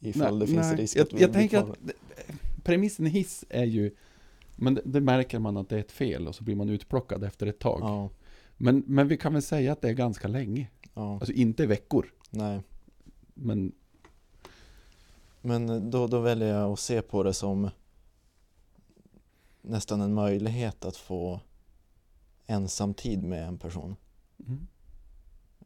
Ifall 0.00 0.38
det 0.38 0.46
finns 0.46 0.66
nej. 0.66 0.76
risk 0.76 0.96
jag, 0.96 1.02
att 1.02 1.12
vi 1.12 1.20
jag 1.20 1.32
tänker 1.32 1.58
att 1.58 1.78
premissen 2.64 3.06
i 3.06 3.10
hiss 3.10 3.44
är 3.48 3.64
ju 3.64 3.94
men 4.56 4.74
det, 4.74 4.82
det 4.84 5.00
märker 5.00 5.38
man 5.38 5.56
att 5.56 5.68
det 5.68 5.76
är 5.76 5.80
ett 5.80 5.92
fel 5.92 6.28
och 6.28 6.34
så 6.34 6.44
blir 6.44 6.54
man 6.54 6.68
utplockad 6.68 7.24
efter 7.24 7.46
ett 7.46 7.58
tag. 7.58 7.80
Ja, 7.82 8.10
Men, 8.56 8.84
men 8.86 9.08
vi 9.08 9.16
kan 9.16 9.32
väl 9.32 9.42
säga 9.42 9.72
att 9.72 9.80
det 9.82 9.88
är 9.88 9.92
ganska 9.92 10.28
länge. 10.28 10.70
ja, 10.94 11.12
Alltså 11.12 11.32
inte 11.32 11.66
veckor. 11.66 12.12
nej. 12.30 12.60
Men 13.34 13.72
Men 15.40 15.90
då, 15.90 16.06
då 16.06 16.20
väljer 16.20 16.48
jag 16.48 16.72
att 16.72 16.78
se 16.78 17.02
på 17.02 17.22
det 17.22 17.32
som 17.34 17.70
nästan 19.62 20.00
en 20.00 20.14
möjlighet 20.14 20.84
att 20.84 20.96
få 20.96 21.40
ensamtid 22.46 23.22
med 23.22 23.48
en 23.48 23.58
person 23.58 23.96
mm, 24.46 24.66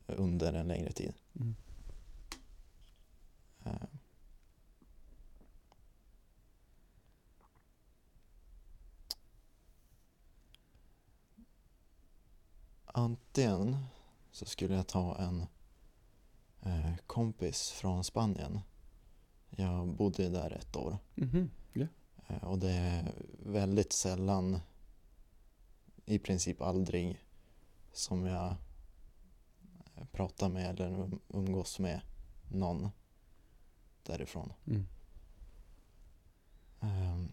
under 0.06 0.52
en 0.52 0.68
längre 0.68 0.92
tid. 0.92 1.12
mm. 1.40 1.54
Eh. 3.64 3.72
Antingen 12.86 13.76
så 14.30 14.44
skulle 14.44 14.74
jag 14.74 14.86
ta 14.86 15.16
en 15.18 15.46
eh, 16.62 16.96
kompis 17.06 17.70
från 17.70 18.04
Spanien. 18.04 18.60
Jag 19.50 19.88
bodde 19.88 20.28
där 20.28 20.50
ett 20.50 20.76
år. 20.76 20.98
Mhm, 21.14 21.50
ja. 21.72 21.86
Eh, 22.28 22.44
Och 22.44 22.58
det 22.58 22.70
är 22.72 23.14
väldigt 23.38 23.92
sällan, 23.92 24.58
i 26.04 26.18
princip 26.18 26.60
aldrig, 26.62 27.24
som 27.92 28.26
jag 28.26 28.56
eh, 29.96 30.04
pratar 30.12 30.48
med 30.48 30.80
eller 30.80 30.90
um- 30.90 31.20
umgås 31.28 31.78
med 31.78 32.00
någon 32.50 32.88
därifrån. 34.04 34.52
Mm. 34.66 34.86
Ehm, 36.80 37.32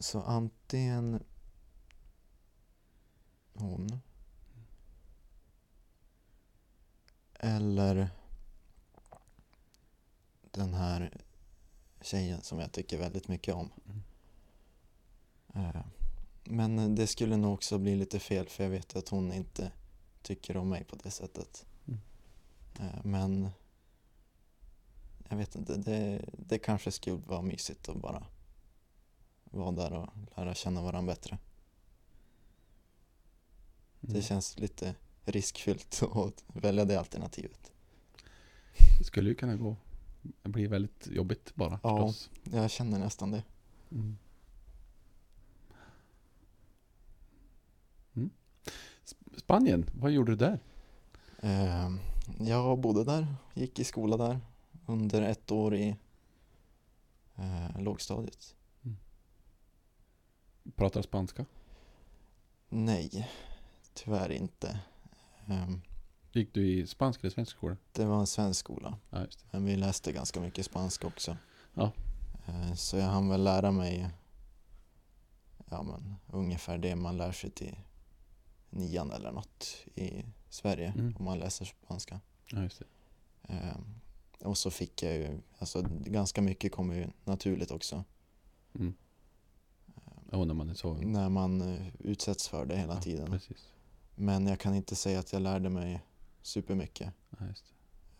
Så 0.00 0.22
antingen 0.22 1.22
hon 3.52 4.00
eller 7.34 8.10
den 10.50 10.74
här 10.74 11.20
tjejen 12.00 12.42
som 12.42 12.58
jag 12.58 12.72
tycker 12.72 12.98
väldigt 12.98 13.28
mycket 13.28 13.54
om. 13.54 13.70
Mm. 13.86 14.02
Eh, 15.54 15.82
Men 16.44 16.94
det 16.94 17.06
skulle 17.06 17.36
nog 17.36 17.54
också 17.54 17.78
bli 17.78 17.96
lite 17.96 18.18
fel 18.20 18.48
för 18.48 18.64
jag 18.64 18.70
vet 18.70 18.96
att 18.96 19.08
hon 19.08 19.32
inte 19.32 19.72
tycker 20.22 20.56
om 20.56 20.68
mig 20.68 20.84
på 20.84 20.96
det 20.96 21.10
sättet. 21.10 21.66
Mm. 21.86 22.00
Eh, 22.80 23.04
Men 23.04 23.50
jag 25.28 25.36
vet 25.36 25.54
inte, 25.54 25.76
det, 25.76 26.24
det 26.38 26.58
kanske 26.58 26.90
skulle 26.92 27.16
vara 27.16 27.42
mysigt 27.42 27.88
att 27.88 27.96
bara 27.96 28.26
vara 29.44 29.70
där 29.72 29.92
och 29.92 30.08
lära 30.36 30.54
känna 30.54 30.82
varandra 30.82 31.12
bättre. 31.14 31.38
Mm. 34.00 34.14
Det 34.14 34.22
känns 34.22 34.58
lite 34.58 34.94
riskfyllt 35.24 36.02
att 36.14 36.44
välja 36.46 36.84
det 36.84 36.98
alternativet. 36.98 37.72
Det 38.98 39.04
skulle 39.04 39.28
ju 39.28 39.34
kunna 39.34 39.56
gå. 39.56 39.76
Det 40.42 40.48
blir 40.48 40.68
väldigt 40.68 41.06
jobbigt 41.06 41.54
bara 41.54 41.80
Ja. 41.82 41.96
förstås. 42.08 42.30
Jag 42.52 42.70
känner 42.70 42.98
nästan 42.98 43.30
det. 43.30 43.42
Mm. 43.90 44.18
Mm. 48.14 48.30
Sp- 49.04 49.38
Spanien, 49.38 49.90
vad 49.94 50.10
gjorde 50.10 50.32
du 50.32 50.36
där? 50.36 50.60
Eh, 51.42 51.90
Jag 52.40 52.78
bodde 52.78 53.04
där, 53.04 53.26
gick 53.54 53.78
i 53.78 53.84
skola 53.84 54.16
där 54.16 54.40
under 54.88 55.22
ett 55.22 55.50
år 55.50 55.74
i 55.74 55.96
eh, 57.36 57.80
lågstadiet. 57.80 58.54
Pratar 60.76 61.02
spanska? 61.02 61.46
Nej, 62.68 63.28
tyvärr 63.94 64.30
inte. 64.32 64.80
Ehm, 65.46 65.80
Gick 66.32 66.54
du 66.54 66.68
i 66.68 66.86
spansk 66.86 67.20
eller 67.20 67.30
svensk 67.30 67.52
skola? 67.52 67.76
Det 67.92 68.04
var 68.04 68.20
en 68.20 68.26
svensk 68.26 68.60
skola, 68.60 68.98
Ja, 69.10 69.26
men 69.50 69.64
vi 69.64 69.76
läste 69.76 70.12
ganska 70.12 70.40
mycket 70.40 70.66
spanska 70.66 71.06
också. 71.06 71.36
Ja. 71.74 71.92
Eh, 72.46 72.74
Så 72.74 72.96
jag 72.96 73.06
hann 73.06 73.28
väl 73.28 73.44
lära 73.44 73.70
mig 73.70 74.10
ja, 75.70 75.82
men, 75.82 76.14
ungefär 76.26 76.78
det 76.78 76.96
man 76.96 77.16
lär 77.16 77.32
sig 77.32 77.50
till 77.50 77.76
nian 78.70 79.10
eller 79.10 79.32
något 79.32 79.84
i 79.94 80.24
Sverige 80.48 80.92
Mm. 80.96 81.16
om 81.18 81.24
man 81.24 81.38
läser 81.38 81.64
spanska. 81.64 82.20
Ja, 82.46 82.62
just 82.62 82.78
det. 82.78 82.84
Ehm, 83.54 84.00
Och 84.42 84.58
så 84.58 84.70
fick 84.70 85.02
jag 85.02 85.14
ju, 85.16 85.40
alltså 85.58 85.82
ganska 85.88 86.42
mycket 86.42 86.72
kommer 86.72 86.94
ju 86.94 87.08
naturligt 87.24 87.70
också 87.70 88.04
Mm. 88.74 88.94
Ja, 90.30 90.44
när 90.44 90.54
man 90.54 90.70
är 90.70 90.74
så 90.74 90.94
när 90.94 91.28
man 91.28 91.60
eh, 91.62 91.86
utsätts 91.98 92.48
för 92.48 92.66
det 92.66 92.76
hela 92.76 92.94
Ja, 92.94 93.00
tiden. 93.00 93.30
precis. 93.30 93.72
Men 94.14 94.46
jag 94.46 94.60
kan 94.60 94.74
inte 94.74 94.96
säga 94.96 95.18
att 95.18 95.32
jag 95.32 95.42
lärde 95.42 95.68
mig 95.68 96.02
supermycket. 96.42 97.12
Ja, 97.38 97.46
just 97.46 97.64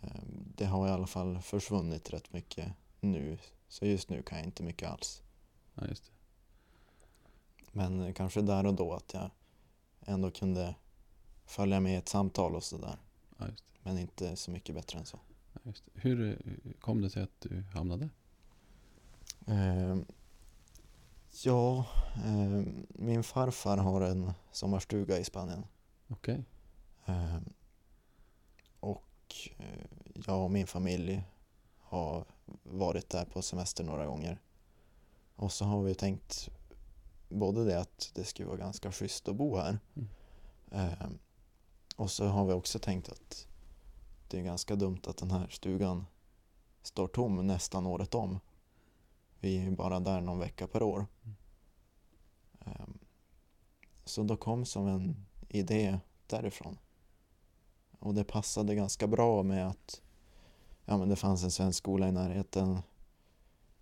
det. 0.01 0.07
Ehm, 0.07 0.53
Det 0.57 0.65
har 0.67 0.89
i 0.89 0.91
alla 0.91 1.07
fall 1.07 1.41
försvunnit 1.43 2.11
rätt 2.11 2.33
mycket 2.33 2.73
nu. 3.01 3.39
Så 3.69 3.87
just 3.87 4.09
nu 4.09 4.23
kan 4.23 4.39
jag 4.39 4.47
inte 4.47 4.63
mycket 4.63 4.89
alls. 4.91 5.23
Ja, 5.75 5.87
just 5.87 6.05
det. 6.05 6.11
Men 7.73 8.01
eh, 8.01 8.13
kanske 8.13 8.43
där 8.43 8.67
och 8.67 8.75
då 8.75 8.93
att 8.95 9.15
jag 9.15 9.31
ändå 10.01 10.31
kunde 10.31 10.75
följa 11.47 11.81
med 11.81 11.93
i 11.93 11.97
ett 11.97 12.09
samtal 12.09 12.55
och 12.57 12.65
sådär. 12.65 12.97
Ja. 13.39 13.47
Men 13.83 13.99
inte 13.99 14.37
så 14.37 14.51
mycket 14.51 14.75
bättre 14.75 14.99
än 14.99 15.07
så. 15.07 15.19
Just. 15.63 15.85
Hur 15.95 16.31
eh, 16.31 16.73
kom 16.81 17.01
det 17.03 17.11
sig 17.11 17.23
att 17.23 17.41
du 17.41 17.63
hamnade? 17.75 18.09
Ehm, 19.47 20.05
Ja, 21.45 21.87
ehm, 22.25 22.87
min 22.89 23.23
farfar 23.23 23.77
har 23.77 24.01
en 24.01 24.33
sommarstuga 24.53 25.19
i 25.19 25.25
Spanien. 25.25 25.67
Okej. 26.09 26.45
Ehm, 27.07 27.45
Och 28.81 29.05
eh, 29.59 29.87
jag 30.27 30.45
och 30.45 30.51
min 30.51 30.67
familj 30.67 31.25
har 31.79 32.25
varit 32.63 33.11
där 33.11 33.25
på 33.25 33.43
semester 33.43 33.85
några 33.85 34.07
gånger. 34.07 34.41
Och 35.37 35.53
så 35.53 35.65
har 35.65 35.83
vi 35.83 35.95
tänkt 35.95 36.49
både 37.29 37.65
det 37.65 37.81
att 37.81 38.11
det 38.15 38.25
skulle 38.25 38.49
vara 38.49 38.59
ganska 38.59 38.93
schysst 38.93 39.29
att 39.29 39.37
bo 39.37 39.57
här. 39.57 39.79
Mm. 39.97 40.09
Ehm, 40.71 41.19
Och 41.97 42.11
så 42.11 42.27
har 42.27 42.47
vi 42.47 42.53
också 42.53 42.79
tänkt 42.79 43.09
att 43.09 43.49
det 44.29 44.39
är 44.39 44.43
ganska 44.43 44.77
dumt 44.77 45.01
att 45.07 45.17
den 45.17 45.31
här 45.31 45.49
stugan 45.49 46.07
står 46.83 47.09
tom 47.09 47.47
nästan 47.47 47.87
året 47.87 48.15
om. 48.15 48.41
Vi 49.41 49.59
är 49.59 49.63
ju 49.63 49.71
bara 49.71 50.01
där 50.01 50.21
någon 50.21 50.39
vecka 50.39 50.67
per 50.67 50.83
år. 50.83 51.07
Ehm, 52.61 52.99
Så 54.05 54.23
då 54.23 54.37
kom 54.37 54.65
som 54.65 54.87
en 54.87 55.27
idé 55.49 55.99
därifrån. 56.27 56.79
Och 57.99 58.15
det 58.15 58.25
passade 58.25 58.75
ganska 58.75 59.07
bra 59.07 59.43
med 59.43 59.69
att 59.69 60.03
ja, 60.85 60.99
men 60.99 61.09
det 61.09 61.17
fanns 61.17 61.45
en 61.45 61.51
svensk 61.51 61.79
skola 61.79 62.09
i 62.09 62.13
närheten. 62.13 62.79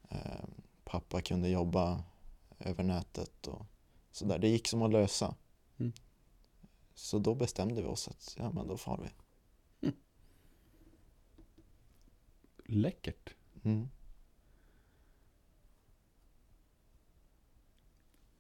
Ehm, 0.09 0.51
Pappa 0.84 1.20
kunde 1.20 1.49
jobba 1.49 2.05
över 2.59 2.84
nätet 2.84 3.47
och 3.47 3.66
sådär. 4.12 4.38
Det 4.38 4.49
gick 4.49 4.68
som 4.68 4.82
att 4.82 4.92
lösa. 4.92 5.34
Mm. 5.76 5.92
Så 6.94 7.18
då 7.18 7.34
bestämde 7.34 7.82
vi 7.82 7.88
oss 7.88 8.09
att 8.09 8.34
ja, 8.38 8.51
men 8.51 8.68
då 8.68 8.76
far 8.76 8.99
vi. 9.03 9.26
Läckert. 12.69 13.35
Mm. 13.62 13.89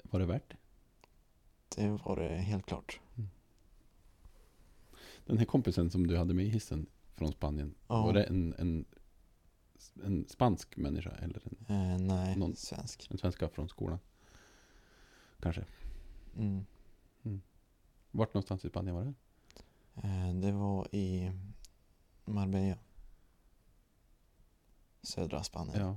Var 0.02 0.20
det 0.20 0.26
värt 0.26 0.48
det? 0.50 0.56
Det 1.76 1.88
var 1.90 2.16
det 2.16 2.28
helt 2.36 2.66
klart. 2.66 3.00
Den 5.26 5.38
här 5.38 5.44
kompisen 5.44 5.90
som 5.90 6.06
du 6.06 6.16
hade 6.18 6.34
med 6.34 6.44
i 6.44 6.48
hissen 6.48 6.86
från 7.14 7.32
Spanien. 7.32 7.74
Ja. 7.88 8.02
Var 8.06 8.12
det 8.12 8.24
en, 8.24 8.54
en, 8.58 8.84
en 10.04 10.28
spansk 10.28 10.76
människa 10.76 11.10
eller 11.10 11.40
en, 11.44 11.56
Eh, 11.68 11.98
nej, 12.06 12.36
Någon- 12.36 12.56
svensk. 12.56 13.10
en 13.10 13.18
svenska 13.18 13.48
från 13.48 13.68
skolan? 13.68 13.98
Kanske. 15.40 15.64
Mm. 16.36 16.64
Vart 18.10 18.34
någonstans 18.34 18.64
i 18.64 18.68
Spanien 18.68 18.94
var 18.96 19.04
det? 19.04 19.14
Eh, 20.08 20.34
det 20.34 20.52
var 20.52 20.94
i 20.94 21.32
Marbella. 22.24 22.78
Södra 25.06 25.42
Spanien. 25.44 25.80
Ja. 25.80 25.96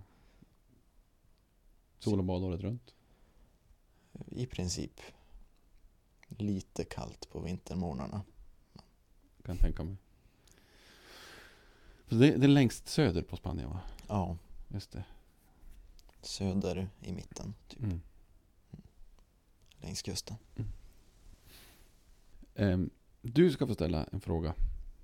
Sol 2.00 2.20
och 2.20 2.26
bad 2.26 2.44
året 2.44 2.62
runt. 2.62 2.94
I 4.28 4.46
princip. 4.46 5.02
Lite 6.28 6.84
kallt 6.84 7.30
på 7.30 7.40
vintermorgnarna. 7.40 8.22
Kan 9.44 9.58
tänka 9.58 9.84
mig. 9.84 9.96
Så 12.08 12.16
det, 12.16 12.38
det 12.38 12.46
är 12.46 12.48
längst 12.48 12.88
söder 12.88 13.22
på 13.22 13.36
Spanien 13.38 13.70
va? 13.70 13.82
Ja, 14.08 14.38
Just 14.68 14.92
det. 14.92 15.04
söder 16.22 16.90
i 17.02 17.12
mitten, 17.12 17.54
typ, 17.68 17.80
Mm. 17.84 18.02
längs 19.82 20.02
kusten. 20.02 20.36
Ehm, 22.56 22.90
du 23.22 23.52
ska 23.52 23.68
få 23.68 23.74
ställa 23.74 24.04
en 24.04 24.22
fråga 24.22 24.56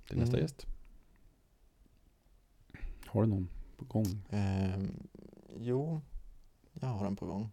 till 0.08 0.18
nästa 0.18 0.36
Mm. 0.36 0.42
gäst. 0.44 0.66
Har 3.06 3.22
du 3.22 3.28
någon 3.28 3.48
på 3.76 3.84
gång? 3.84 4.22
Ehm, 4.30 5.08
jo, 5.56 6.00
jag 6.72 6.88
har 6.88 7.06
en 7.06 7.16
på 7.16 7.26
gång. 7.26 7.50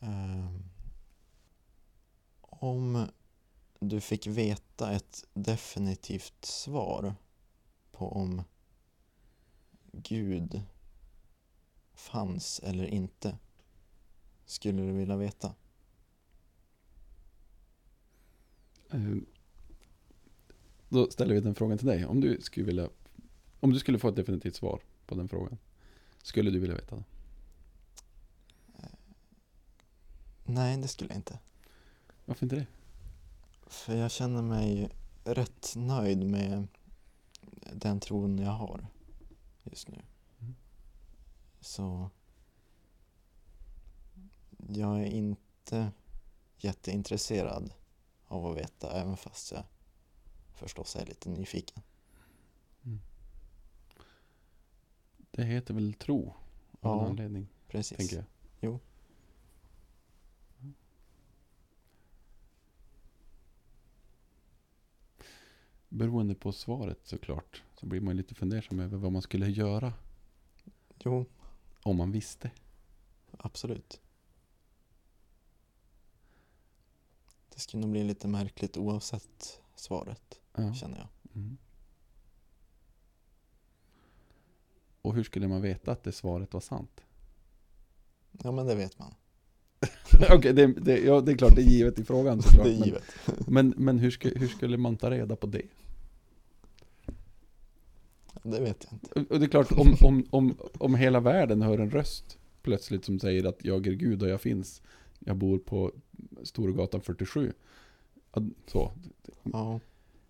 Ehm, 0.00 0.62
om 2.40 3.06
du 3.80 4.00
fick 4.00 4.26
veta 4.26 4.92
ett 4.92 5.24
definitivt 5.34 6.44
svar 6.44 7.14
på 7.92 8.12
om 8.12 8.42
Gud 9.92 10.62
fanns 11.92 12.60
eller 12.60 12.86
inte, 12.86 13.38
skulle 14.46 14.82
du 14.82 14.92
vilja 14.92 15.16
veta? 15.16 15.54
Ehm, 18.90 19.26
då 20.88 21.10
ställer 21.10 21.34
vi 21.34 21.40
den 21.40 21.54
frågan 21.54 21.78
till 21.78 21.86
dig. 21.86 22.06
Om 22.06 22.20
du 22.20 22.40
skulle 22.40 22.66
vilja 22.66 22.88
Om 23.60 23.72
du 23.72 23.78
skulle 23.78 23.98
få 23.98 24.08
ett 24.08 24.16
definitivt 24.16 24.56
svar 24.56 24.80
på 25.06 25.14
den 25.14 25.28
frågan. 25.28 25.58
Skulle 26.22 26.50
du 26.50 26.58
vilja 26.58 26.76
veta 26.76 26.96
det? 26.96 27.04
Nej, 30.44 30.76
det 30.76 30.88
skulle 30.88 31.10
jag 31.10 31.18
inte. 31.18 31.38
Varför 32.24 32.46
inte 32.46 32.56
det? 32.56 32.66
För 33.66 33.96
jag 33.96 34.10
känner 34.10 34.42
mig 34.42 34.90
rätt 35.24 35.72
nöjd 35.76 36.26
med 36.26 36.66
den 37.72 38.00
tron 38.00 38.38
jag 38.38 38.50
har 38.50 38.86
just 39.62 39.88
nu. 39.88 40.02
Mm. 40.40 40.54
Så 41.60 42.10
jag 44.68 45.00
är 45.00 45.06
inte 45.06 45.92
jätteintresserad 46.58 47.72
av 48.26 48.46
att 48.46 48.56
veta 48.56 49.00
även 49.00 49.16
fast 49.16 49.52
jag 49.52 49.64
förstås 50.54 50.96
är 50.96 51.06
lite 51.06 51.30
nyfiken. 51.30 51.82
Det 55.40 55.46
heter 55.46 55.74
väl 55.74 55.94
tro 55.94 56.34
av 56.80 56.92
en 56.98 57.04
Ja. 57.04 57.06
anledning, 57.10 57.48
Precis. 57.68 57.96
tänker 57.98 58.16
jag. 58.16 58.24
Jo. 58.60 58.80
Beroende 65.88 66.34
på 66.34 66.52
svaret 66.52 66.98
såklart, 67.02 67.62
så 67.80 67.86
blir 67.86 68.00
man 68.00 68.16
lite 68.16 68.34
fundersam 68.34 68.80
över 68.80 68.98
vad 68.98 69.12
man 69.12 69.22
skulle 69.22 69.48
göra 69.50 69.92
Jo, 70.98 71.26
om 71.82 71.96
man 71.96 72.12
visste. 72.12 72.50
absolut. 73.38 74.00
Det 77.48 77.60
skulle 77.60 77.80
nog 77.80 77.90
bli 77.90 78.04
lite 78.04 78.28
märkligt 78.28 78.76
oavsett 78.76 79.60
svaret, 79.74 80.40
Ja. 80.56 80.74
känner 80.74 80.98
jag. 80.98 81.08
Mm. 81.36 81.58
Och 85.02 85.14
hur 85.14 85.24
skulle 85.24 85.48
man 85.48 85.62
veta 85.62 85.92
att 85.92 86.02
det 86.02 86.12
svaret 86.12 86.52
var 86.52 86.60
sant? 86.60 87.00
Ja, 88.42 88.52
men 88.52 88.66
det 88.66 88.74
vet 88.74 88.98
man. 88.98 89.14
Okej, 90.30 90.52
det, 90.52 90.66
det, 90.66 90.98
ja, 90.98 91.20
det 91.20 91.32
är 91.32 91.36
klart, 91.36 91.56
det 91.56 91.62
är 91.62 91.66
givet 91.66 91.98
i 91.98 92.04
frågan 92.04 92.42
såklart. 92.42 92.64
det 92.66 92.72
är 92.72 92.84
givet. 92.84 93.02
Men, 93.46 93.74
men, 93.76 93.98
hur, 93.98 94.10
sku, 94.10 94.32
hur 94.36 94.48
skulle 94.48 94.76
man 94.76 94.96
ta 94.96 95.10
reda 95.10 95.36
på 95.36 95.46
det? 95.46 95.62
Det 98.42 98.60
vet 98.60 98.86
jag 98.90 98.92
inte. 98.92 99.34
Och 99.34 99.40
det 99.40 99.46
är 99.46 99.48
klart, 99.48 99.72
om, 99.72 99.94
om, 100.02 100.26
om, 100.30 100.56
om 100.78 100.94
hela 100.94 101.20
världen 101.20 101.62
hör 101.62 101.78
en 101.78 101.90
röst 101.90 102.38
plötsligt 102.62 103.04
som 103.04 103.18
säger 103.18 103.44
att 103.44 103.64
jag 103.64 103.86
är 103.86 103.92
Gud 103.92 104.22
och 104.22 104.28
jag 104.28 104.40
finns, 104.40 104.82
jag 105.18 105.36
bor 105.36 105.58
på 105.58 105.92
Storgatan 106.42 107.00
47. 107.00 107.52
Ja, 108.32 108.42
Så. 108.66 108.92
Ja, 109.42 109.80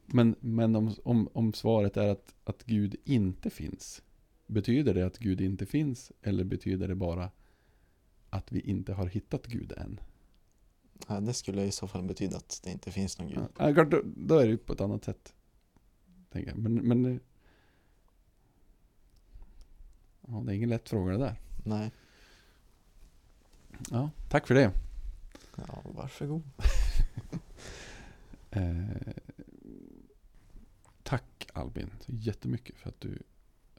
Men, 0.07 0.35
men 0.41 0.77
om, 0.77 0.95
om, 1.03 1.29
om 1.33 1.53
svaret 1.53 1.97
är 1.97 2.09
att, 2.09 2.35
att 2.45 2.65
Gud 2.65 2.97
inte 3.05 3.51
finns, 3.51 4.03
betyder 4.51 4.95
det 4.95 5.07
att 5.07 5.19
Gud 5.19 5.41
inte 5.41 5.67
finns 5.67 6.13
eller 6.23 6.45
betyder 6.45 6.89
det 6.89 6.95
bara 6.95 7.31
att 8.31 8.53
vi 8.53 8.61
inte 8.61 8.93
har 8.93 9.07
hittat 9.07 9.47
Gud 9.47 9.73
än? 9.77 10.01
ja, 11.09 11.21
det 11.21 11.35
skulle 11.35 11.65
i 11.65 11.71
så 11.71 11.89
fall 11.89 12.03
betyda 12.03 12.37
att 12.37 12.61
det 12.65 12.71
inte 12.71 12.91
finns 12.91 13.19
någon 13.19 13.29
gud. 13.29 13.45
Ja, 13.59 13.75
klart, 13.75 13.91
då, 13.91 14.03
då 14.05 14.39
är 14.39 14.45
det 14.45 14.51
ju 14.51 14.59
på 14.59 14.73
ett 14.73 14.81
annat 14.81 15.05
sätt. 15.05 15.35
Tänker. 16.31 16.55
Men, 16.55 16.75
men 16.75 17.21
ja, 20.21 20.43
det 20.47 20.53
är 20.53 20.57
ingen 20.57 20.69
lätt 20.69 20.89
fråga 20.89 21.13
det 21.13 21.19
där. 21.19 21.37
Nej, 21.65 21.91
Ja, 23.91 24.11
tack 24.29 24.47
för 24.47 24.55
det. 24.55 24.73
ja, 25.57 25.83
varsågod. 25.85 26.43
Eh, 28.53 28.85
tack 31.03 31.47
Albin 31.53 31.91
så 32.01 32.13
jättemycket 32.13 32.77
för 32.77 32.89
att 32.89 33.01
du 33.01 33.23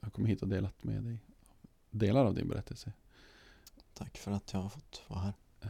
har 0.02 0.10
kommit 0.10 0.30
hit 0.30 0.42
och 0.42 0.48
delat 0.48 0.84
med 0.84 1.02
dig 1.02 1.18
delar 1.92 2.24
av 2.24 2.34
din 2.34 2.48
berättelse. 2.48 2.92
Tack 3.94 4.18
för 4.18 4.30
att 4.30 4.52
jag 4.52 4.60
har 4.60 4.68
fått 4.68 5.02
vara 5.08 5.20
här. 5.20 5.34
Eh, 5.60 5.68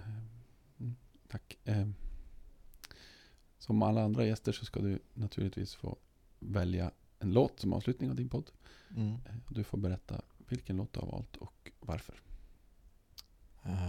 mm, 0.80 0.96
tack. 1.28 1.58
Eh, 1.64 1.88
som 3.58 3.82
alla 3.82 4.02
andra 4.02 4.26
gäster 4.26 4.52
så 4.52 4.64
ska 4.64 4.80
du 4.80 4.98
naturligtvis 5.14 5.74
få 5.74 5.96
välja 6.38 6.90
en 7.18 7.32
låt 7.32 7.60
som 7.60 7.72
avslutning 7.72 8.10
av 8.10 8.16
din 8.16 8.28
podd. 8.28 8.50
Mm. 8.96 9.14
Eh, 9.14 9.34
Du 9.48 9.64
får 9.64 9.78
berätta 9.78 10.22
vilken 10.48 10.76
låt 10.76 10.92
du 10.92 11.00
har 11.00 11.06
valt 11.06 11.36
och 11.36 11.72
varför. 11.80 12.22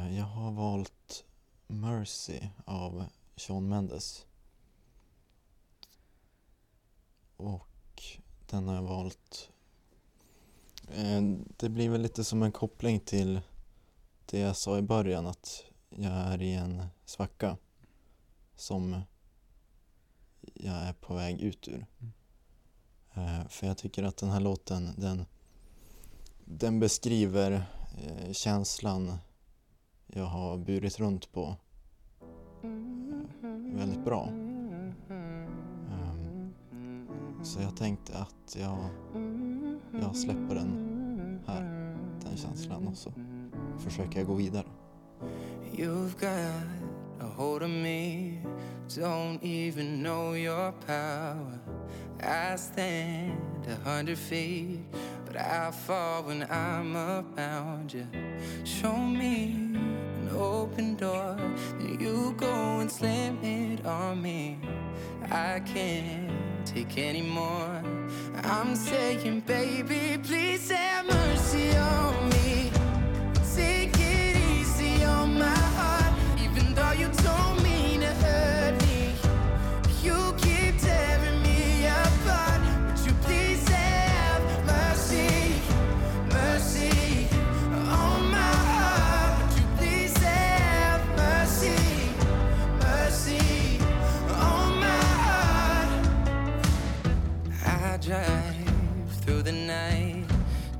Jag 0.09 0.23
har 0.23 0.51
valt 0.51 1.25
Mercy 1.67 2.39
av 2.65 3.05
Shawn 3.35 3.69
Mendes. 3.69 4.25
Och 7.37 8.03
den 8.49 8.67
har 8.67 8.75
jag 8.75 8.83
valt... 8.83 9.52
eh, 10.95 11.21
Det 11.57 11.69
blir 11.69 11.89
väl 11.89 12.01
lite 12.01 12.23
som 12.23 12.43
en 12.43 12.51
koppling 12.51 12.99
till 12.99 13.41
det 14.25 14.39
jag 14.39 14.55
sa 14.55 14.77
i 14.77 14.81
början 14.81 15.27
att 15.27 15.63
jag 15.89 16.11
är 16.11 16.41
i 16.41 16.53
en 16.53 16.83
svacka 17.05 17.57
som 18.55 19.01
jag 20.53 20.75
är 20.75 20.93
på 20.93 21.13
väg 21.13 21.41
ut 21.41 21.67
ur. 21.67 21.85
Eh, 23.13 23.47
För 23.49 23.67
jag 23.67 23.77
tycker 23.77 24.03
att 24.03 24.17
den 24.17 24.29
här 24.29 24.39
låten 24.39 24.89
den, 24.97 25.25
den 26.45 26.79
beskriver 26.79 27.51
eh, 27.97 28.31
känslan 28.31 29.17
jag 30.07 30.25
har 30.25 30.57
burit 30.57 30.99
runt 30.99 31.31
på 31.31 31.55
väldigt 33.75 34.05
bra. 34.05 34.29
Så 37.43 37.61
jag 37.61 37.77
tänkte 37.77 38.17
att 38.17 38.55
jag, 38.55 38.89
jag 40.01 40.15
släpper 40.15 40.55
den 40.55 40.82
här, 41.47 41.95
den 42.23 42.37
känslan 42.37 42.87
och 42.87 42.97
så 42.97 43.11
försöker 43.77 44.19
jag 44.19 44.27
gå 44.27 44.33
vidare. 44.33 44.65
You've 45.75 46.19
got 46.19 46.63
a 47.19 47.25
hold 47.35 47.63
of 47.63 47.69
me, 47.69 48.37
don't 48.89 49.43
even 49.43 50.03
know 50.03 50.35
your 50.35 50.71
power. 50.85 51.59
I 52.19 52.57
stand 52.57 53.67
a 53.67 53.89
hundred 53.89 54.17
feet, 54.17 54.79
but 55.25 55.35
I 55.35 55.71
fall 55.71 56.23
when 56.23 56.43
I'm 56.43 56.95
around 56.95 57.93
you. 57.93 58.05
Show 58.63 58.97
me 58.97 59.55
an 60.21 60.29
open 60.31 60.95
door, 60.95 61.35
then 61.79 61.97
you 61.99 62.33
go 62.37 62.79
and 62.79 62.91
slam 62.91 63.39
it 63.43 63.85
on 63.85 64.21
me. 64.21 64.59
I 65.31 65.59
can't 65.61 66.31
take 66.65 66.97
any 66.97 67.21
more. 67.21 67.83
I'm 68.43 68.75
saying, 68.75 69.41
baby, 69.41 70.17
please 70.23 70.61
mercy 71.07 71.75
on 71.75 72.29
me. 72.29 72.62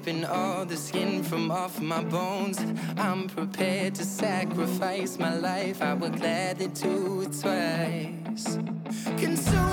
Ripping 0.00 0.24
all 0.24 0.64
the 0.64 0.76
skin 0.76 1.22
from 1.22 1.50
off 1.50 1.78
my 1.78 2.02
bones. 2.02 2.58
I'm 2.96 3.28
prepared 3.28 3.94
to 3.96 4.04
sacrifice 4.04 5.18
my 5.18 5.34
life. 5.34 5.82
I 5.82 5.92
would 5.92 6.16
gladly 6.16 6.68
do 6.68 7.20
it 7.20 7.38
twice. 7.38 8.58
Consuming 9.18 9.69